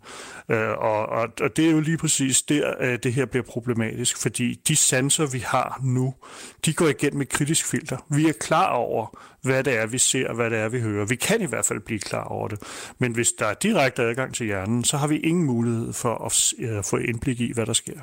Øh, 0.49 0.71
og, 0.79 1.07
og, 1.07 1.29
og 1.41 1.57
det 1.57 1.67
er 1.67 1.71
jo 1.71 1.81
lige 1.81 1.99
præcis 1.99 2.43
der, 2.43 2.75
øh, 2.81 2.99
det 3.03 3.13
her 3.13 3.27
bliver 3.27 3.45
problematisk, 3.45 4.23
fordi 4.23 4.61
de 4.69 4.77
sanser, 4.77 5.27
vi 5.27 5.39
har 5.39 5.81
nu, 5.83 6.15
de 6.65 6.75
går 6.75 6.87
igennem 6.87 7.21
et 7.21 7.29
kritisk 7.29 7.67
filter. 7.67 7.97
Vi 8.11 8.29
er 8.29 8.33
klar 8.41 8.73
over, 8.73 9.19
hvad 9.47 9.65
det 9.65 9.79
er, 9.79 9.87
vi 9.87 9.99
ser, 9.99 10.33
hvad 10.33 10.51
det 10.51 10.59
er, 10.59 10.69
vi 10.69 10.81
hører. 10.81 11.07
Vi 11.07 11.17
kan 11.17 11.41
i 11.43 11.47
hvert 11.47 11.65
fald 11.65 11.81
blive 11.81 12.01
klar 12.01 12.25
over 12.25 12.49
det. 12.49 12.59
Men 12.99 13.13
hvis 13.13 13.33
der 13.33 13.47
er 13.47 13.55
direkte 13.55 14.03
adgang 14.03 14.35
til 14.35 14.47
hjernen, 14.47 14.85
så 14.85 14.97
har 14.97 15.07
vi 15.07 15.19
ingen 15.19 15.45
mulighed 15.45 15.93
for 15.93 16.25
at 16.25 16.53
øh, 16.59 16.85
få 16.85 16.97
indblik 16.97 17.41
i, 17.41 17.53
hvad 17.53 17.67
der 17.67 17.73
sker. 17.73 18.01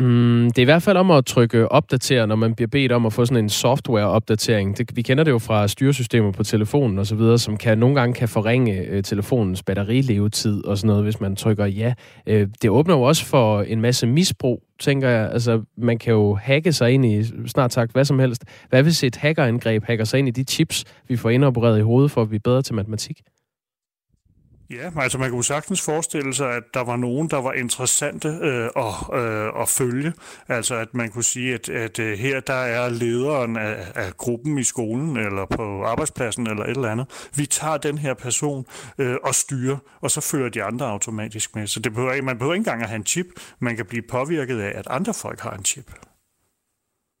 Mm, 0.00 0.50
det 0.50 0.58
er 0.58 0.62
i 0.62 0.64
hvert 0.64 0.82
fald 0.82 0.96
om 0.96 1.10
at 1.10 1.26
trykke 1.26 1.72
opdatere, 1.72 2.26
når 2.26 2.36
man 2.36 2.54
bliver 2.54 2.68
bedt 2.68 2.92
om 2.92 3.06
at 3.06 3.12
få 3.12 3.24
sådan 3.24 3.44
en 3.44 3.48
software-opdatering. 3.48 4.78
Det, 4.78 4.96
vi 4.96 5.02
kender 5.02 5.24
det 5.24 5.30
jo 5.30 5.38
fra 5.38 5.68
styresystemer 5.68 6.32
på 6.32 6.42
telefonen 6.42 6.98
og 6.98 7.06
så 7.06 7.14
videre, 7.14 7.38
som 7.38 7.56
kan 7.56 7.78
nogle 7.78 7.94
gange 7.94 8.14
kan 8.14 8.28
forringe 8.28 8.86
øh, 8.86 9.02
telefonens 9.02 9.62
batterilevetid 9.62 10.64
og 10.64 10.78
sådan 10.78 10.86
noget, 10.86 11.02
hvis 11.02 11.20
man 11.20 11.36
trykker 11.36 11.66
ja. 11.66 11.94
Øh, 12.26 12.48
det 12.62 12.70
åbner 12.70 12.94
jo 12.94 13.02
også 13.02 13.24
for 13.24 13.62
en 13.62 13.80
masse 13.80 14.06
misbrug, 14.06 14.62
tænker 14.80 15.08
jeg. 15.08 15.30
Altså, 15.32 15.62
man 15.76 15.98
kan 15.98 16.12
jo 16.12 16.34
hacke 16.34 16.72
sig 16.72 16.92
ind 16.92 17.06
i 17.06 17.24
snart 17.46 17.72
sagt 17.72 17.92
hvad 17.92 18.04
som 18.04 18.18
helst. 18.18 18.44
Hvad 18.68 18.82
hvis 18.82 19.04
et 19.04 19.16
hackerangreb 19.16 19.84
hacker 19.84 20.04
sig 20.04 20.18
ind 20.18 20.28
i 20.28 20.30
de 20.30 20.44
chips, 20.44 20.84
vi 21.08 21.16
får 21.16 21.30
indopereret 21.30 21.78
i 21.78 21.82
hovedet 21.82 22.10
for 22.10 22.22
at 22.22 22.28
blive 22.28 22.40
bedre 22.40 22.62
til 22.62 22.74
matematik? 22.74 23.20
Ja, 24.72 24.90
altså 24.96 25.18
man 25.18 25.30
kunne 25.30 25.44
sagtens 25.44 25.82
forestille 25.82 26.34
sig, 26.34 26.54
at 26.54 26.62
der 26.74 26.80
var 26.80 26.96
nogen, 26.96 27.30
der 27.30 27.36
var 27.36 27.52
interessante 27.52 28.28
øh, 28.28 28.70
at, 28.76 29.20
øh, 29.20 29.62
at 29.62 29.68
følge. 29.68 30.12
Altså 30.48 30.74
at 30.74 30.94
man 30.94 31.10
kunne 31.10 31.24
sige, 31.24 31.54
at, 31.54 31.68
at 31.68 31.98
øh, 31.98 32.18
her 32.18 32.40
der 32.40 32.54
er 32.54 32.88
lederen 32.88 33.56
af, 33.56 33.92
af 33.94 34.16
gruppen 34.16 34.58
i 34.58 34.64
skolen, 34.64 35.16
eller 35.16 35.46
på 35.46 35.84
arbejdspladsen, 35.84 36.46
eller 36.46 36.64
et 36.64 36.70
eller 36.70 36.88
andet. 36.88 37.30
Vi 37.36 37.46
tager 37.46 37.76
den 37.76 37.98
her 37.98 38.14
person 38.14 38.66
øh, 38.98 39.16
og 39.24 39.34
styrer, 39.34 39.76
og 40.00 40.10
så 40.10 40.20
følger 40.20 40.48
de 40.48 40.62
andre 40.62 40.86
automatisk 40.86 41.56
med. 41.56 41.66
Så 41.66 41.80
det 41.80 41.94
behøver, 41.94 42.22
man 42.22 42.38
behøver 42.38 42.54
ikke 42.54 42.60
engang 42.60 42.82
at 42.82 42.88
have 42.88 42.96
en 42.96 43.06
chip. 43.06 43.26
Man 43.58 43.76
kan 43.76 43.86
blive 43.86 44.02
påvirket 44.10 44.60
af, 44.60 44.78
at 44.78 44.86
andre 44.90 45.14
folk 45.14 45.40
har 45.40 45.50
en 45.50 45.64
chip. 45.64 45.92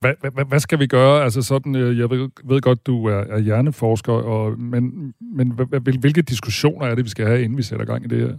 Hvad, 0.02 0.30
hvad, 0.32 0.44
hvad 0.44 0.60
skal 0.60 0.78
vi 0.78 0.86
gøre? 0.86 1.24
Altså 1.24 1.42
sådan, 1.42 1.74
øh, 1.74 1.98
jeg 1.98 2.10
ved, 2.10 2.28
ved 2.44 2.60
godt, 2.60 2.86
du 2.86 3.06
er, 3.06 3.14
er 3.18 3.38
hjerneforsker, 3.38 4.12
og, 4.12 4.58
men, 4.58 5.14
men 5.20 5.52
hvilke 6.00 6.22
diskussioner 6.22 6.86
er 6.86 6.94
det, 6.94 7.04
vi 7.04 7.10
skal 7.10 7.26
have, 7.26 7.42
inden 7.42 7.58
vi 7.58 7.62
sætter 7.62 7.84
gang 7.84 8.04
i 8.04 8.08
det 8.08 8.18
her? 8.18 8.38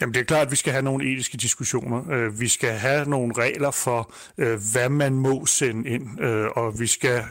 Jamen 0.00 0.14
det 0.14 0.20
er 0.20 0.24
klart, 0.24 0.46
at 0.46 0.50
vi 0.50 0.56
skal 0.56 0.72
have 0.72 0.82
nogle 0.82 1.12
etiske 1.12 1.36
diskussioner. 1.36 2.10
Øh, 2.10 2.40
vi 2.40 2.48
skal 2.48 2.70
have 2.70 3.08
nogle 3.08 3.34
regler 3.38 3.70
for, 3.70 4.14
øh, 4.38 4.58
hvad 4.72 4.88
man 4.88 5.12
må 5.14 5.46
sende 5.46 5.88
ind, 5.88 6.18
og 6.56 6.80
vi 6.80 6.86
skal 6.86 7.22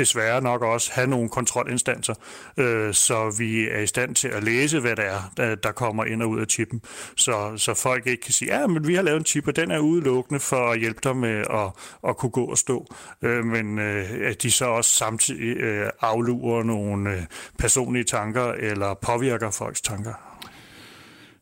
desværre 0.00 0.40
nok 0.40 0.62
også 0.62 0.90
have 0.92 1.06
nogle 1.06 1.28
kontrolinstanser, 1.28 2.14
øh, 2.56 2.94
så 2.94 3.34
vi 3.38 3.68
er 3.68 3.78
i 3.78 3.86
stand 3.86 4.14
til 4.14 4.28
at 4.28 4.44
læse, 4.44 4.80
hvad 4.80 4.96
det 4.96 5.06
er, 5.06 5.32
der, 5.36 5.54
der 5.54 5.72
kommer 5.72 6.04
ind 6.04 6.22
og 6.22 6.28
ud 6.30 6.40
af 6.40 6.46
chippen. 6.46 6.80
Så, 7.16 7.52
så 7.56 7.74
folk 7.74 8.06
ikke 8.06 8.22
kan 8.22 8.32
sige, 8.32 8.58
ja, 8.58 8.66
men 8.66 8.86
vi 8.86 8.94
har 8.94 9.02
lavet 9.02 9.18
en 9.18 9.24
chip, 9.24 9.48
og 9.48 9.56
den 9.56 9.70
er 9.70 9.78
udelukkende 9.78 10.40
for 10.40 10.70
at 10.70 10.78
hjælpe 10.80 11.00
dig 11.04 11.16
med 11.16 11.44
at, 11.50 11.70
at 12.08 12.16
kunne 12.16 12.30
gå 12.30 12.44
og 12.44 12.58
stå. 12.58 12.86
Øh, 13.22 13.44
men 13.44 13.78
øh, 13.78 14.04
at 14.30 14.42
de 14.42 14.50
så 14.50 14.64
også 14.64 14.90
samtidig 14.90 15.56
øh, 15.56 15.90
aflurer 16.00 16.62
nogle 16.62 17.10
øh, 17.10 17.22
personlige 17.58 18.04
tanker 18.04 18.44
eller 18.44 18.94
påvirker 18.94 19.50
folks 19.50 19.80
tanker. 19.80 20.12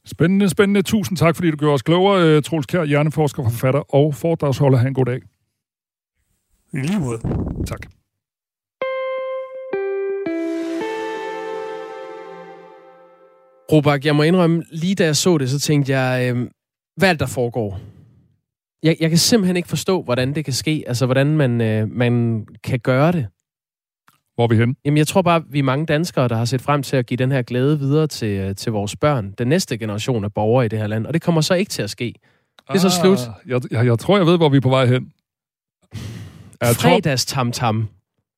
Spændende, 0.06 0.48
spændende. 0.48 0.82
Tusind 0.82 1.18
tak, 1.18 1.36
fordi 1.36 1.50
du 1.50 1.56
gjorde 1.56 1.74
os 1.74 1.82
klogere. 1.82 2.22
Øh, 2.22 2.42
Troels 2.42 2.66
Kjær, 2.66 2.84
hjerneforsker, 2.84 3.42
forfatter 3.42 3.94
og 3.94 4.14
foredragsholder. 4.14 4.78
Ha' 4.78 4.88
en 4.88 4.94
god 4.94 5.04
dag. 5.04 5.20
I 6.72 6.76
lige 6.76 7.00
måde. 7.00 7.20
Tak. 7.66 7.97
Robak, 13.72 14.04
jeg 14.04 14.16
må 14.16 14.22
indrømme, 14.22 14.64
lige 14.70 14.94
da 14.94 15.04
jeg 15.04 15.16
så 15.16 15.38
det, 15.38 15.50
så 15.50 15.60
tænkte 15.60 15.92
jeg, 15.92 16.36
øh, 16.36 16.50
hvad 16.96 17.10
det, 17.10 17.20
der 17.20 17.26
foregår? 17.26 17.80
Jeg, 18.82 18.96
jeg 19.00 19.08
kan 19.08 19.18
simpelthen 19.18 19.56
ikke 19.56 19.68
forstå, 19.68 20.02
hvordan 20.02 20.34
det 20.34 20.44
kan 20.44 20.54
ske. 20.54 20.84
Altså, 20.86 21.06
hvordan 21.06 21.26
man, 21.26 21.60
øh, 21.60 21.90
man 21.90 22.46
kan 22.64 22.78
gøre 22.78 23.12
det. 23.12 23.26
Hvor 24.34 24.44
er 24.44 24.48
vi 24.48 24.56
hen? 24.56 24.76
Jamen, 24.84 24.98
jeg 24.98 25.06
tror 25.06 25.22
bare, 25.22 25.42
vi 25.50 25.58
er 25.58 25.62
mange 25.62 25.86
danskere, 25.86 26.28
der 26.28 26.36
har 26.36 26.44
set 26.44 26.60
frem 26.60 26.82
til 26.82 26.96
at 26.96 27.06
give 27.06 27.16
den 27.16 27.32
her 27.32 27.42
glæde 27.42 27.78
videre 27.78 28.06
til, 28.06 28.28
øh, 28.28 28.56
til 28.56 28.72
vores 28.72 28.96
børn. 28.96 29.34
Den 29.38 29.48
næste 29.48 29.78
generation 29.78 30.24
af 30.24 30.32
borgere 30.32 30.66
i 30.66 30.68
det 30.68 30.78
her 30.78 30.86
land. 30.86 31.06
Og 31.06 31.14
det 31.14 31.22
kommer 31.22 31.40
så 31.40 31.54
ikke 31.54 31.70
til 31.70 31.82
at 31.82 31.90
ske. 31.90 32.04
Det 32.04 32.68
er 32.68 32.74
ah, 32.74 32.80
så 32.80 32.90
slut. 32.90 33.18
Jeg, 33.46 33.60
jeg, 33.70 33.86
jeg 33.86 33.98
tror, 33.98 34.16
jeg 34.16 34.26
ved, 34.26 34.36
hvor 34.36 34.48
vi 34.48 34.56
er 34.56 34.60
på 34.60 34.68
vej 34.68 34.86
hen. 34.86 35.12
Fredags 36.62 37.26
tam 37.26 37.52
tam. 37.52 37.88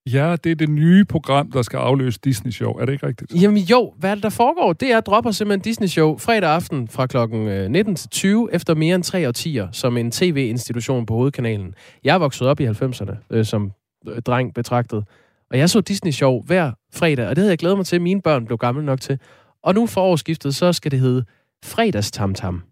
Ja, 0.07 0.37
det 0.45 0.53
er 0.53 0.57
det 0.57 0.69
nye 0.69 1.05
program, 1.05 1.51
der 1.51 1.63
skal 1.63 1.77
afløse 1.77 2.21
Disney 2.25 2.51
Show. 2.51 2.73
Er 2.73 2.85
det 2.85 2.93
ikke 2.93 3.07
rigtigt? 3.07 3.43
Jamen 3.43 3.63
jo, 3.63 3.95
hvad 3.99 4.17
det, 4.17 4.23
der 4.23 4.29
foregår? 4.29 4.73
Det 4.73 4.93
er 4.93 5.01
dropper 5.01 5.31
simpelthen 5.31 5.61
Disney 5.61 5.87
Show 5.87 6.19
fredag 6.19 6.51
aften 6.51 6.89
fra 6.89 7.07
kl. 7.07 7.17
19 7.71 7.95
til 7.95 8.11
20 8.11 8.55
efter 8.55 8.75
mere 8.75 8.95
end 8.95 9.05
tre 9.05 9.29
årtier 9.29 9.69
som 9.73 9.97
en 9.97 10.11
tv-institution 10.11 11.07
på 11.07 11.15
hovedkanalen. 11.15 11.75
Jeg 12.05 12.21
vokset 12.21 12.49
op 12.49 12.61
i 12.61 12.67
90'erne 12.67 13.17
øh, 13.31 13.45
som 13.45 13.73
øh, 14.09 14.23
dreng 14.23 14.55
betragtet. 14.55 15.05
Og 15.51 15.59
jeg 15.59 15.71
så 15.71 15.81
Disney 15.81 16.13
Show 16.13 16.43
hver 16.43 16.73
fredag, 16.93 17.27
og 17.29 17.37
det 17.37 17.43
havde 17.43 17.51
jeg 17.51 17.59
glædet 17.59 17.77
mig 17.77 17.87
til, 17.87 17.97
at 17.97 18.03
mine 18.03 18.23
børn 18.23 18.47
blev 18.47 18.59
gamle 18.59 18.85
nok 18.85 19.01
til. 19.01 19.19
Og 19.63 19.75
nu 19.75 19.87
for 19.87 20.01
årsskiftet, 20.01 20.55
så 20.55 20.73
skal 20.73 20.91
det 20.91 21.01
hedde 21.01 21.25
Fredags 21.65 22.11
Tam 22.11 22.35
Tam. 22.35 22.63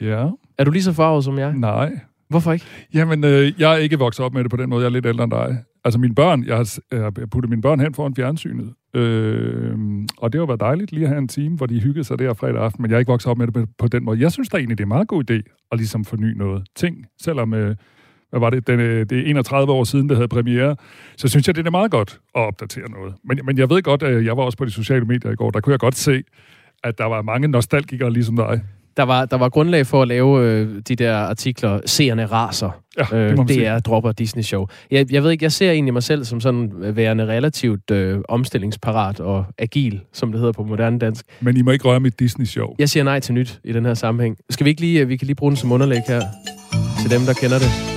Ja. 0.00 0.28
Er 0.58 0.64
du 0.64 0.70
lige 0.70 0.82
så 0.82 0.92
farvet 0.92 1.24
som 1.24 1.38
jeg? 1.38 1.52
Nej. 1.52 1.92
Hvorfor 2.28 2.52
ikke? 2.52 2.64
Jamen, 2.94 3.24
øh, 3.24 3.52
jeg 3.58 3.72
er 3.72 3.76
ikke 3.76 3.98
vokset 3.98 4.24
op 4.24 4.34
med 4.34 4.42
det 4.42 4.50
på 4.50 4.56
den 4.56 4.68
måde. 4.68 4.80
Jeg 4.80 4.86
er 4.86 4.92
lidt 4.92 5.06
ældre 5.06 5.24
end 5.24 5.32
dig. 5.32 5.58
Altså, 5.84 5.98
mine 6.00 6.14
børn, 6.14 6.44
jeg 6.44 6.56
har, 6.56 6.78
jeg 6.92 7.00
har 7.00 7.10
puttet 7.10 7.50
mine 7.50 7.62
børn 7.62 7.80
hen 7.80 7.94
foran 7.94 8.16
fjernsynet. 8.16 8.74
Øh, 8.94 9.78
og 10.18 10.32
det 10.32 10.40
har 10.40 10.46
været 10.46 10.60
dejligt 10.60 10.92
lige 10.92 11.04
at 11.04 11.08
have 11.08 11.18
en 11.18 11.28
time, 11.28 11.56
hvor 11.56 11.66
de 11.66 11.80
hyggede 11.80 12.04
sig 12.04 12.18
der 12.18 12.34
fredag 12.34 12.62
aften, 12.62 12.82
men 12.82 12.90
jeg 12.90 12.96
er 12.96 12.98
ikke 12.98 13.12
vokset 13.12 13.30
op 13.30 13.38
med 13.38 13.46
det 13.46 13.68
på 13.78 13.88
den 13.88 14.04
måde. 14.04 14.20
Jeg 14.20 14.32
synes 14.32 14.48
da 14.48 14.56
egentlig, 14.56 14.78
det 14.78 14.82
er 14.82 14.86
en 14.86 14.88
meget 14.88 15.08
god 15.08 15.30
idé 15.30 15.66
at 15.72 15.78
ligesom 15.78 16.04
forny 16.04 16.36
noget 16.36 16.64
ting, 16.76 17.06
selvom... 17.20 17.54
Øh, 17.54 17.76
hvad 18.30 18.40
var 18.40 18.50
det, 18.50 18.66
den, 18.66 18.80
øh, 18.80 19.06
det 19.10 19.18
er 19.18 19.30
31 19.30 19.72
år 19.72 19.84
siden, 19.84 20.08
det 20.08 20.16
havde 20.16 20.28
premiere, 20.28 20.76
så 21.16 21.28
synes 21.28 21.46
jeg, 21.46 21.56
det 21.56 21.66
er 21.66 21.70
meget 21.70 21.90
godt 21.90 22.20
at 22.34 22.40
opdatere 22.40 22.90
noget. 22.90 23.14
Men, 23.24 23.40
men 23.44 23.58
jeg 23.58 23.70
ved 23.70 23.82
godt, 23.82 24.02
at 24.02 24.24
jeg 24.24 24.36
var 24.36 24.42
også 24.42 24.58
på 24.58 24.64
de 24.64 24.70
sociale 24.70 25.04
medier 25.04 25.32
i 25.32 25.34
går, 25.34 25.50
der 25.50 25.60
kunne 25.60 25.70
jeg 25.70 25.78
godt 25.80 25.94
se, 25.94 26.22
at 26.84 26.98
der 26.98 27.04
var 27.04 27.22
mange 27.22 27.48
nostalgikere 27.48 28.12
ligesom 28.12 28.36
dig 28.36 28.62
der 28.96 29.02
var, 29.02 29.24
der 29.24 29.36
var 29.36 29.48
grundlag 29.48 29.86
for 29.86 30.02
at 30.02 30.08
lave 30.08 30.40
øh, 30.42 30.82
de 30.88 30.96
der 30.96 31.16
artikler, 31.16 31.80
seerne 31.86 32.26
raser. 32.26 32.70
Ja, 32.98 33.16
øh, 33.16 33.36
det, 33.36 33.48
det 33.48 33.66
er 33.66 33.78
dropper 33.78 34.12
Disney 34.12 34.42
Show. 34.42 34.66
Jeg, 34.90 35.12
jeg 35.12 35.22
ved 35.22 35.30
ikke, 35.30 35.44
jeg 35.44 35.52
ser 35.52 35.70
egentlig 35.70 35.92
mig 35.92 36.02
selv 36.02 36.24
som 36.24 36.40
sådan 36.40 36.72
værende 36.78 37.26
relativt 37.26 37.90
øh, 37.90 38.18
omstillingsparat 38.28 39.20
og 39.20 39.44
agil, 39.58 40.00
som 40.12 40.32
det 40.32 40.40
hedder 40.40 40.52
på 40.52 40.64
moderne 40.64 40.98
dansk. 40.98 41.24
Men 41.40 41.56
I 41.56 41.62
må 41.62 41.70
ikke 41.70 41.84
røre 41.84 42.00
mit 42.00 42.18
Disney 42.18 42.46
Show. 42.46 42.74
Jeg 42.78 42.88
siger 42.88 43.04
nej 43.04 43.20
til 43.20 43.34
nyt 43.34 43.60
i 43.64 43.72
den 43.72 43.84
her 43.84 43.94
sammenhæng. 43.94 44.36
Skal 44.50 44.64
vi 44.64 44.70
ikke 44.70 44.80
lige, 44.80 45.00
øh, 45.00 45.08
vi 45.08 45.16
kan 45.16 45.26
lige 45.26 45.36
bruge 45.36 45.50
den 45.50 45.56
som 45.56 45.72
underlæg 45.72 46.00
her 46.08 46.22
til 47.02 47.10
dem, 47.10 47.20
der 47.20 47.32
kender 47.32 47.58
det. 47.58 47.93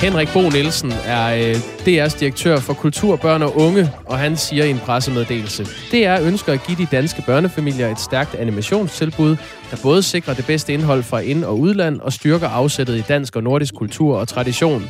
Henrik 0.00 0.28
Bo 0.32 0.48
Nielsen 0.48 0.92
er 0.92 1.26
øh, 1.34 1.54
DR's 1.54 2.20
direktør 2.20 2.56
for 2.56 2.74
kultur, 2.74 3.16
børn 3.16 3.42
og 3.42 3.56
unge, 3.56 3.90
og 4.06 4.18
han 4.18 4.36
siger 4.36 4.64
i 4.64 4.70
en 4.70 4.78
pressemeddelelse, 4.78 5.64
DR 5.64 6.26
ønsker 6.28 6.52
at 6.52 6.60
give 6.66 6.78
de 6.78 6.86
danske 6.92 7.22
børnefamilier 7.26 7.88
et 7.88 8.00
stærkt 8.00 8.34
animationstilbud, 8.34 9.36
der 9.70 9.76
både 9.82 10.02
sikrer 10.02 10.34
det 10.34 10.46
bedste 10.46 10.72
indhold 10.72 11.02
fra 11.02 11.18
ind- 11.20 11.44
og 11.44 11.58
udland 11.58 12.00
og 12.00 12.12
styrker 12.12 12.48
afsættet 12.48 12.96
i 12.96 13.00
dansk 13.00 13.36
og 13.36 13.42
nordisk 13.42 13.74
kultur 13.74 14.18
og 14.18 14.28
tradition. 14.28 14.82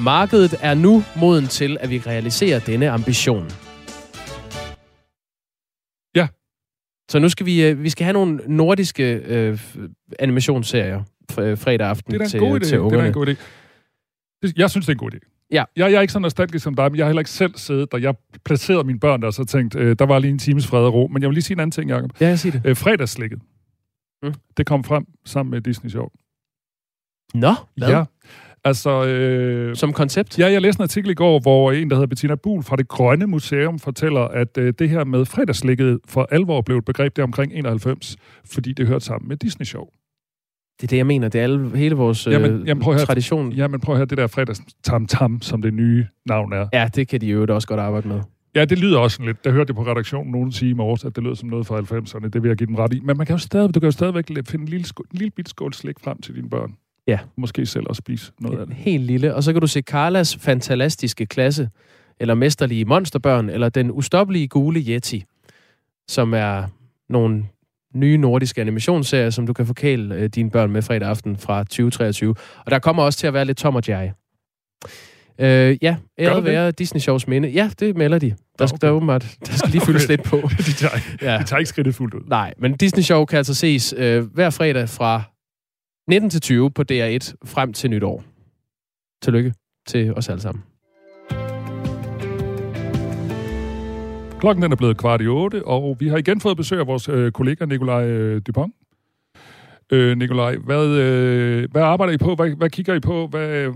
Markedet 0.00 0.54
er 0.62 0.74
nu 0.74 1.02
moden 1.16 1.46
til, 1.46 1.76
at 1.80 1.90
vi 1.90 2.02
realiserer 2.06 2.58
denne 2.58 2.90
ambition. 2.90 3.44
Ja. 6.16 6.28
Så 7.10 7.18
nu 7.18 7.28
skal 7.28 7.46
vi, 7.46 7.66
øh, 7.66 7.82
vi 7.82 7.90
skal 7.90 8.04
have 8.04 8.12
nogle 8.12 8.40
nordiske 8.46 9.12
øh, 9.12 9.58
animationsserier 10.18 11.02
fredag 11.30 11.86
aften 11.86 12.12
det 12.12 12.22
er 12.22 12.26
til, 12.26 12.40
god 12.40 12.60
idé. 12.60 12.64
til 12.68 12.80
ungerne. 12.80 12.98
Det 12.98 13.16
er 13.16 13.20
en 13.20 13.26
god 13.26 13.26
idé. 13.26 13.65
Jeg 14.56 14.70
synes, 14.70 14.86
det 14.86 14.92
er 14.92 14.94
en 14.94 14.98
god 14.98 15.14
idé. 15.14 15.46
Ja. 15.50 15.64
Jeg, 15.76 15.90
jeg 15.90 15.96
er 15.96 16.00
ikke 16.00 16.12
så 16.12 16.18
nostalgisk 16.18 16.64
som 16.64 16.74
dig, 16.74 16.90
men 16.90 16.96
jeg 16.96 17.04
har 17.04 17.08
heller 17.08 17.20
ikke 17.20 17.30
selv 17.30 17.52
siddet 17.56 17.92
der. 17.92 17.98
Jeg 17.98 18.14
placerede 18.44 18.84
mine 18.84 19.00
børn 19.00 19.20
der, 19.20 19.26
og 19.26 19.34
så 19.34 19.44
tænkt, 19.44 19.76
øh, 19.76 19.96
der 19.98 20.06
var 20.06 20.18
lige 20.18 20.30
en 20.30 20.38
times 20.38 20.66
fred 20.66 20.80
og 20.80 20.94
ro. 20.94 21.06
Men 21.06 21.22
jeg 21.22 21.28
vil 21.28 21.34
lige 21.34 21.44
sige 21.44 21.54
en 21.54 21.60
anden 21.60 21.72
ting, 21.72 21.90
Jacob. 21.90 22.10
Ja, 22.20 22.28
jeg 22.28 22.38
siger 22.38 22.52
det. 22.52 22.62
Øh, 22.64 22.76
fredagslægget. 22.76 23.40
Mm. 24.22 24.34
Det 24.56 24.66
kom 24.66 24.84
frem 24.84 25.04
sammen 25.24 25.50
med 25.50 25.60
Disney 25.60 25.90
Show. 25.90 26.08
Nå, 27.34 27.52
hvad? 27.76 27.88
Ja. 27.88 28.04
Altså, 28.64 29.04
øh, 29.04 29.76
Som 29.76 29.92
koncept? 29.92 30.38
Ja, 30.38 30.50
jeg 30.52 30.62
læste 30.62 30.80
en 30.80 30.82
artikel 30.82 31.10
i 31.10 31.14
går, 31.14 31.40
hvor 31.40 31.72
en, 31.72 31.90
der 31.90 31.96
hedder 31.96 32.06
Bettina 32.06 32.34
Buhl 32.34 32.62
fra 32.62 32.76
det 32.76 32.88
Grønne 32.88 33.26
Museum, 33.26 33.78
fortæller, 33.78 34.20
at 34.20 34.58
øh, 34.58 34.74
det 34.78 34.90
her 34.90 35.04
med 35.04 35.24
fredagslægget 35.24 35.98
for 36.08 36.28
alvor 36.30 36.60
blev 36.60 36.78
et 36.78 36.84
begreb 36.84 37.16
der 37.16 37.22
omkring 37.22 37.52
91, 37.52 38.16
fordi 38.44 38.72
det 38.72 38.86
hørte 38.86 39.04
sammen 39.04 39.28
med 39.28 39.36
Disney 39.36 39.66
Show. 39.66 39.84
Det 40.80 40.82
er 40.82 40.86
det, 40.86 40.96
jeg 40.96 41.06
mener. 41.06 41.28
Det 41.28 41.38
er 41.38 41.42
alle, 41.42 41.76
hele 41.76 41.94
vores 41.94 42.26
jamen, 42.26 42.50
øh, 42.50 42.68
jamen, 42.68 42.82
prøv 42.82 42.94
her, 42.94 43.04
tradition. 43.04 43.52
Jamen 43.52 43.80
prøv 43.80 43.94
at 43.94 43.98
høre 43.98 44.06
det 44.06 44.18
der 44.18 44.26
fredags 44.26 44.60
tam 44.82 45.06
tam, 45.06 45.42
som 45.42 45.62
det 45.62 45.74
nye 45.74 46.06
navn 46.26 46.52
er. 46.52 46.68
Ja, 46.72 46.88
det 46.94 47.08
kan 47.08 47.20
de 47.20 47.26
jo 47.26 47.46
også 47.48 47.68
godt 47.68 47.80
arbejde 47.80 48.08
med. 48.08 48.20
Ja, 48.54 48.64
det 48.64 48.78
lyder 48.78 48.98
også 48.98 49.22
lidt. 49.22 49.44
Der 49.44 49.50
hørte 49.50 49.70
jeg 49.70 49.76
på 49.76 49.90
redaktionen 49.90 50.32
nogen 50.32 50.52
sige 50.52 50.70
i 50.70 50.74
morges, 50.74 51.04
at 51.04 51.16
det 51.16 51.24
lød 51.24 51.36
som 51.36 51.48
noget 51.48 51.66
fra 51.66 51.80
90'erne. 51.80 52.28
Det 52.28 52.42
vil 52.42 52.48
jeg 52.48 52.56
give 52.56 52.66
dem 52.66 52.74
ret 52.74 52.94
i. 52.94 53.00
Men 53.00 53.16
man 53.16 53.26
kan 53.26 53.34
jo 53.34 53.38
stadig, 53.38 53.74
du 53.74 53.80
kan 53.80 53.86
jo 53.86 53.90
stadigvæk 53.90 54.24
finde 54.46 54.62
en 54.62 54.68
lille, 54.68 54.86
skål, 54.86 55.06
en 55.12 55.18
lille 55.18 55.30
bit 55.30 55.48
skål 55.48 55.72
slik 55.72 56.00
frem 56.00 56.20
til 56.20 56.34
dine 56.34 56.50
børn. 56.50 56.74
Ja. 57.06 57.18
Måske 57.36 57.66
selv 57.66 57.86
også 57.88 57.98
spise 57.98 58.32
noget 58.40 58.58
af 58.58 58.66
det. 58.66 58.76
Helt 58.76 59.04
lille. 59.04 59.34
Og 59.34 59.42
så 59.42 59.52
kan 59.52 59.60
du 59.60 59.66
se 59.66 59.80
Carlas 59.82 60.36
fantastiske 60.36 61.26
klasse, 61.26 61.70
eller 62.20 62.34
mesterlige 62.34 62.84
monsterbørn, 62.84 63.50
eller 63.50 63.68
den 63.68 63.90
ustoppelige 63.90 64.48
gule 64.48 64.80
Yeti, 64.80 65.24
som 66.08 66.34
er 66.34 66.64
nogle 67.08 67.44
nye 67.94 68.16
nordiske 68.16 68.60
animationsserie, 68.60 69.30
som 69.32 69.46
du 69.46 69.52
kan 69.52 69.66
forkæle 69.66 70.14
øh, 70.14 70.28
dine 70.28 70.50
børn 70.50 70.70
med 70.70 70.82
fredag 70.82 71.08
aften 71.08 71.36
fra 71.36 71.64
2023. 71.64 72.34
Og 72.64 72.70
der 72.70 72.78
kommer 72.78 73.02
også 73.02 73.18
til 73.18 73.26
at 73.26 73.34
være 73.34 73.44
lidt 73.44 73.58
Tom 73.58 73.74
og 73.74 73.82
Jerry. 73.88 74.08
Øh, 75.38 75.78
ja, 75.82 75.96
æret 76.18 76.44
være 76.44 76.70
Disney 76.70 77.00
Shows 77.00 77.28
minde. 77.28 77.48
Ja, 77.48 77.70
det 77.80 77.96
melder 77.96 78.18
de. 78.18 78.34
Der 78.58 78.66
skal, 78.66 78.76
okay. 78.76 78.86
der, 78.86 78.92
åbenbart, 78.92 79.36
der 79.46 79.52
skal 79.52 79.70
lige 79.70 79.86
fyldes 79.86 80.04
okay. 80.04 80.16
lidt 80.16 80.22
på. 80.22 80.36
de, 80.66 80.72
tager, 80.72 80.98
ja. 81.22 81.38
de 81.38 81.44
tager 81.44 81.58
ikke 81.58 81.68
skridtet 81.68 81.94
fuldt 81.94 82.14
ud. 82.14 82.20
Nej, 82.26 82.54
men 82.58 82.76
Disney 82.76 83.02
Show 83.02 83.24
kan 83.24 83.36
altså 83.36 83.54
ses 83.54 83.94
øh, 83.96 84.24
hver 84.34 84.50
fredag 84.50 84.88
fra 84.88 85.22
19 86.08 86.30
til 86.30 86.40
20 86.40 86.70
på 86.70 86.82
DR1 86.92 87.34
frem 87.44 87.72
til 87.72 87.90
nytår. 87.90 88.24
Tillykke 89.22 89.54
til 89.86 90.14
os 90.14 90.28
alle 90.28 90.40
sammen. 90.40 90.64
Klokken 94.40 94.62
den 94.62 94.72
er 94.72 94.76
blevet 94.76 94.96
kvart 94.96 95.22
i 95.22 95.26
otte, 95.26 95.66
og 95.66 95.96
vi 96.00 96.08
har 96.08 96.16
igen 96.16 96.40
fået 96.40 96.56
besøg 96.56 96.80
af 96.80 96.86
vores 96.86 97.08
øh, 97.08 97.32
kollega 97.32 97.64
Nikolaj 97.64 98.06
øh, 98.06 98.42
Dupont. 98.46 98.74
Øh, 99.92 100.18
Nikolaj, 100.18 100.56
hvad, 100.56 100.86
øh, 100.86 101.68
hvad 101.72 101.82
arbejder 101.82 102.12
I 102.12 102.18
på? 102.18 102.34
Hvad, 102.34 102.50
hvad 102.50 102.70
kigger 102.70 102.94
I 102.94 103.00
på? 103.00 103.26
Hvad, 103.26 103.66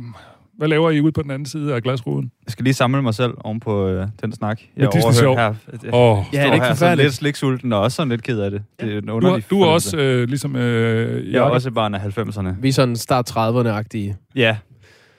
hvad 0.56 0.68
laver 0.68 0.90
I 0.90 1.00
ude 1.00 1.12
på 1.12 1.22
den 1.22 1.30
anden 1.30 1.46
side 1.46 1.74
af 1.74 1.82
glasruden? 1.82 2.30
Jeg 2.46 2.52
skal 2.52 2.64
lige 2.64 2.74
samle 2.74 3.02
mig 3.02 3.14
selv 3.14 3.32
oven 3.44 3.60
på 3.60 3.88
øh, 3.88 4.06
den 4.22 4.32
snak. 4.32 4.60
Jeg 4.76 4.88
overhører 4.88 5.36
her. 5.36 5.54
Jeg 5.82 5.94
oh. 5.94 6.24
ja, 6.32 6.42
det 6.42 6.48
er 6.48 6.54
ikke 6.54 6.84
her 6.84 6.94
lidt 6.94 7.14
sliksulten 7.14 7.72
og 7.72 7.80
også 7.80 7.96
sådan 7.96 8.08
lidt 8.08 8.22
ked 8.22 8.40
af 8.40 8.50
det. 8.50 8.62
det 8.80 8.94
er 8.94 8.98
en 8.98 9.06
du, 9.06 9.16
er, 9.16 9.40
du 9.50 9.62
er 9.62 9.66
også 9.66 9.96
øh, 9.96 10.28
ligesom... 10.28 10.56
Øh, 10.56 11.32
jeg 11.32 11.38
er 11.38 11.42
også 11.42 11.70
barn 11.70 11.94
af 11.94 12.18
90'erne. 12.18 12.48
Vi 12.60 12.68
er 12.68 12.72
sådan 12.72 12.96
start 12.96 13.30
30'erne-agtige. 13.30 14.30
Ja, 14.34 14.56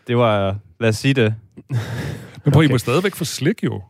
det 0.07 0.17
var... 0.17 0.55
Lad 0.79 0.89
os 0.89 0.95
sige 0.95 1.13
det. 1.13 1.35
Men 1.69 2.53
prøv, 2.53 2.59
okay. 2.59 2.69
I 2.69 2.71
må 2.71 2.77
stadigvæk 2.77 3.15
få 3.15 3.25
slik 3.25 3.63
jo. 3.63 3.81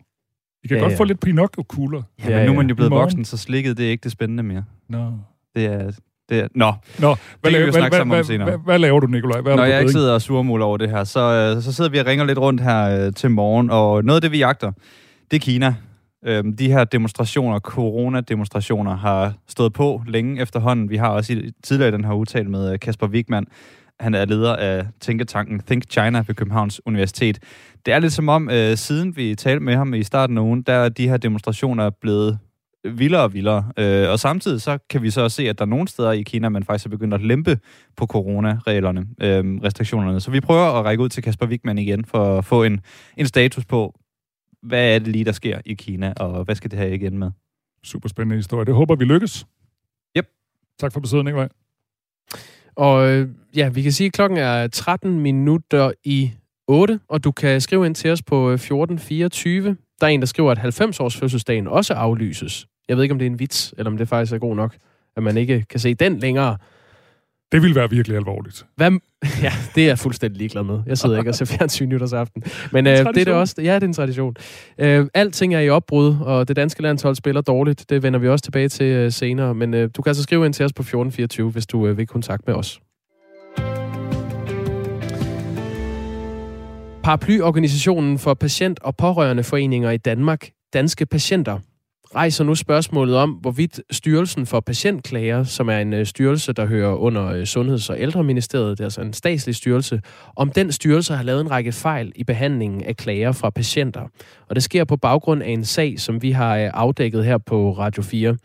I 0.63 0.67
kan 0.67 0.77
ja, 0.77 0.83
godt 0.83 0.91
ja. 0.91 0.97
få 0.97 1.03
lidt 1.03 1.19
Pinocchio-kugler. 1.19 2.01
Ja, 2.25 2.37
men 2.37 2.45
nu 2.45 2.51
er 2.51 2.55
man 2.55 2.69
jo 2.69 2.75
blevet 2.75 2.91
voksen, 2.91 3.25
så 3.25 3.37
slikket 3.37 3.77
det 3.77 3.85
er 3.85 3.89
ikke 3.89 4.03
det 4.03 4.11
spændende 4.11 4.43
mere. 4.43 4.63
Nå. 4.89 5.11
Det 5.55 5.65
er, 5.65 5.91
det 6.29 6.39
er, 6.39 6.47
nå, 6.55 6.73
nå 6.99 7.15
hvad, 7.41 7.51
laver, 7.51 7.71
hvad, 7.71 7.81
hvad, 7.89 8.23
hvad, 8.23 8.37
hvad, 8.37 8.57
hvad 8.65 8.79
laver 8.79 8.99
du, 8.99 9.07
Nikolaj? 9.07 9.41
Hvad 9.41 9.55
Når 9.55 9.63
jeg 9.63 9.79
ikke 9.79 9.91
sidder 9.91 10.13
og 10.13 10.21
surmuler 10.21 10.65
over 10.65 10.77
det 10.77 10.89
her, 10.89 11.03
så, 11.03 11.19
øh, 11.19 11.63
så 11.63 11.73
sidder 11.73 11.89
vi 11.89 11.97
og 11.97 12.05
ringer 12.05 12.25
lidt 12.25 12.37
rundt 12.37 12.61
her 12.61 13.05
øh, 13.05 13.13
til 13.13 13.31
morgen, 13.31 13.69
og 13.69 14.03
noget 14.03 14.17
af 14.17 14.21
det, 14.21 14.31
vi 14.31 14.37
jagter, 14.37 14.71
det 15.31 15.37
er 15.37 15.39
Kina. 15.39 15.75
Øhm, 16.25 16.55
de 16.55 16.71
her 16.71 16.83
demonstrationer, 16.83 17.59
coronademonstrationer, 17.59 18.97
har 18.97 19.33
stået 19.47 19.73
på 19.73 20.03
længe 20.07 20.41
efterhånden. 20.41 20.89
Vi 20.89 20.97
har 20.97 21.09
også 21.09 21.33
i, 21.33 21.51
tidligere 21.63 21.89
i 21.89 21.91
den 21.91 22.05
her 22.05 22.13
udtale 22.13 22.49
med 22.49 22.73
øh, 22.73 22.79
Kasper 22.79 23.07
Wigman. 23.07 23.47
Han 24.01 24.13
er 24.13 24.25
leder 24.25 24.55
af 24.55 24.87
tænketanken 24.99 25.59
Think 25.59 25.83
China 25.91 26.23
ved 26.27 26.35
Københavns 26.35 26.81
Universitet. 26.85 27.39
Det 27.85 27.93
er 27.93 27.99
lidt 27.99 28.13
som 28.13 28.29
om, 28.29 28.49
øh, 28.49 28.77
siden 28.77 29.15
vi 29.15 29.35
talte 29.35 29.63
med 29.63 29.75
ham 29.75 29.93
i 29.93 30.03
starten 30.03 30.37
af 30.37 30.41
ugen, 30.41 30.61
der 30.61 30.73
er 30.73 30.89
de 30.89 31.09
her 31.09 31.17
demonstrationer 31.17 31.89
blevet 31.89 32.39
vildere 32.83 33.21
og 33.21 33.33
vildere. 33.33 33.71
Øh, 33.77 34.09
og 34.09 34.19
samtidig 34.19 34.61
så 34.61 34.77
kan 34.89 35.01
vi 35.01 35.09
så 35.09 35.29
se, 35.29 35.49
at 35.49 35.57
der 35.57 35.65
er 35.65 35.69
nogle 35.69 35.87
steder 35.87 36.11
i 36.11 36.21
Kina, 36.21 36.49
man 36.49 36.63
faktisk 36.63 36.85
er 36.85 36.89
begyndt 36.89 37.13
at 37.13 37.21
lempe 37.21 37.59
på 37.97 38.05
coronareglerne, 38.05 39.07
øh, 39.21 39.61
restriktionerne. 39.63 40.19
Så 40.19 40.31
vi 40.31 40.39
prøver 40.39 40.79
at 40.79 40.85
række 40.85 41.03
ud 41.03 41.09
til 41.09 41.23
Kasper 41.23 41.47
Wigman 41.47 41.77
igen 41.77 42.05
for 42.05 42.37
at 42.37 42.45
få 42.45 42.63
en, 42.63 42.81
en 43.17 43.27
status 43.27 43.65
på, 43.65 43.99
hvad 44.63 44.95
er 44.95 44.99
det 44.99 45.07
lige, 45.07 45.25
der 45.25 45.31
sker 45.31 45.61
i 45.65 45.73
Kina, 45.73 46.13
og 46.13 46.43
hvad 46.43 46.55
skal 46.55 46.71
det 46.71 46.79
her 46.79 46.87
igen 46.87 47.17
med? 47.17 47.31
Super 47.83 48.09
spændende 48.09 48.35
historie. 48.35 48.65
Det 48.65 48.73
håber 48.73 48.95
vi 48.95 49.05
lykkes. 49.05 49.45
Yep. 50.17 50.27
Tak 50.79 50.93
for 50.93 50.99
besøget, 50.99 51.25
Nikolaj. 51.25 51.49
Og 52.75 53.09
øh, 53.09 53.29
ja, 53.55 53.69
vi 53.69 53.81
kan 53.81 53.91
sige, 53.91 54.07
at 54.07 54.13
klokken 54.13 54.37
er 54.37 54.67
13 54.67 55.19
minutter 55.19 55.91
i 56.03 56.31
8, 56.67 56.99
og 57.07 57.23
du 57.23 57.31
kan 57.31 57.61
skrive 57.61 57.85
ind 57.85 57.95
til 57.95 58.11
os 58.11 58.21
på 58.21 58.49
1424. 58.49 59.69
Øh, 59.69 59.75
der 60.01 60.07
er 60.07 60.11
en, 60.11 60.19
der 60.19 60.25
skriver, 60.25 60.51
at 60.51 60.57
90-års 60.57 61.17
fødselsdagen 61.17 61.67
også 61.67 61.93
aflyses. 61.93 62.67
Jeg 62.89 62.97
ved 62.97 63.03
ikke, 63.03 63.13
om 63.13 63.19
det 63.19 63.25
er 63.25 63.29
en 63.29 63.39
vits, 63.39 63.73
eller 63.77 63.91
om 63.91 63.97
det 63.97 64.07
faktisk 64.07 64.33
er 64.33 64.37
god 64.37 64.55
nok, 64.55 64.75
at 65.17 65.23
man 65.23 65.37
ikke 65.37 65.65
kan 65.69 65.79
se 65.79 65.93
den 65.93 66.19
længere. 66.19 66.57
Det 67.51 67.61
ville 67.61 67.75
være 67.75 67.89
virkelig 67.89 68.17
alvorligt. 68.17 68.65
Hvad? 68.75 68.91
Ja, 69.43 69.51
det 69.75 69.83
er 69.83 69.87
jeg 69.87 69.99
fuldstændig 69.99 70.37
ligeglad 70.37 70.63
med. 70.63 70.79
Jeg 70.85 70.97
sidder 70.97 71.17
ikke 71.17 71.29
og 71.31 71.35
ser 71.35 71.45
fjernsyn 71.57 71.89
nytårsaften. 71.89 72.43
Men 72.71 72.87
øh, 72.87 72.97
det 72.97 73.07
er 73.07 73.11
det 73.11 73.27
også. 73.27 73.55
Ja, 73.57 73.75
det 73.75 73.83
er 73.83 73.87
en 73.87 73.93
tradition. 73.93 74.35
Øh, 74.77 75.07
alting 75.13 75.55
er 75.55 75.59
i 75.59 75.69
opbrud, 75.69 76.15
og 76.21 76.47
det 76.47 76.55
danske 76.55 76.81
landshold 76.81 77.15
spiller 77.15 77.41
dårligt. 77.41 77.89
Det 77.89 78.03
vender 78.03 78.19
vi 78.19 78.27
også 78.27 78.43
tilbage 78.43 78.69
til 78.69 78.85
øh, 78.85 79.11
senere. 79.11 79.55
Men 79.55 79.73
øh, 79.73 79.89
du 79.97 80.01
kan 80.01 80.09
altså 80.09 80.23
skrive 80.23 80.45
ind 80.45 80.53
til 80.53 80.65
os 80.65 80.73
på 80.73 80.81
1424, 80.81 81.51
hvis 81.51 81.67
du 81.67 81.87
øh, 81.87 81.97
vil 81.97 82.07
kontakt 82.07 82.47
med 82.47 82.55
os. 82.55 82.81
Paraplyorganisationen 87.03 88.19
for 88.19 88.33
patient- 88.33 88.79
og 88.81 88.97
pårørendeforeninger 88.97 89.91
i 89.91 89.97
Danmark, 89.97 90.49
Danske 90.73 91.05
Patienter, 91.05 91.59
rejser 92.15 92.43
nu 92.43 92.55
spørgsmålet 92.55 93.15
om, 93.15 93.29
hvorvidt 93.31 93.81
Styrelsen 93.91 94.45
for 94.45 94.59
Patientklager, 94.59 95.43
som 95.43 95.69
er 95.69 95.77
en 95.77 95.93
øh, 95.93 96.05
styrelse, 96.05 96.53
der 96.53 96.65
hører 96.65 96.95
under 96.95 97.25
øh, 97.25 97.45
Sundheds- 97.45 97.89
og 97.89 98.01
Ældreministeriet, 98.01 98.77
det 98.77 98.83
er 98.83 98.85
altså 98.85 99.01
en 99.01 99.13
statslig 99.13 99.55
styrelse, 99.55 100.01
om 100.35 100.51
den 100.51 100.71
styrelse 100.71 101.13
har 101.13 101.23
lavet 101.23 101.41
en 101.41 101.51
række 101.51 101.71
fejl 101.71 102.11
i 102.15 102.23
behandlingen 102.23 102.83
af 102.83 102.97
klager 102.97 103.31
fra 103.31 103.49
patienter. 103.49 104.07
Og 104.49 104.55
det 104.55 104.63
sker 104.63 104.83
på 104.83 104.97
baggrund 104.97 105.43
af 105.43 105.49
en 105.49 105.65
sag, 105.65 105.99
som 105.99 106.21
vi 106.21 106.31
har 106.31 106.57
øh, 106.57 106.69
afdækket 106.73 107.25
her 107.25 107.37
på 107.37 107.71
Radio 107.71 108.03
4. 108.03 108.37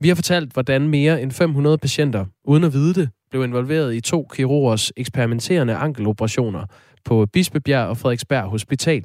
Vi 0.00 0.08
har 0.08 0.14
fortalt, 0.14 0.52
hvordan 0.52 0.88
mere 0.88 1.22
end 1.22 1.32
500 1.32 1.78
patienter, 1.78 2.24
uden 2.44 2.64
at 2.64 2.72
vide 2.72 2.94
det, 2.94 3.08
blev 3.30 3.44
involveret 3.44 3.94
i 3.94 4.00
to 4.00 4.28
kirurgers 4.34 4.92
eksperimenterende 4.96 5.74
ankeloperationer 5.74 6.66
på 7.04 7.26
Bispebjerg 7.32 7.88
og 7.88 7.96
Frederiksberg 7.96 8.44
Hospital. 8.44 9.04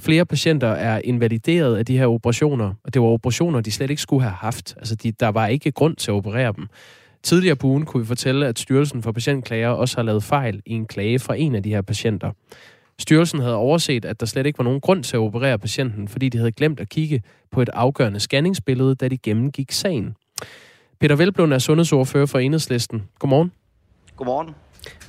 Flere 0.00 0.26
patienter 0.26 0.68
er 0.68 1.00
invalideret 1.04 1.76
af 1.76 1.86
de 1.86 1.98
her 1.98 2.06
operationer, 2.06 2.74
og 2.84 2.94
det 2.94 3.02
var 3.02 3.08
operationer, 3.08 3.60
de 3.60 3.72
slet 3.72 3.90
ikke 3.90 4.02
skulle 4.02 4.22
have 4.22 4.34
haft. 4.34 4.74
Altså, 4.76 4.94
de, 4.94 5.12
der 5.12 5.28
var 5.28 5.46
ikke 5.46 5.72
grund 5.72 5.96
til 5.96 6.10
at 6.10 6.14
operere 6.14 6.52
dem. 6.56 6.66
Tidligere 7.22 7.56
på 7.56 7.66
ugen 7.66 7.84
kunne 7.84 8.00
vi 8.02 8.06
fortælle, 8.06 8.46
at 8.46 8.58
Styrelsen 8.58 9.02
for 9.02 9.12
Patientklager 9.12 9.68
også 9.68 9.96
har 9.96 10.02
lavet 10.02 10.22
fejl 10.22 10.62
i 10.66 10.72
en 10.72 10.86
klage 10.86 11.18
fra 11.18 11.34
en 11.34 11.54
af 11.54 11.62
de 11.62 11.70
her 11.70 11.82
patienter. 11.82 12.30
Styrelsen 12.98 13.40
havde 13.40 13.56
overset, 13.56 14.04
at 14.04 14.20
der 14.20 14.26
slet 14.26 14.46
ikke 14.46 14.58
var 14.58 14.64
nogen 14.64 14.80
grund 14.80 15.04
til 15.04 15.16
at 15.16 15.20
operere 15.20 15.58
patienten, 15.58 16.08
fordi 16.08 16.28
de 16.28 16.38
havde 16.38 16.52
glemt 16.52 16.80
at 16.80 16.88
kigge 16.88 17.22
på 17.50 17.62
et 17.62 17.68
afgørende 17.68 18.20
scanningsbillede, 18.20 18.94
da 18.94 19.08
de 19.08 19.18
gennemgik 19.18 19.72
sagen. 19.72 20.14
Peter 21.00 21.16
Velblom 21.16 21.52
er 21.52 21.58
sundhedsordfører 21.58 22.26
for 22.26 22.38
Enhedslisten. 22.38 23.02
Godmorgen. 23.18 23.52
Godmorgen. 24.16 24.54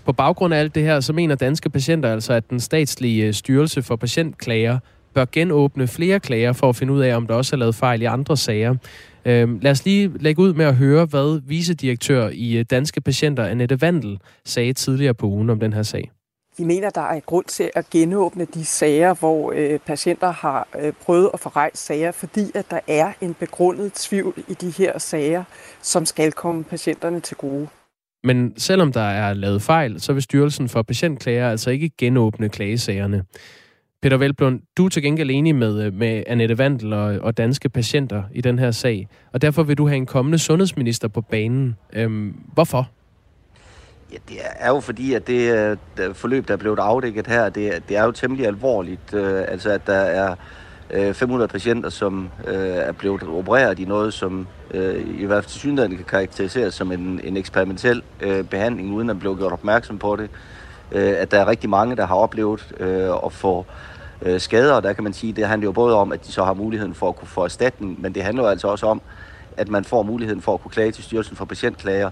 På 0.05 0.13
baggrund 0.13 0.53
af 0.53 0.59
alt 0.59 0.75
det 0.75 0.83
her, 0.83 0.99
så 0.99 1.13
mener 1.13 1.35
danske 1.35 1.69
patienter 1.69 2.11
altså, 2.11 2.33
at 2.33 2.49
den 2.49 2.59
statslige 2.59 3.25
øh, 3.25 3.33
styrelse 3.33 3.83
for 3.83 3.95
patientklager 3.95 4.79
bør 5.13 5.25
genåbne 5.31 5.87
flere 5.87 6.19
klager 6.19 6.53
for 6.53 6.69
at 6.69 6.75
finde 6.75 6.93
ud 6.93 7.01
af, 7.01 7.15
om 7.15 7.27
der 7.27 7.35
også 7.35 7.55
er 7.55 7.57
lavet 7.57 7.75
fejl 7.75 8.01
i 8.01 8.05
andre 8.05 8.37
sager. 8.37 8.75
Øhm, 9.25 9.59
lad 9.61 9.71
os 9.71 9.85
lige 9.85 10.11
lægge 10.19 10.41
ud 10.41 10.53
med 10.53 10.65
at 10.65 10.75
høre, 10.75 11.05
hvad 11.05 11.41
vicedirektør 11.47 12.29
i 12.33 12.57
øh, 12.57 12.65
Danske 12.69 13.01
Patienter, 13.01 13.45
Annette 13.45 13.81
Vandel, 13.81 14.19
sagde 14.45 14.73
tidligere 14.73 15.13
på 15.13 15.25
ugen 15.27 15.49
om 15.49 15.59
den 15.59 15.73
her 15.73 15.83
sag. 15.83 16.11
Vi 16.57 16.63
mener, 16.63 16.89
der 16.89 17.01
er 17.01 17.19
grund 17.19 17.45
til 17.45 17.71
at 17.75 17.89
genåbne 17.89 18.45
de 18.45 18.65
sager, 18.65 19.13
hvor 19.13 19.53
øh, 19.55 19.79
patienter 19.79 20.31
har 20.31 20.67
øh, 20.79 20.93
prøvet 21.01 21.29
at 21.33 21.39
få 21.39 21.49
rejst 21.49 21.85
sager, 21.85 22.11
fordi 22.11 22.51
at 22.55 22.71
der 22.71 22.79
er 22.87 23.13
en 23.21 23.33
begrundet 23.33 23.93
tvivl 23.93 24.33
i 24.47 24.53
de 24.53 24.69
her 24.69 24.97
sager, 24.97 25.43
som 25.81 26.05
skal 26.05 26.31
komme 26.31 26.63
patienterne 26.63 27.19
til 27.19 27.37
gode. 27.37 27.67
Men 28.23 28.53
selvom 28.57 28.91
der 28.91 29.01
er 29.01 29.33
lavet 29.33 29.61
fejl, 29.61 30.01
så 30.01 30.13
vil 30.13 30.21
Styrelsen 30.21 30.69
for 30.69 30.81
Patientklager 30.81 31.49
altså 31.49 31.69
ikke 31.69 31.89
genåbne 31.97 32.49
klagesagerne. 32.49 33.23
Peter 34.01 34.17
Velblom, 34.17 34.61
du 34.77 34.85
er 34.85 34.89
til 34.89 35.03
gengæld 35.03 35.31
enig 35.31 35.55
med, 35.55 35.91
med 35.91 36.23
Annette 36.27 36.57
Vandel 36.57 36.93
og, 36.93 37.19
og 37.21 37.37
danske 37.37 37.69
patienter 37.69 38.23
i 38.33 38.41
den 38.41 38.59
her 38.59 38.71
sag, 38.71 39.07
og 39.33 39.41
derfor 39.41 39.63
vil 39.63 39.77
du 39.77 39.87
have 39.87 39.97
en 39.97 40.05
kommende 40.05 40.39
sundhedsminister 40.39 41.07
på 41.07 41.21
banen. 41.21 41.75
Øhm, 41.93 42.35
hvorfor? 42.53 42.89
Ja, 44.11 44.17
det 44.29 44.37
er 44.59 44.69
jo 44.69 44.79
fordi, 44.79 45.13
at 45.13 45.27
det, 45.27 45.53
øh, 45.53 45.77
det 45.97 46.15
forløb, 46.15 46.47
der 46.47 46.53
er 46.53 46.57
blevet 46.57 46.79
afdækket 46.79 47.27
her, 47.27 47.49
det, 47.49 47.83
det 47.89 47.97
er 47.97 48.03
jo 48.03 48.11
temmelig 48.11 48.47
alvorligt. 48.47 49.13
Øh, 49.13 49.43
altså, 49.47 49.69
at 49.69 49.87
der 49.87 49.93
er 49.93 50.35
Øh, 50.91 51.13
500 51.13 51.47
patienter, 51.47 51.89
som 51.89 52.29
øh, 52.47 52.55
er 52.55 52.91
blevet 52.91 53.23
opereret 53.23 53.79
i 53.79 53.85
noget, 53.85 54.13
som 54.13 54.47
øh, 54.71 55.19
i 55.19 55.25
hvert 55.25 55.43
fald 55.43 55.51
til 55.51 55.59
synligheden 55.59 55.97
kan 55.97 56.05
karakteriseres 56.05 56.73
som 56.73 56.91
en, 56.91 57.21
en 57.23 57.37
eksperimentel 57.37 58.01
øh, 58.21 58.43
behandling, 58.43 58.93
uden 58.93 59.09
at 59.09 59.19
blive 59.19 59.37
gjort 59.37 59.51
opmærksom 59.51 59.97
på 59.97 60.15
det. 60.15 60.29
Øh, 60.91 61.13
at 61.17 61.31
der 61.31 61.39
er 61.39 61.47
rigtig 61.47 61.69
mange, 61.69 61.95
der 61.95 62.05
har 62.05 62.15
oplevet 62.15 62.73
øh, 62.79 63.09
at 63.25 63.31
få 63.31 63.65
øh, 64.21 64.39
skader, 64.39 64.73
og 64.73 64.83
der 64.83 64.93
kan 64.93 65.03
man 65.03 65.13
sige, 65.13 65.33
det 65.33 65.47
handler 65.47 65.67
jo 65.67 65.71
både 65.71 65.95
om, 65.95 66.11
at 66.11 66.25
de 66.25 66.31
så 66.31 66.43
har 66.43 66.53
muligheden 66.53 66.93
for 66.93 67.09
at 67.09 67.15
kunne 67.15 67.27
få 67.27 67.43
erstatning, 67.43 68.01
men 68.01 68.15
det 68.15 68.23
handler 68.23 68.43
jo 68.43 68.49
altså 68.49 68.67
også 68.67 68.85
om, 68.85 69.01
at 69.57 69.69
man 69.69 69.83
får 69.83 70.03
muligheden 70.03 70.41
for 70.41 70.53
at 70.53 70.61
kunne 70.61 70.71
klage 70.71 70.91
til 70.91 71.03
Styrelsen 71.03 71.35
for 71.35 71.45
Patientklager, 71.45 72.09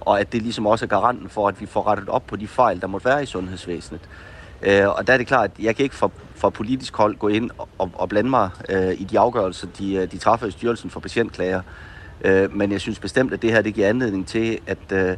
og 0.00 0.20
at 0.20 0.32
det 0.32 0.42
ligesom 0.42 0.66
også 0.66 0.84
er 0.84 0.88
garanten 0.88 1.28
for, 1.28 1.48
at 1.48 1.60
vi 1.60 1.66
får 1.66 1.86
rettet 1.86 2.08
op 2.08 2.26
på 2.26 2.36
de 2.36 2.48
fejl, 2.48 2.80
der 2.80 2.86
måtte 2.86 3.04
være 3.04 3.22
i 3.22 3.26
sundhedsvæsenet. 3.26 4.00
Øh, 4.62 4.88
og 4.88 5.06
der 5.06 5.12
er 5.12 5.16
det 5.16 5.26
klart, 5.26 5.50
at 5.58 5.64
jeg 5.64 5.76
kan 5.76 5.82
ikke 5.82 5.94
fra, 5.94 6.10
fra 6.34 6.50
politisk 6.50 6.96
hold 6.96 7.16
gå 7.16 7.28
ind 7.28 7.50
og, 7.78 7.90
og 7.94 8.08
blande 8.08 8.30
mig 8.30 8.50
øh, 8.68 8.92
i 8.92 9.04
de 9.04 9.18
afgørelser, 9.18 9.66
de, 9.78 9.94
øh, 9.94 10.12
de 10.12 10.18
træffer 10.18 10.46
i 10.46 10.50
Styrelsen 10.50 10.90
for 10.90 11.00
Patientklager. 11.00 11.60
Øh, 12.24 12.56
men 12.56 12.72
jeg 12.72 12.80
synes 12.80 12.98
bestemt, 12.98 13.32
at 13.32 13.42
det 13.42 13.52
her 13.52 13.62
det 13.62 13.74
giver 13.74 13.88
anledning 13.88 14.26
til, 14.26 14.58
at, 14.66 14.92
øh, 14.92 15.16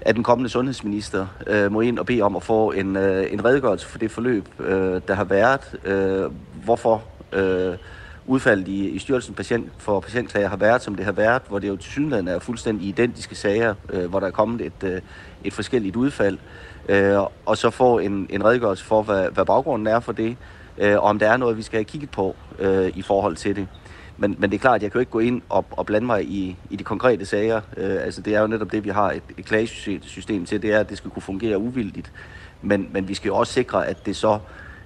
at 0.00 0.14
den 0.14 0.22
kommende 0.22 0.50
sundhedsminister 0.50 1.26
øh, 1.46 1.72
må 1.72 1.80
ind 1.80 1.98
og 1.98 2.06
bede 2.06 2.22
om 2.22 2.36
at 2.36 2.42
få 2.42 2.72
en, 2.72 2.96
øh, 2.96 3.32
en 3.32 3.44
redegørelse 3.44 3.86
for 3.86 3.98
det 3.98 4.10
forløb, 4.10 4.48
øh, 4.60 5.00
der 5.08 5.14
har 5.14 5.24
været. 5.24 5.76
Øh, 5.84 6.30
hvorfor, 6.64 7.02
øh, 7.32 7.76
udfaldet 8.26 8.68
i, 8.68 8.88
i 8.88 8.98
Styrelsen 8.98 9.34
patient, 9.34 9.72
for 9.78 10.00
Patientklager 10.00 10.48
har 10.48 10.56
været, 10.56 10.82
som 10.82 10.94
det 10.94 11.04
har 11.04 11.12
været, 11.12 11.42
hvor 11.48 11.58
det 11.58 11.68
jo 11.68 11.76
til 11.76 11.90
synligheden 11.90 12.28
er 12.28 12.38
fuldstændig 12.38 12.88
identiske 12.88 13.34
sager, 13.34 13.74
øh, 13.90 14.10
hvor 14.10 14.20
der 14.20 14.26
er 14.26 14.30
kommet 14.30 14.60
et, 14.60 14.84
øh, 14.84 15.00
et 15.44 15.52
forskelligt 15.52 15.96
udfald, 15.96 16.38
øh, 16.88 17.18
og 17.46 17.56
så 17.56 17.70
få 17.70 17.98
en, 17.98 18.26
en 18.30 18.44
redegørelse 18.44 18.84
for, 18.84 19.02
hvad, 19.02 19.30
hvad 19.30 19.44
baggrunden 19.44 19.86
er 19.86 20.00
for 20.00 20.12
det, 20.12 20.36
øh, 20.78 20.94
og 20.94 21.00
om 21.00 21.18
der 21.18 21.30
er 21.30 21.36
noget, 21.36 21.56
vi 21.56 21.62
skal 21.62 21.76
have 21.76 21.84
kigget 21.84 22.10
på 22.10 22.36
øh, 22.58 22.92
i 22.94 23.02
forhold 23.02 23.36
til 23.36 23.56
det. 23.56 23.68
Men, 24.18 24.36
men 24.38 24.50
det 24.50 24.56
er 24.56 24.60
klart, 24.60 24.76
at 24.76 24.82
jeg 24.82 24.92
kan 24.92 24.98
jo 24.98 25.00
ikke 25.00 25.12
gå 25.12 25.18
ind 25.18 25.42
og, 25.48 25.64
og 25.70 25.86
blande 25.86 26.06
mig 26.06 26.24
i, 26.24 26.56
i 26.70 26.76
de 26.76 26.84
konkrete 26.84 27.26
sager. 27.26 27.60
Øh, 27.76 27.96
altså 28.04 28.20
det 28.20 28.34
er 28.34 28.40
jo 28.40 28.46
netop 28.46 28.72
det, 28.72 28.84
vi 28.84 28.90
har 28.90 29.12
et, 29.12 29.22
et 29.38 29.44
klagesystem 29.44 30.46
til, 30.46 30.62
det 30.62 30.72
er, 30.72 30.80
at 30.80 30.90
det 30.90 30.98
skal 30.98 31.10
kunne 31.10 31.22
fungere 31.22 31.58
uvildigt. 31.58 32.12
Men, 32.62 32.88
men 32.92 33.08
vi 33.08 33.14
skal 33.14 33.28
jo 33.28 33.36
også 33.36 33.52
sikre, 33.52 33.86
at 33.86 34.06
det 34.06 34.16
så 34.16 34.38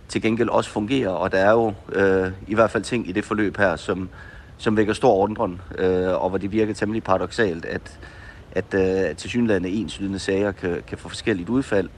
til 0.08 0.22
gengæld 0.22 0.48
også 0.48 0.70
fungerer, 0.70 1.08
og 1.08 1.32
der 1.32 1.38
er 1.38 1.50
jo 1.50 1.72
øh, 1.92 2.32
i 2.46 2.54
hvert 2.54 2.70
fald 2.70 2.82
ting 2.82 3.08
i 3.08 3.12
det 3.12 3.24
forløb 3.24 3.56
her, 3.56 3.76
som, 3.76 4.08
som 4.58 4.76
vækker 4.76 4.92
stor 4.92 5.16
undren, 5.16 5.60
øh, 5.78 6.22
og 6.22 6.28
hvor 6.28 6.38
det 6.38 6.52
virker 6.52 6.74
temmelig 6.74 7.02
paradoxalt, 7.02 7.64
at, 7.64 7.98
at 8.52 8.74
øh, 8.74 9.16
tilsyneladende 9.16 9.68
enslydende 9.68 10.18
sager 10.18 10.52
kan, 10.52 10.82
kan 10.86 10.98
få 10.98 11.08
forskelligt 11.08 11.48
udfald. 11.48 11.88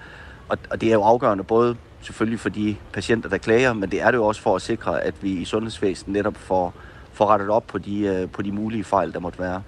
Og, 0.49 0.59
og 0.71 0.81
det 0.81 0.89
er 0.89 0.93
jo 0.93 1.03
afgørende 1.03 1.45
både 1.45 1.77
selvfølgelig 2.01 2.41
for 2.41 2.49
de 2.49 2.77
patienter, 2.93 3.29
der 3.29 3.39
klager, 3.39 3.73
men 3.73 3.91
det 3.91 4.03
er 4.03 4.11
det 4.11 4.19
jo 4.19 4.25
også 4.25 4.41
for 4.41 4.57
at 4.57 4.63
sikre, 4.63 5.03
at 5.03 5.15
vi 5.23 5.31
i 5.31 5.45
sundhedsvæsenet 5.45 6.13
netop 6.13 6.37
får, 6.37 6.75
får 7.13 7.27
rettet 7.27 7.51
op 7.51 7.67
på 7.67 7.79
de, 7.79 7.99
øh, 7.99 8.29
på 8.29 8.43
de 8.43 8.53
mulige 8.53 8.85
fejl, 8.85 9.13
der 9.13 9.19
måtte 9.19 9.39
være. 9.39 9.63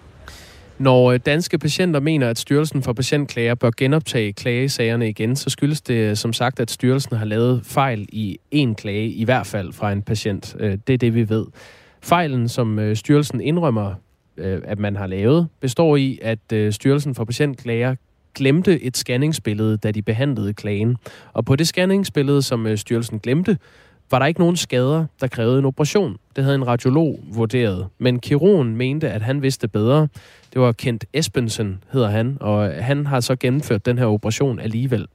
Når 0.79 1.13
øh, 1.13 1.21
danske 1.27 1.59
patienter 1.59 2.01
mener, 2.01 2.31
at 2.31 2.39
Styrelsen 2.39 2.83
for 2.83 2.93
Patientklager 2.93 3.55
bør 3.55 3.71
genoptage 3.77 4.33
klagesagerne 4.33 5.09
igen, 5.09 5.37
så 5.37 5.51
skyldes 5.51 5.81
det 5.81 5.95
øh, 5.95 6.17
som 6.17 6.33
sagt, 6.33 6.61
at 6.61 6.71
styrelsen 6.71 7.17
har 7.17 7.25
lavet 7.25 7.61
fejl 7.65 8.07
i 8.13 8.39
en 8.51 8.75
klage, 8.75 9.09
i 9.09 9.25
hvert 9.25 9.47
fald 9.47 9.73
fra 9.73 9.93
en 9.93 10.03
patient. 10.03 10.57
Øh, 10.61 10.79
det 10.87 10.93
er 10.93 10.99
det, 10.99 11.15
vi 11.15 11.29
ved. 11.29 11.47
Fejlen, 12.03 12.49
som 12.49 12.95
styrelsen 12.95 13.41
indrømmer, 13.41 13.95
Øh, 14.37 14.61
at 14.65 14.79
man 14.79 14.97
har 14.97 15.07
lavet, 15.07 15.49
består 15.61 15.97
i, 15.97 16.19
at 16.23 16.53
øh, 16.53 16.73
Styrelsen 16.73 17.15
for 17.15 17.25
Patientklager 17.25 17.95
glemte 18.35 18.83
et 18.83 18.97
scanningsbillede, 18.97 19.77
da 19.77 19.91
de 19.91 20.03
behandlede 20.03 20.55
klagen. 20.55 20.97
Og 21.33 21.45
på 21.45 21.57
det 21.57 21.69
scanningsbillede, 21.69 22.43
som 22.43 22.67
øh, 22.67 22.79
styrelsen 22.79 23.19
glemte, 23.19 23.59
var 24.11 24.19
der 24.19 24.27
ikke 24.27 24.41
nogen 24.41 24.57
skader, 24.57 25.07
der 25.21 25.27
krævede 25.27 25.59
en 25.59 25.65
operation. 25.65 26.17
Det 26.37 26.45
havde 26.45 26.55
en 26.55 26.67
radiolog 26.67 27.21
vurderet. 27.33 27.87
Men 27.99 28.21
kirurgen 28.21 28.77
mente, 28.77 29.11
at 29.11 29.23
han 29.23 29.43
vidste 29.43 29.69
bedre. 29.69 30.09
Det 30.53 30.61
var 30.61 30.73
Kent 30.73 31.05
Espensen, 31.13 31.85
hedder 31.93 32.09
han, 32.09 32.37
og 32.41 32.85
han 32.85 33.07
har 33.07 33.21
så 33.21 33.37
gennemført 33.37 33.87
den 33.87 33.99
her 33.99 34.07
operation 34.07 34.59
alligevel. 34.59 35.07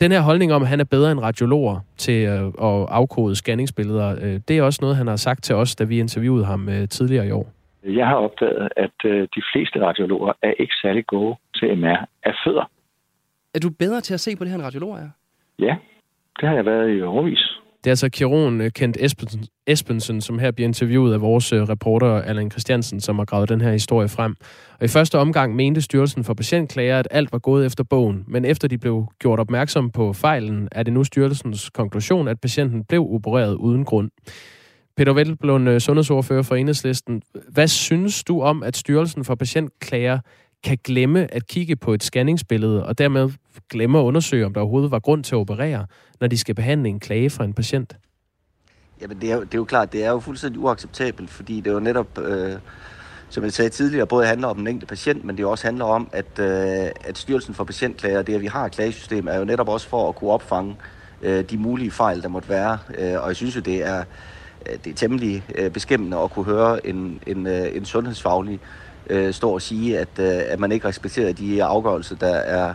Den 0.00 0.12
her 0.12 0.20
holdning 0.20 0.52
om, 0.52 0.62
at 0.62 0.68
han 0.68 0.80
er 0.80 0.84
bedre 0.84 1.12
end 1.12 1.20
radiologer 1.20 1.80
til 1.96 2.12
at 2.12 2.52
afkode 2.88 3.36
scanningsbilleder, 3.36 4.38
det 4.48 4.58
er 4.58 4.62
også 4.62 4.78
noget, 4.82 4.96
han 4.96 5.06
har 5.06 5.16
sagt 5.16 5.44
til 5.44 5.54
os, 5.54 5.74
da 5.74 5.84
vi 5.84 5.98
interviewede 5.98 6.44
ham 6.44 6.68
tidligere 6.90 7.26
i 7.26 7.30
år. 7.30 7.52
Jeg 7.84 8.06
har 8.06 8.14
opdaget, 8.14 8.68
at 8.76 8.96
de 9.36 9.42
fleste 9.52 9.86
radiologer 9.86 10.32
er 10.42 10.52
ikke 10.58 10.74
særlig 10.82 11.06
gode 11.06 11.36
til 11.54 11.78
MR 11.78 12.06
af 12.22 12.34
fødder. 12.44 12.70
Er 13.54 13.58
du 13.58 13.70
bedre 13.70 14.00
til 14.00 14.14
at 14.14 14.20
se 14.20 14.36
på 14.36 14.44
det 14.44 14.50
her, 14.50 14.58
end 14.58 14.64
radiologer 14.64 14.98
er? 14.98 15.10
Ja, 15.58 15.76
det 16.40 16.48
har 16.48 16.54
jeg 16.54 16.66
været 16.66 16.98
i 16.98 17.02
overvis. 17.02 17.62
Det 17.84 17.86
er 17.86 17.92
altså 17.92 18.10
kirurgen 18.10 18.60
øh, 18.60 18.70
Kent 18.70 18.96
Espensen, 19.00 19.44
Espensen, 19.66 20.20
som 20.20 20.38
her 20.38 20.50
bliver 20.50 20.68
interviewet 20.68 21.14
af 21.14 21.20
vores 21.20 21.52
øh, 21.52 21.62
reporter 21.62 22.06
Allan 22.06 22.50
Christiansen, 22.50 23.00
som 23.00 23.18
har 23.18 23.24
gravet 23.24 23.48
den 23.48 23.60
her 23.60 23.72
historie 23.72 24.08
frem. 24.08 24.34
Og 24.78 24.84
i 24.84 24.88
første 24.88 25.18
omgang 25.18 25.54
mente 25.56 25.80
Styrelsen 25.80 26.24
for 26.24 26.34
Patientklager, 26.34 26.98
at 26.98 27.08
alt 27.10 27.32
var 27.32 27.38
gået 27.38 27.66
efter 27.66 27.84
bogen, 27.84 28.24
men 28.28 28.44
efter 28.44 28.68
de 28.68 28.78
blev 28.78 29.06
gjort 29.18 29.40
opmærksom 29.40 29.90
på 29.90 30.12
fejlen, 30.12 30.68
er 30.72 30.82
det 30.82 30.92
nu 30.92 31.04
styrelsens 31.04 31.70
konklusion, 31.70 32.28
at 32.28 32.40
patienten 32.40 32.84
blev 32.84 33.06
opereret 33.10 33.54
uden 33.54 33.84
grund. 33.84 34.10
Peter 34.96 35.12
Velblund, 35.12 35.68
øh, 35.68 35.80
sundhedsordfører 35.80 36.42
for 36.42 36.54
Enhedslisten. 36.54 37.22
Hvad 37.48 37.68
synes 37.68 38.24
du 38.24 38.42
om, 38.42 38.62
at 38.62 38.76
Styrelsen 38.76 39.24
for 39.24 39.34
Patientklager 39.34 40.18
kan 40.64 40.78
glemme 40.84 41.34
at 41.34 41.46
kigge 41.46 41.76
på 41.76 41.94
et 41.94 42.02
scanningsbillede, 42.02 42.86
og 42.86 42.98
dermed 42.98 43.30
glemme 43.70 43.98
at 43.98 44.02
undersøge, 44.02 44.46
om 44.46 44.54
der 44.54 44.60
overhovedet 44.60 44.90
var 44.90 44.98
grund 44.98 45.24
til 45.24 45.34
at 45.34 45.38
operere, 45.38 45.86
når 46.20 46.26
de 46.26 46.38
skal 46.38 46.54
behandle 46.54 46.88
en 46.88 47.00
klage 47.00 47.30
fra 47.30 47.44
en 47.44 47.54
patient? 47.54 47.96
Jamen, 49.00 49.20
det 49.20 49.30
er, 49.32 49.40
det 49.40 49.54
er 49.54 49.58
jo 49.58 49.64
klart, 49.64 49.92
det 49.92 50.04
er 50.04 50.10
jo 50.10 50.20
fuldstændig 50.20 50.60
uacceptabelt, 50.60 51.30
fordi 51.30 51.56
det 51.56 51.66
er 51.66 51.74
jo 51.74 51.80
netop, 51.80 52.18
øh, 52.18 52.52
som 53.28 53.44
jeg 53.44 53.52
sagde 53.52 53.70
tidligere, 53.70 54.06
både 54.06 54.26
handler 54.26 54.48
om 54.48 54.56
den 54.56 54.66
enkelte 54.66 54.86
patient, 54.86 55.24
men 55.24 55.36
det 55.36 55.44
også 55.44 55.66
handler 55.66 55.84
om, 55.84 56.08
at, 56.12 56.38
øh, 56.38 56.90
at 57.04 57.18
Styrelsen 57.18 57.54
for 57.54 57.64
Patientklager, 57.64 58.22
det 58.22 58.34
at 58.34 58.40
vi 58.40 58.46
har 58.46 58.66
et 58.66 58.72
klagesystem, 58.72 59.28
er 59.28 59.38
jo 59.38 59.44
netop 59.44 59.68
også 59.68 59.88
for 59.88 60.08
at 60.08 60.14
kunne 60.14 60.30
opfange 60.30 60.76
øh, 61.22 61.44
de 61.44 61.58
mulige 61.58 61.90
fejl, 61.90 62.22
der 62.22 62.28
måtte 62.28 62.48
være. 62.48 62.78
Øh, 62.98 63.22
og 63.22 63.28
jeg 63.28 63.36
synes 63.36 63.56
jo, 63.56 63.60
det 63.60 63.86
er, 63.86 64.04
Øh, 64.66 64.78
det 64.84 64.90
er 64.90 64.94
temmelig 64.94 65.44
øh, 65.54 65.70
beskæmmende 65.70 66.18
at 66.18 66.30
kunne 66.30 66.44
høre 66.44 66.86
en, 66.86 67.20
en, 67.26 67.46
øh, 67.46 67.76
en 67.76 67.84
sundhedsfaglig 67.84 68.60
stå 69.30 69.50
og 69.50 69.62
sige, 69.62 69.98
at, 69.98 70.18
at 70.18 70.60
man 70.60 70.72
ikke 70.72 70.88
respekterer 70.88 71.32
de 71.32 71.64
afgørelser, 71.64 72.16
der 72.16 72.34
er, 72.34 72.74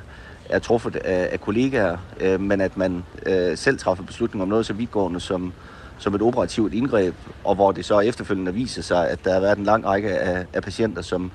er 0.50 0.60
truffet 0.60 0.96
af, 0.96 1.30
af 1.32 1.42
kollegaer, 1.42 1.98
øh, 2.20 2.42
men 2.42 2.62
at 2.62 2.78
man 2.78 3.04
øh, 3.26 3.58
selv 3.58 3.80
træffer 3.80 4.04
beslutning 4.04 4.44
om 4.44 4.50
noget 4.50 4.66
så 4.66 4.74
vidtgående 4.74 5.20
som, 5.20 5.54
som 5.98 6.16
et 6.16 6.22
operativt 6.22 6.74
indgreb, 6.74 7.14
og 7.44 7.56
hvor 7.56 7.72
det 7.72 7.86
så 7.86 8.00
efterfølgende 8.00 8.54
viser 8.54 8.82
sig, 8.82 9.10
at 9.10 9.26
der 9.26 9.34
har 9.34 9.40
været 9.40 9.58
en 9.58 9.64
lang 9.64 9.86
række 9.86 10.18
af, 10.18 10.46
af 10.54 10.64
patienter, 10.64 11.02
som 11.02 11.32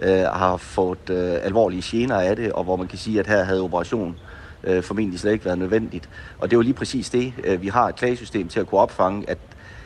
øh, 0.00 0.18
har 0.18 0.56
fået 0.56 1.10
øh, 1.10 1.34
alvorlige 1.42 1.82
gener 1.84 2.16
af 2.16 2.36
det, 2.36 2.52
og 2.52 2.64
hvor 2.64 2.76
man 2.76 2.86
kan 2.86 2.98
sige, 2.98 3.20
at 3.20 3.26
her 3.26 3.44
havde 3.44 3.60
operation 3.60 4.16
øh, 4.64 4.82
formentlig 4.82 5.20
slet 5.20 5.32
ikke 5.32 5.44
været 5.44 5.58
nødvendigt. 5.58 6.08
Og 6.38 6.50
det 6.50 6.56
er 6.56 6.58
jo 6.58 6.62
lige 6.62 6.74
præcis 6.74 7.10
det, 7.10 7.32
øh, 7.44 7.62
vi 7.62 7.68
har 7.68 7.88
et 7.88 7.96
klagesystem 7.96 8.48
til 8.48 8.60
at 8.60 8.66
kunne 8.66 8.80
opfange, 8.80 9.30
at 9.30 9.38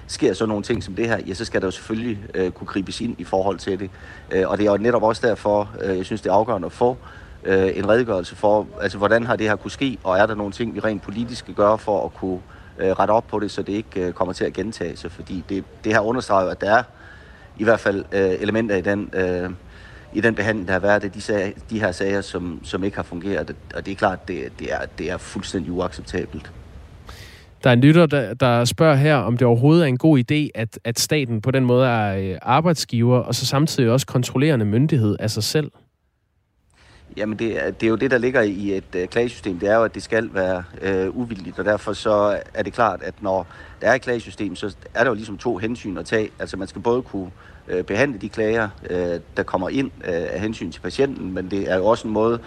sker 0.08 0.34
så 0.34 0.46
nogle 0.46 0.62
ting 0.62 0.84
som 0.84 0.94
det 0.94 1.08
her, 1.08 1.18
ja, 1.26 1.34
så 1.34 1.44
skal 1.44 1.60
der 1.60 1.66
jo 1.66 1.70
selvfølgelig 1.70 2.18
øh, 2.34 2.50
kunne 2.50 2.66
gribes 2.66 3.00
ind 3.00 3.14
i 3.18 3.24
forhold 3.24 3.58
til 3.58 3.80
det. 3.80 3.90
Øh, 4.30 4.48
og 4.48 4.58
det 4.58 4.66
er 4.66 4.70
jo 4.70 4.76
netop 4.76 5.02
også 5.02 5.26
derfor, 5.26 5.70
øh, 5.82 5.96
jeg 5.96 6.04
synes, 6.04 6.20
det 6.20 6.30
er 6.30 6.34
afgørende 6.34 6.66
at 6.66 6.72
få 6.72 6.96
øh, 7.44 7.78
en 7.78 7.88
redegørelse 7.88 8.36
for, 8.36 8.66
altså 8.80 8.98
hvordan 8.98 9.26
har 9.26 9.36
det 9.36 9.48
her 9.48 9.56
kunne 9.56 9.70
ske, 9.70 9.98
og 10.04 10.18
er 10.18 10.26
der 10.26 10.34
nogle 10.34 10.52
ting, 10.52 10.74
vi 10.74 10.80
rent 10.80 11.02
politisk 11.02 11.38
skal 11.38 11.54
gøre 11.54 11.78
for 11.78 12.04
at 12.04 12.14
kunne 12.14 12.40
øh, 12.78 12.90
rette 12.90 13.10
op 13.10 13.26
på 13.28 13.40
det, 13.40 13.50
så 13.50 13.62
det 13.62 13.72
ikke 13.72 14.06
øh, 14.06 14.12
kommer 14.12 14.32
til 14.32 14.44
at 14.44 14.52
gentage 14.52 14.96
sig. 14.96 15.12
Fordi 15.12 15.44
det, 15.48 15.64
det 15.84 15.92
her 15.92 16.00
understreger 16.00 16.50
at 16.50 16.60
der 16.60 16.70
er 16.70 16.82
i 17.58 17.64
hvert 17.64 17.80
fald 17.80 18.04
øh, 18.12 18.30
elementer 18.40 18.76
i 18.76 18.80
den, 18.80 19.10
øh, 19.12 19.50
i 20.12 20.20
den 20.20 20.34
behandling, 20.34 20.68
der 20.68 20.72
har 20.72 20.80
været 20.80 21.04
af 21.04 21.12
de, 21.12 21.20
sager, 21.20 21.52
de 21.70 21.80
her 21.80 21.92
sager, 21.92 22.20
som, 22.20 22.60
som 22.64 22.84
ikke 22.84 22.96
har 22.96 23.02
fungeret. 23.02 23.56
Og 23.74 23.86
det 23.86 23.92
er 23.92 23.96
klart, 23.96 24.28
det, 24.28 24.52
det, 24.58 24.72
er, 24.72 24.86
det 24.98 25.10
er 25.10 25.16
fuldstændig 25.16 25.72
uacceptabelt. 25.72 26.52
Der 27.64 27.70
er 27.70 27.74
en 27.74 27.80
lytter, 27.80 28.06
der, 28.06 28.34
der 28.34 28.64
spørger 28.64 28.96
her, 28.96 29.16
om 29.16 29.36
det 29.36 29.46
overhovedet 29.46 29.82
er 29.82 29.86
en 29.86 29.98
god 29.98 30.18
idé, 30.18 30.48
at, 30.54 30.78
at 30.84 30.98
staten 30.98 31.40
på 31.40 31.50
den 31.50 31.64
måde 31.64 31.86
er 31.86 32.16
øh, 32.16 32.38
arbejdsgiver, 32.42 33.18
og 33.18 33.34
så 33.34 33.46
samtidig 33.46 33.90
også 33.90 34.06
kontrollerende 34.06 34.64
myndighed 34.64 35.16
af 35.20 35.30
sig 35.30 35.42
selv. 35.42 35.70
Jamen, 37.16 37.38
det 37.38 37.80
det 37.80 37.86
er 37.86 37.90
jo 37.90 37.96
det, 37.96 38.10
der 38.10 38.18
ligger 38.18 38.42
i 38.42 38.76
et 38.76 38.94
øh, 38.96 39.08
klagesystem. 39.08 39.58
Det 39.58 39.68
er 39.68 39.76
jo, 39.76 39.84
at 39.84 39.94
det 39.94 40.02
skal 40.02 40.30
være 40.32 40.62
øh, 40.82 41.16
uvildigt, 41.16 41.58
og 41.58 41.64
derfor 41.64 41.92
så 41.92 42.40
er 42.54 42.62
det 42.62 42.72
klart, 42.72 43.02
at 43.02 43.14
når 43.20 43.46
der 43.80 43.88
er 43.88 43.94
et 43.94 44.02
klagesystem, 44.02 44.56
så 44.56 44.76
er 44.94 45.04
der 45.04 45.10
jo 45.10 45.14
ligesom 45.14 45.38
to 45.38 45.56
hensyn 45.56 45.98
at 45.98 46.06
tage. 46.06 46.30
Altså, 46.38 46.56
man 46.56 46.68
skal 46.68 46.82
både 46.82 47.02
kunne 47.02 47.30
øh, 47.68 47.84
behandle 47.84 48.18
de 48.18 48.28
klager, 48.28 48.68
øh, 48.90 49.20
der 49.36 49.42
kommer 49.42 49.68
ind 49.68 49.90
øh, 50.04 50.26
af 50.30 50.40
hensyn 50.40 50.72
til 50.72 50.80
patienten, 50.80 51.34
men 51.34 51.50
det 51.50 51.70
er 51.70 51.76
jo 51.76 51.86
også 51.86 52.08
en 52.08 52.14
måde 52.14 52.38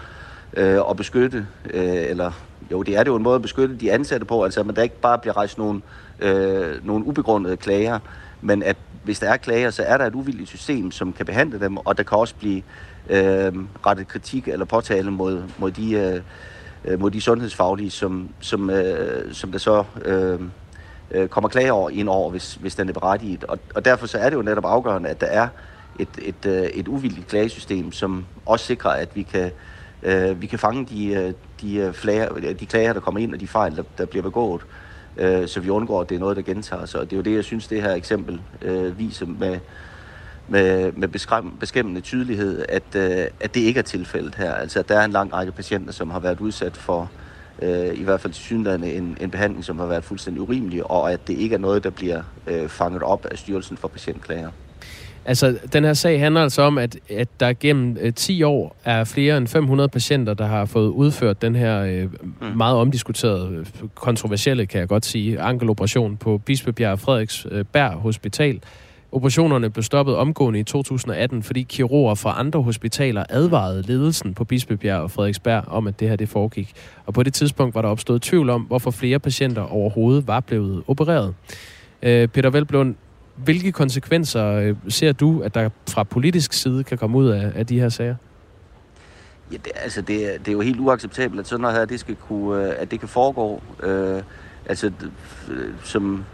øh, 0.57 0.79
at 0.89 0.97
beskytte, 0.97 1.47
øh, 1.73 2.09
eller 2.09 2.31
jo, 2.71 2.83
det 2.83 2.95
er 2.97 3.03
det 3.03 3.11
jo 3.11 3.15
en 3.15 3.23
måde 3.23 3.35
at 3.35 3.41
beskytte 3.41 3.75
de 3.75 3.91
ansatte 3.91 4.25
på, 4.25 4.43
altså 4.43 4.59
at 4.59 4.65
man 4.65 4.75
der 4.75 4.81
ikke 4.81 5.01
bare 5.01 5.17
bliver 5.17 5.37
rejst 5.37 5.57
nogle, 5.57 5.81
øh, 6.19 6.85
nogle 6.85 7.05
ubegrundede 7.05 7.57
klager, 7.57 7.99
men 8.41 8.63
at 8.63 8.77
hvis 9.03 9.19
der 9.19 9.29
er 9.29 9.37
klager, 9.37 9.69
så 9.69 9.83
er 9.83 9.97
der 9.97 10.05
et 10.05 10.15
uvildigt 10.15 10.49
system, 10.49 10.91
som 10.91 11.13
kan 11.13 11.25
behandle 11.25 11.59
dem, 11.59 11.77
og 11.77 11.97
der 11.97 12.03
kan 12.03 12.17
også 12.17 12.35
blive 12.35 12.61
øh, 13.09 13.53
rettet 13.85 14.07
kritik 14.07 14.47
eller 14.47 14.65
påtale 14.65 15.11
mod, 15.11 15.43
mod, 15.57 15.71
de, 15.71 16.21
øh, 16.85 16.99
mod 16.99 17.11
de 17.11 17.21
sundhedsfaglige, 17.21 17.91
som, 17.91 18.29
som, 18.39 18.69
øh, 18.69 19.33
som 19.33 19.51
der 19.51 19.59
så 19.59 19.83
øh, 20.05 20.39
øh 21.11 21.27
kommer 21.27 21.49
klager 21.49 21.71
over 21.71 21.89
ind 21.89 22.09
over, 22.09 22.31
hvis, 22.31 22.55
hvis 22.55 22.75
den 22.75 22.89
er 22.89 22.93
berettiget. 22.93 23.43
Og, 23.43 23.59
og 23.75 23.85
derfor 23.85 24.07
så 24.07 24.17
er 24.17 24.29
det 24.29 24.37
jo 24.37 24.41
netop 24.41 24.65
afgørende, 24.65 25.09
at 25.09 25.21
der 25.21 25.27
er 25.27 25.47
et, 25.99 26.09
et, 26.21 26.45
øh, 26.45 26.63
et 26.63 26.87
uvildigt 26.87 27.27
klagesystem, 27.27 27.91
som 27.91 28.25
også 28.45 28.65
sikrer, 28.65 28.91
at 28.91 29.15
vi 29.15 29.23
kan, 29.23 29.51
øh, 30.03 30.41
vi 30.41 30.47
kan 30.47 30.59
fange 30.59 30.85
de, 30.85 31.07
øh, 31.07 31.33
de, 31.61 31.75
øh, 31.75 31.93
flager, 31.93 32.53
de 32.59 32.65
klager, 32.65 32.93
der 32.93 32.99
kommer 32.99 33.19
ind, 33.19 33.33
og 33.33 33.39
de 33.39 33.47
fejl, 33.47 33.75
der, 33.75 33.83
der 33.97 34.05
bliver 34.05 34.23
begået, 34.23 34.61
øh, 35.17 35.47
så 35.47 35.59
vi 35.59 35.69
undgår, 35.69 36.01
at 36.01 36.09
det 36.09 36.15
er 36.15 36.19
noget, 36.19 36.37
der 36.37 36.43
gentager 36.43 36.85
sig. 36.85 36.99
Og 36.99 37.05
det 37.05 37.13
er 37.13 37.17
jo 37.17 37.23
det, 37.23 37.35
jeg 37.35 37.43
synes, 37.43 37.67
det 37.67 37.81
her 37.81 37.93
eksempel 37.93 38.41
øh, 38.61 38.99
viser 38.99 39.25
med, 39.25 39.59
med, 40.47 40.91
med 40.91 41.07
beskræm, 41.07 41.57
beskæmmende 41.59 42.01
tydelighed, 42.01 42.65
at, 42.69 42.95
øh, 42.95 43.27
at 43.39 43.55
det 43.55 43.61
ikke 43.61 43.77
er 43.77 43.83
tilfældet 43.83 44.35
her. 44.35 44.53
Altså, 44.53 44.79
at 44.79 44.89
der 44.89 44.99
er 44.99 45.05
en 45.05 45.11
lang 45.11 45.33
række 45.33 45.51
patienter, 45.51 45.93
som 45.93 46.09
har 46.09 46.19
været 46.19 46.39
udsat 46.39 46.77
for 46.77 47.11
øh, 47.61 47.99
i 47.99 48.03
hvert 48.03 48.21
fald 48.21 48.33
til 48.33 48.43
synligheden 48.43 48.83
en, 48.83 49.17
en 49.21 49.31
behandling, 49.31 49.65
som 49.65 49.79
har 49.79 49.85
været 49.85 50.03
fuldstændig 50.03 50.41
urimelig, 50.41 50.91
og 50.91 51.11
at 51.11 51.27
det 51.27 51.37
ikke 51.37 51.55
er 51.55 51.59
noget, 51.59 51.83
der 51.83 51.89
bliver 51.89 52.23
øh, 52.47 52.69
fanget 52.69 53.03
op 53.03 53.25
af 53.25 53.37
Styrelsen 53.37 53.77
for 53.77 53.87
Patientklager. 53.87 54.51
Altså, 55.25 55.57
den 55.73 55.83
her 55.83 55.93
sag 55.93 56.19
handler 56.19 56.41
altså 56.41 56.61
om, 56.61 56.77
at, 56.77 56.97
at 57.09 57.27
der 57.39 57.53
gennem 57.53 57.97
øh, 58.01 58.13
10 58.13 58.43
år 58.43 58.75
er 58.85 59.03
flere 59.03 59.37
end 59.37 59.47
500 59.47 59.89
patienter, 59.89 60.33
der 60.33 60.45
har 60.45 60.65
fået 60.65 60.87
udført 60.87 61.41
den 61.41 61.55
her 61.55 61.81
øh, 61.81 62.09
meget 62.55 62.77
omdiskuterede, 62.77 63.49
øh, 63.55 63.65
kontroversielle, 63.95 64.65
kan 64.65 64.79
jeg 64.79 64.87
godt 64.87 65.05
sige, 65.05 65.39
ankeloperation 65.39 66.17
på 66.17 66.37
Bispebjerg 66.37 66.99
Frederiksberg 66.99 67.91
Hospital. 67.91 68.61
Operationerne 69.11 69.69
blev 69.69 69.83
stoppet 69.83 70.15
omgående 70.15 70.59
i 70.59 70.63
2018, 70.63 71.43
fordi 71.43 71.61
kirurger 71.61 72.15
fra 72.15 72.39
andre 72.39 72.61
hospitaler 72.61 73.23
advarede 73.29 73.81
ledelsen 73.87 74.33
på 74.33 74.43
Bispebjerg 74.43 75.01
og 75.01 75.11
Frederiksberg 75.11 75.63
om, 75.67 75.87
at 75.87 75.99
det 75.99 76.09
her 76.09 76.15
det 76.15 76.29
foregik. 76.29 76.73
Og 77.05 77.13
på 77.13 77.23
det 77.23 77.33
tidspunkt 77.33 77.75
var 77.75 77.81
der 77.81 77.89
opstået 77.89 78.21
tvivl 78.21 78.49
om, 78.49 78.61
hvorfor 78.61 78.91
flere 78.91 79.19
patienter 79.19 79.61
overhovedet 79.61 80.27
var 80.27 80.39
blevet 80.39 80.83
opereret. 80.87 81.33
Øh, 82.03 82.27
Peter 82.27 82.49
Velblund, 82.49 82.95
hvilke 83.43 83.71
konsekvenser 83.71 84.45
øh, 84.45 84.75
ser 84.89 85.11
du, 85.11 85.41
at 85.41 85.55
der 85.55 85.69
fra 85.89 86.03
politisk 86.03 86.53
side 86.53 86.83
kan 86.83 86.97
komme 86.97 87.17
ud 87.17 87.29
af, 87.29 87.51
af 87.55 87.67
de 87.67 87.79
her 87.79 87.89
sager? 87.89 88.15
Ja, 89.51 89.57
det, 89.57 89.71
altså 89.75 90.01
det, 90.01 90.39
det 90.39 90.47
er 90.47 90.51
jo 90.51 90.61
helt 90.61 90.79
uacceptabelt, 90.79 91.39
at 91.39 91.47
sådan 91.47 91.61
noget 91.61 91.77
her, 91.77 91.85
det 91.85 91.99
skal 91.99 92.15
kunne, 92.15 92.63
øh, 92.63 92.73
at 92.77 92.91
det 92.91 92.99
kan 92.99 93.09
foregå. 93.09 93.61
Øh, 93.83 94.21
altså, 94.65 94.91
som 95.83 96.25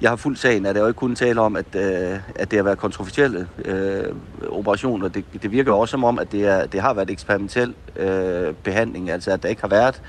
jeg 0.00 0.10
har 0.10 0.16
fuldt 0.16 0.38
sagen, 0.38 0.66
er 0.66 0.72
der 0.72 0.80
jo 0.80 0.86
ikke 0.86 0.98
kun 0.98 1.14
tale 1.14 1.40
om, 1.40 1.56
at, 1.56 1.66
øh, 1.74 2.18
at 2.34 2.50
det 2.50 2.58
har 2.58 2.62
været 2.62 2.78
kontroversielle 2.78 3.48
øh, 3.64 4.04
operationer. 4.48 5.08
Det, 5.08 5.24
det 5.42 5.52
virker 5.52 5.72
jo 5.72 5.78
også 5.78 5.90
som 5.90 6.04
om, 6.04 6.18
at 6.18 6.32
det, 6.32 6.44
er, 6.44 6.66
det 6.66 6.80
har 6.80 6.94
været 6.94 7.10
eksperimentel 7.10 7.74
øh, 7.96 8.54
behandling, 8.54 9.10
altså 9.10 9.30
at 9.30 9.42
der 9.42 9.48
ikke 9.48 9.60
har 9.60 9.68
været 9.68 10.02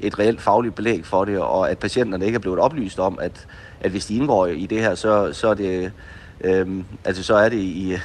et 0.00 0.18
reelt 0.18 0.40
fagligt 0.40 0.74
belæg 0.74 1.06
for 1.06 1.24
det, 1.24 1.38
og 1.38 1.70
at 1.70 1.78
patienterne 1.78 2.26
ikke 2.26 2.36
er 2.36 2.40
blevet 2.40 2.58
oplyst 2.58 2.98
om, 2.98 3.18
at, 3.22 3.46
at 3.84 3.90
hvis 3.90 4.06
de 4.06 4.16
indgår 4.16 4.46
i 4.46 4.66
det 4.66 4.80
her, 4.80 4.94
så, 4.94 5.32
så 5.32 5.48
er 5.48 5.54
det 5.54 5.92
Øhm, 6.40 6.84
altså 7.04 7.22
så 7.22 7.34
er 7.34 7.48
det 7.48 7.56
i, 7.56 7.96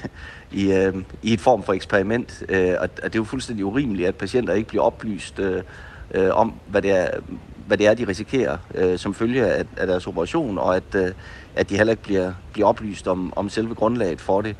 i, 0.51 0.71
øh, 0.71 0.95
i 1.21 1.33
et 1.33 1.41
form 1.41 1.63
for 1.63 1.73
eksperiment, 1.73 2.43
øh, 2.49 2.73
og, 2.79 2.89
og 3.03 3.03
det 3.03 3.15
er 3.15 3.19
jo 3.19 3.23
fuldstændig 3.23 3.65
urimeligt, 3.65 4.07
at 4.07 4.15
patienter 4.15 4.53
ikke 4.53 4.69
bliver 4.69 4.83
oplyst 4.83 5.39
øh, 5.39 5.63
øh, 6.11 6.29
om, 6.31 6.53
hvad 6.67 6.81
det, 6.81 6.91
er, 6.91 7.07
hvad 7.67 7.77
det 7.77 7.87
er, 7.87 7.93
de 7.93 8.07
risikerer 8.07 8.57
øh, 8.75 8.99
som 8.99 9.13
følge 9.13 9.45
af, 9.45 9.65
af 9.77 9.87
deres 9.87 10.07
operation, 10.07 10.57
og 10.57 10.75
at, 10.75 10.95
øh, 10.95 11.11
at 11.55 11.69
de 11.69 11.77
heller 11.77 11.91
ikke 11.91 12.03
bliver, 12.03 12.33
bliver 12.53 12.67
oplyst 12.67 13.07
om, 13.07 13.33
om 13.35 13.49
selve 13.49 13.75
grundlaget 13.75 14.21
for 14.21 14.41
det. 14.41 14.55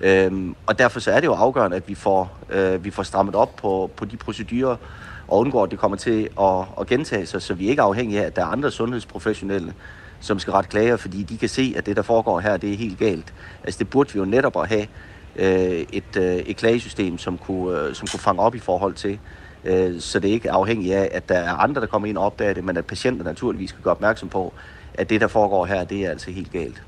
Øhm, 0.00 0.54
og 0.66 0.78
derfor 0.78 1.00
så 1.00 1.10
er 1.10 1.20
det 1.20 1.26
jo 1.26 1.34
afgørende, 1.34 1.76
at 1.76 1.88
vi 1.88 1.94
får, 1.94 2.38
øh, 2.50 2.84
vi 2.84 2.90
får 2.90 3.02
strammet 3.02 3.34
op 3.34 3.56
på, 3.56 3.90
på 3.96 4.04
de 4.04 4.16
procedurer, 4.16 4.76
og 5.28 5.38
undgår, 5.38 5.64
at 5.64 5.70
det 5.70 5.78
kommer 5.78 5.96
til 5.96 6.28
at, 6.40 6.64
at 6.80 6.86
gentage 6.86 7.26
sig, 7.26 7.42
så 7.42 7.54
vi 7.54 7.68
ikke 7.68 7.80
er 7.80 7.86
afhængige 7.86 8.20
af, 8.22 8.26
at 8.26 8.36
der 8.36 8.42
er 8.42 8.46
andre 8.46 8.70
sundhedsprofessionelle, 8.70 9.74
som 10.22 10.38
skal 10.38 10.52
rette 10.52 10.70
klager, 10.70 10.96
fordi 10.96 11.22
de 11.22 11.36
kan 11.38 11.48
se, 11.48 11.74
at 11.76 11.86
det, 11.86 11.96
der 11.96 12.02
foregår 12.02 12.40
her, 12.40 12.56
det 12.56 12.72
er 12.72 12.76
helt 12.76 12.98
galt. 12.98 13.34
Altså 13.64 13.78
det 13.78 13.90
burde 13.90 14.12
vi 14.12 14.18
jo 14.18 14.24
netop 14.24 14.56
at 14.56 14.68
have 14.68 14.86
øh, 15.36 15.86
et, 15.92 16.16
øh, 16.16 16.36
et 16.36 16.56
klagesystem, 16.56 17.18
som 17.18 17.38
kunne, 17.38 17.80
øh, 17.80 17.94
som 17.94 18.08
kunne 18.12 18.20
fange 18.20 18.42
op 18.42 18.54
i 18.54 18.58
forhold 18.58 18.94
til, 18.94 19.18
øh, 19.64 20.00
så 20.00 20.18
det 20.18 20.28
ikke 20.28 20.48
er 20.48 20.52
afhængigt 20.52 20.94
af, 20.94 21.08
at 21.12 21.28
der 21.28 21.38
er 21.38 21.52
andre, 21.52 21.80
der 21.80 21.86
kommer 21.86 22.08
ind 22.08 22.18
og 22.18 22.24
opdager 22.24 22.52
det, 22.52 22.64
men 22.64 22.76
at 22.76 22.86
patienter 22.86 23.24
naturligvis 23.24 23.70
skal 23.70 23.82
gøre 23.82 23.94
opmærksom 23.94 24.28
på, 24.28 24.52
at 24.94 25.10
det, 25.10 25.20
der 25.20 25.28
foregår 25.28 25.66
her, 25.66 25.84
det 25.84 26.06
er 26.06 26.10
altså 26.10 26.30
helt 26.30 26.52
galt. 26.52 26.82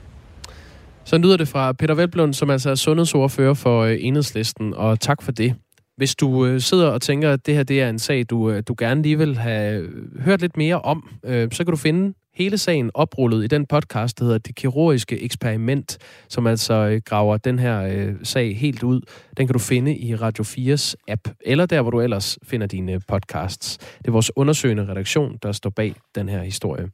Så 1.05 1.19
lyder 1.19 1.37
det 1.37 1.49
fra 1.49 1.73
Peter 1.73 1.95
Velblund, 1.95 2.35
som 2.35 2.51
altså 2.51 2.71
er 2.71 2.75
sundhedsordfører 2.75 3.55
for 3.55 3.83
øh, 3.83 3.97
Enhedslisten, 4.01 4.75
og 4.75 5.01
tak 5.01 5.23
for 5.23 5.33
det. 5.33 5.55
Hvis 5.97 6.15
du 6.15 6.47
øh, 6.47 6.61
sidder 6.61 6.89
og 6.89 7.03
tænker, 7.03 7.33
at 7.33 7.47
det 7.47 7.55
her 7.55 7.63
det 7.63 7.83
er 7.83 7.89
en 7.89 7.99
sag, 7.99 8.25
du, 8.31 8.51
øh, 8.51 8.63
du 8.69 8.75
gerne 8.79 9.03
lige 9.03 9.19
vil 9.19 9.37
have 9.37 9.81
øh, 9.81 10.21
hørt 10.21 10.41
lidt 10.41 10.57
mere 10.57 10.81
om, 10.81 11.09
øh, 11.25 11.49
så 11.53 11.65
kan 11.65 11.71
du 11.71 11.77
finde 11.77 12.15
hele 12.35 12.59
sagen 12.59 12.91
oprullet 12.95 13.45
i 13.45 13.47
den 13.47 13.67
podcast, 13.67 14.19
der 14.19 14.25
hedder 14.25 14.39
Det 14.39 14.55
Kirurgiske 14.55 15.23
Eksperiment, 15.23 15.99
som 16.29 16.47
altså 16.47 16.75
øh, 16.75 17.01
graver 17.05 17.37
den 17.37 17.59
her 17.59 17.83
øh, 17.83 18.15
sag 18.23 18.59
helt 18.59 18.83
ud. 18.83 19.01
Den 19.37 19.47
kan 19.47 19.53
du 19.53 19.59
finde 19.59 19.97
i 19.97 20.15
Radio 20.15 20.45
4's 20.45 20.95
app, 21.09 21.29
eller 21.41 21.67
der, 21.67 21.83
hvor 21.83 21.91
du 21.91 22.01
ellers 22.01 22.39
finder 22.43 22.67
dine 22.67 22.93
øh, 22.93 23.01
podcasts. 23.09 23.79
Det 23.79 24.09
er 24.09 24.13
vores 24.13 24.31
undersøgende 24.37 24.89
redaktion, 24.89 25.39
der 25.43 25.53
står 25.53 25.71
bag 25.71 25.95
den 26.15 26.29
her 26.29 26.43
historie. 26.43 26.91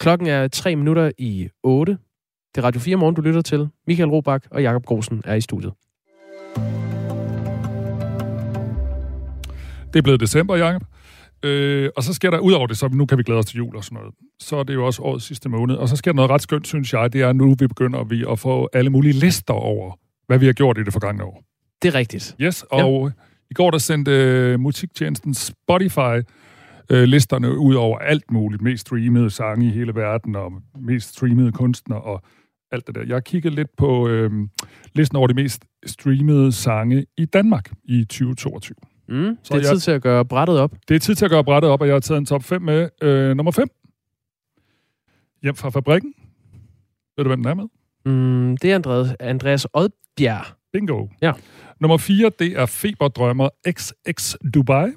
Klokken 0.00 0.28
er 0.28 0.48
tre 0.48 0.76
minutter 0.76 1.10
i 1.18 1.48
8. 1.62 1.98
Det 2.54 2.60
er 2.60 2.64
Radio 2.66 2.80
4 2.80 2.96
Morgen, 2.96 3.14
du 3.14 3.20
lytter 3.20 3.42
til. 3.42 3.68
Michael 3.86 4.10
Robach 4.10 4.46
og 4.50 4.62
Jakob 4.62 4.84
Grosen 4.84 5.22
er 5.24 5.34
i 5.34 5.40
studiet. 5.40 5.72
Det 9.92 9.98
er 9.98 10.02
blevet 10.02 10.20
december, 10.20 10.56
Jacob. 10.56 10.82
Øh, 11.42 11.90
og 11.96 12.02
så 12.02 12.14
sker 12.14 12.30
der, 12.30 12.38
ud 12.38 12.52
over 12.52 12.66
det, 12.66 12.78
så 12.78 12.88
nu 12.88 13.06
kan 13.06 13.18
vi 13.18 13.22
glæde 13.22 13.38
os 13.38 13.46
til 13.46 13.56
jul 13.56 13.76
og 13.76 13.84
sådan 13.84 13.96
noget. 13.96 14.14
Så 14.40 14.56
er 14.56 14.62
det 14.62 14.74
jo 14.74 14.86
også 14.86 15.02
årets 15.02 15.24
sidste 15.24 15.48
måned. 15.48 15.74
Og 15.74 15.88
så 15.88 15.96
sker 15.96 16.12
der 16.12 16.16
noget 16.16 16.30
ret 16.30 16.42
skønt, 16.42 16.66
synes 16.66 16.92
jeg. 16.92 17.12
Det 17.12 17.20
er 17.20 17.32
nu, 17.32 17.54
vi 17.58 17.66
begynder 17.66 18.04
vi 18.04 18.24
at 18.30 18.38
få 18.38 18.68
alle 18.72 18.90
mulige 18.90 19.12
lister 19.12 19.54
over, 19.54 19.98
hvad 20.26 20.38
vi 20.38 20.46
har 20.46 20.52
gjort 20.52 20.78
i 20.78 20.82
det 20.82 20.92
forgangne 20.92 21.24
år. 21.24 21.42
Det 21.82 21.88
er 21.88 21.94
rigtigt. 21.94 22.36
Yes, 22.40 22.64
og 22.70 23.02
ja. 23.04 23.22
i 23.50 23.54
går 23.54 23.70
der 23.70 23.78
sendte 23.78 24.10
øh, 24.10 24.60
musiktjenesten 24.60 25.34
Spotify 25.34 26.28
øh, 26.90 27.02
listerne 27.02 27.58
ud 27.58 27.74
over 27.74 27.98
alt 27.98 28.30
muligt. 28.30 28.62
Mest 28.62 28.80
streamede 28.80 29.30
sange 29.30 29.66
i 29.66 29.70
hele 29.70 29.94
verden, 29.94 30.36
og 30.36 30.52
mest 30.80 31.08
streamede 31.08 31.52
kunstnere, 31.52 32.00
og 32.00 32.22
alt 32.72 32.86
det 32.86 32.94
der. 32.94 33.04
Jeg 33.06 33.24
kigget 33.24 33.52
lidt 33.52 33.76
på 33.76 34.08
øh, 34.08 34.30
listen 34.94 35.16
over 35.16 35.26
de 35.26 35.34
mest 35.34 35.64
streamede 35.86 36.52
sange 36.52 37.06
i 37.16 37.24
Danmark 37.24 37.70
i 37.84 38.04
2022. 38.04 38.76
Mm, 39.12 39.38
Så 39.42 39.54
det 39.54 39.64
er 39.64 39.68
jeg- 39.68 39.74
tid 39.76 39.80
til 39.80 39.90
at 39.90 40.02
gøre 40.02 40.24
brættet 40.24 40.58
op. 40.58 40.72
Det 40.88 40.94
er 40.94 40.98
tid 40.98 41.14
til 41.14 41.24
at 41.24 41.30
gøre 41.30 41.44
brættet 41.44 41.70
op, 41.70 41.80
og 41.80 41.86
jeg 41.86 41.94
har 41.94 42.00
taget 42.00 42.18
en 42.18 42.26
top 42.26 42.42
5 42.44 42.62
med. 42.62 42.88
Øh, 43.02 43.36
nummer 43.36 43.52
5. 43.52 43.68
Hjem 45.42 45.54
fra 45.54 45.70
fabrikken. 45.70 46.14
Ved 47.16 47.24
du, 47.24 47.28
hvem 47.30 47.42
den 47.42 47.50
er 47.50 47.54
med? 47.54 47.64
Mm, 48.06 48.56
det 48.56 48.70
er 48.70 48.74
Andreas, 48.74 49.16
Andreas 49.20 49.66
Odbjerg. 49.72 50.44
Bingo. 50.72 51.06
Ja. 51.22 51.32
Nummer 51.80 51.96
4, 51.96 52.30
det 52.38 52.58
er 52.60 52.66
Feberdrømmer 52.66 53.48
XX 53.70 54.34
Dubai. 54.54 54.90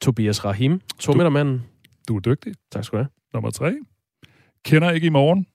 Tobias 0.00 0.44
Rahim, 0.44 0.80
to 0.98 1.12
meter 1.12 1.28
manden. 1.30 1.62
Du 2.08 2.16
er 2.16 2.20
dygtig. 2.20 2.54
Tak 2.72 2.84
skal 2.84 2.96
du 2.96 3.02
have. 3.02 3.08
Nummer 3.34 3.50
3. 3.50 3.74
Kender 4.64 4.90
ikke 4.90 5.06
i 5.06 5.10
morgen. 5.10 5.46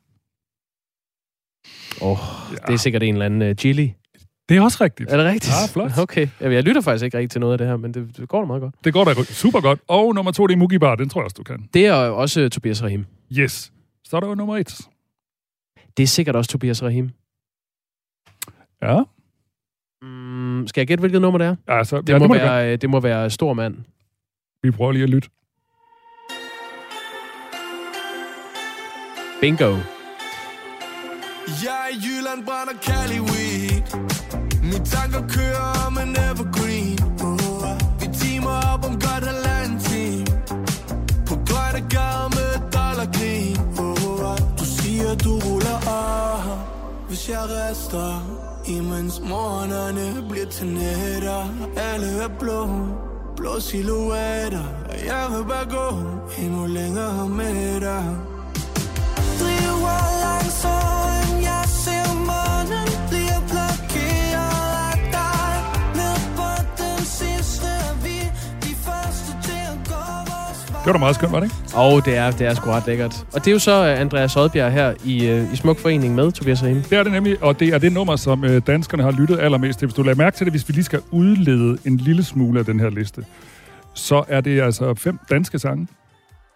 Åh, 2.02 2.12
oh, 2.12 2.18
ja. 2.52 2.56
det 2.68 2.74
er 2.74 2.78
sikkert 2.78 3.04
en 3.04 3.14
eller 3.16 3.26
anden 3.26 3.42
uh, 3.50 3.56
Gilly. 3.56 3.88
Det 4.50 4.58
er 4.58 4.62
også 4.62 4.78
rigtigt. 4.82 5.12
Er 5.12 5.18
det 5.18 5.26
rigtigt? 5.26 5.54
Ja, 5.62 5.74
flot. 5.74 5.98
Okay. 5.98 6.28
Jeg, 6.40 6.54
jeg 6.54 6.64
lytter 6.64 6.82
faktisk 6.82 7.06
ikke 7.06 7.18
rigtig 7.18 7.32
til 7.32 7.42
noget 7.42 7.54
af 7.54 7.58
det 7.58 7.68
her, 7.68 7.78
men 7.78 7.94
det, 7.94 8.18
det 8.18 8.30
går 8.30 8.40
da 8.40 8.46
meget 8.46 8.62
godt. 8.62 8.76
Det 8.84 8.94
går 8.94 9.04
da 9.04 9.24
super 9.24 9.62
godt. 9.62 9.80
Og 9.88 10.16
nummer 10.16 10.32
2, 10.32 10.48
det 10.48 10.54
er 10.54 10.58
Mugi 10.58 10.78
Bar. 10.78 10.96
Den 10.96 11.10
tror 11.10 11.22
jeg 11.22 11.26
også, 11.26 11.36
du 11.38 11.44
kan. 11.44 11.70
Det 11.74 11.86
er 11.86 11.94
også 11.94 12.44
uh, 12.44 12.50
Tobias 12.50 12.84
Rahim. 12.84 13.06
Yes. 13.38 13.72
Så 14.04 14.16
er 14.16 14.20
der 14.20 14.28
jo 14.28 14.36
nummer 14.36 14.58
1. 14.58 14.82
Det 15.98 16.04
er 16.04 16.08
sikkert 16.08 16.36
også 16.36 16.52
Tobias 16.52 16.84
Rahim. 16.84 17.10
Ja. 18.82 19.02
Mm, 20.02 20.68
skal 20.68 20.82
jeg 20.82 20.88
gætte, 20.88 21.00
hvilket 21.00 21.22
nummer 21.22 21.38
det 21.38 21.48
er? 21.48 21.56
Altså, 21.68 22.02
det, 22.02 22.10
ja, 22.10 22.14
må 22.18 22.20
det 22.20 22.28
må 22.30 22.36
være, 22.36 22.72
øh, 22.74 22.78
det 22.82 22.90
må 22.90 23.00
være 23.00 23.30
Stor 23.30 23.54
Mand. 23.54 23.76
Vi 24.64 24.72
prøver 24.72 24.92
lige 24.92 25.04
at 25.04 25.10
lytte. 25.10 25.30
Bingo. 29.42 29.70
Jeg 31.64 31.78
er 31.86 31.96
i 31.96 31.98
Jylland, 32.06 32.46
brænder 32.46 32.74
Cali 32.82 33.47
mine 34.68 34.86
tanker 34.86 35.28
kører 35.28 35.88
om 35.88 35.98
en 35.98 36.16
evergreen. 36.30 37.00
Oh, 37.24 37.70
Vi 38.00 38.08
timer 38.22 38.56
op 38.74 38.86
om 38.86 38.94
godt 38.94 39.24
halvanden 39.32 39.80
time 39.80 40.26
På 41.28 41.36
grønne 41.48 41.82
gader 41.90 42.30
med 42.38 42.52
dollargrin 42.76 43.58
oh, 43.80 44.38
Du 44.60 44.66
siger 44.66 45.16
du 45.24 45.32
ruller 45.46 45.80
af 45.88 46.58
Hvis 47.08 47.30
jeg 47.30 47.44
rester 47.50 48.10
Imens 48.68 49.22
morgenerne 49.30 50.30
bliver 50.30 50.46
til 50.46 50.68
nætter. 50.68 51.42
Alle 51.78 52.08
er 52.24 52.30
blå 52.40 52.68
Blå 53.38 53.60
silhuetter. 53.60 54.66
Og 54.90 55.06
jeg 55.06 55.28
vil 55.32 55.46
bare 55.54 55.68
gå 55.78 55.88
Endnu 56.44 56.66
længere 56.66 57.30
med 57.30 57.82
dig. 57.82 58.27
Var 70.88 70.94
da 70.94 71.00
meget 71.00 71.16
skønt, 71.16 71.32
var 71.32 71.40
det 71.40 71.46
ikke? 71.46 71.78
Og 71.78 72.06
det 72.06 72.18
er, 72.18 72.32
det 72.32 72.48
er 72.48 72.54
sgu 72.54 72.70
ret 72.70 72.88
lækkert. 72.88 73.26
Og 73.34 73.40
det 73.46 73.48
er 73.48 73.52
jo 73.52 73.60
så 73.60 73.86
øh, 73.86 74.02
Andreas 74.02 74.36
Odbjerg 74.36 74.72
her 74.72 74.94
i, 75.06 75.28
øh, 75.28 75.54
i 75.54 75.56
Smuk 75.56 75.80
Forening 75.80 76.16
med 76.16 76.32
Tobias 76.32 76.64
Rahim. 76.64 76.82
Det 76.82 76.98
er 76.98 77.04
det 77.04 77.12
nemlig, 77.12 77.44
og 77.44 77.60
det 77.60 77.68
er 77.68 77.78
det 77.78 77.92
nummer, 77.92 78.16
som 78.16 78.44
øh, 78.44 78.62
danskerne 78.68 79.04
har 79.04 79.12
lyttet 79.12 79.40
allermest 79.40 79.80
til. 79.80 79.86
Hvis 79.86 79.96
du 79.96 80.04
lader 80.04 80.18
mærke 80.18 80.38
til 80.38 80.46
det, 80.46 80.54
hvis 80.54 80.68
vi 80.70 80.74
lige 80.74 80.84
skal 80.84 81.02
udlede 81.12 81.78
en 81.86 81.98
lille 81.98 82.24
smule 82.24 82.60
af 82.60 82.66
den 82.66 82.80
her 82.80 82.90
liste, 82.90 83.26
så 83.94 84.24
er 84.28 84.42
det 84.42 84.62
altså 84.62 84.94
fem 84.94 85.20
danske 85.30 85.60
sange. 85.60 85.88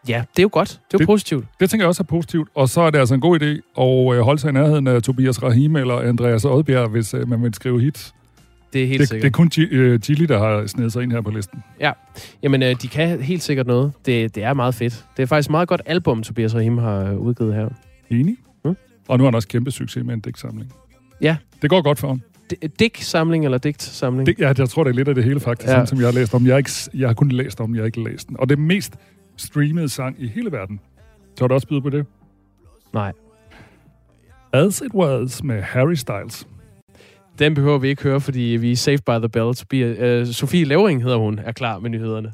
Ja, 0.08 0.24
det 0.32 0.40
er 0.40 0.44
jo 0.44 0.50
godt. 0.52 0.70
Det 0.70 0.76
er 0.78 0.82
jo 0.94 0.98
det, 0.98 1.08
positivt. 1.08 1.46
Det 1.60 1.70
tænker 1.70 1.84
jeg 1.84 1.88
også 1.88 2.04
er 2.04 2.06
positivt. 2.06 2.50
Og 2.56 2.70
så 2.70 2.82
er 2.82 2.90
det 2.90 3.00
altså 3.00 3.14
en 3.14 3.22
god 3.22 3.42
idé 3.42 3.82
at 3.82 4.24
holde 4.24 4.42
sig 4.42 4.50
i 4.50 4.54
nærheden 4.54 4.88
af 4.88 5.02
Tobias 5.02 5.44
Rahim 5.44 5.76
eller 5.76 6.00
Andreas 6.00 6.46
Odbjerg, 6.46 6.90
hvis 6.90 7.16
man 7.28 7.44
vil 7.44 7.54
skrive 7.54 7.82
hits. 7.82 8.14
Det 8.74 8.84
er 8.84 8.88
helt 8.88 9.00
det, 9.00 9.08
sikkert. 9.08 9.22
Det 9.24 9.28
er 9.28 9.32
kun 9.32 9.48
Gi- 9.50 9.70
øh, 9.72 10.00
der 10.28 10.38
har 10.40 10.68
snedet 10.68 10.94
sig 10.94 11.04
ind 11.04 11.12
her 11.12 11.22
på 11.22 11.32
listen. 11.32 11.64
Ja, 11.80 11.92
jamen 12.44 12.64
øh, 12.64 12.76
de 12.82 12.88
kan 12.88 13.22
helt 13.22 13.42
sikkert 13.44 13.68
noget. 13.68 13.92
Det, 14.06 14.36
det 14.36 14.44
er 14.44 14.54
meget 14.54 14.76
fedt. 14.76 15.06
Det 15.18 15.24
er 15.24 15.28
faktisk 15.28 15.48
et 15.48 15.52
meget 15.52 15.68
godt 15.68 15.82
album, 15.86 16.24
Tobias 16.24 16.56
Rahim 16.56 16.78
har 16.78 17.14
udgivet 17.14 17.56
her. 17.56 17.70
Enig. 18.10 18.38
Mm. 18.66 18.76
Og 19.08 19.18
nu 19.18 19.24
har 19.24 19.32
han 19.32 19.36
også 19.36 19.48
kæmpe 19.48 19.72
succes 19.72 20.04
med 20.06 20.14
en 20.14 20.20
digtsamling. 20.20 20.74
Ja. 21.22 21.38
Det 21.62 21.70
går 21.70 21.82
godt 21.82 22.00
for 22.00 22.08
ham. 22.08 22.22
digtsamling 22.80 23.46
eller 23.46 23.58
digtsamling? 23.58 24.26
Det, 24.28 24.40
ja, 24.40 24.54
jeg 24.58 24.70
tror, 24.70 24.84
det 24.84 24.92
er 24.92 24.96
lidt 24.96 25.08
af 25.08 25.16
det 25.16 25.24
hele 25.24 25.40
faktisk, 25.40 25.70
Ja. 25.72 25.80
ja. 25.80 25.86
som 25.86 25.98
jeg 25.98 26.08
har 26.08 26.14
læst 26.14 26.34
om. 26.34 26.46
Jeg 26.46 26.54
har, 26.54 26.58
ikke, 26.58 26.72
jeg 26.94 27.10
har 27.10 27.14
kun 27.14 27.30
læst 27.30 27.60
om, 27.62 27.76
jeg 27.76 27.82
har 27.82 27.86
ikke 27.86 28.04
læst 28.04 28.28
den. 28.28 28.40
Og 28.40 28.50
det 28.50 28.60
mest 28.60 28.94
streamede 29.38 29.90
sang 29.90 30.16
i 30.20 30.28
hele 30.28 30.52
verden. 30.52 30.80
Så 31.40 31.48
du 31.48 31.54
også 31.54 31.68
byde 31.68 31.82
på 31.82 31.90
det? 31.90 32.06
Nej. 32.94 33.12
As 34.54 34.82
It 34.82 34.94
Was 34.94 35.44
med 35.44 35.62
Harry 35.62 35.94
Styles. 35.94 36.48
Den 37.40 37.54
behøver 37.54 37.78
vi 37.78 37.88
ikke 37.90 38.04
høre, 38.04 38.22
fordi 38.22 38.42
vi 38.42 38.72
er 38.72 38.76
safe 38.76 38.98
by 38.98 39.18
the 39.20 39.30
Bell. 39.30 39.56
Tobias, 39.56 39.98
øh, 40.00 40.28
Sofie 40.28 40.66
Levering 40.66 41.04
hedder 41.04 41.18
hun, 41.18 41.40
er 41.40 41.52
klar 41.52 41.80
med 41.80 41.90
nyhederne. 41.90 42.34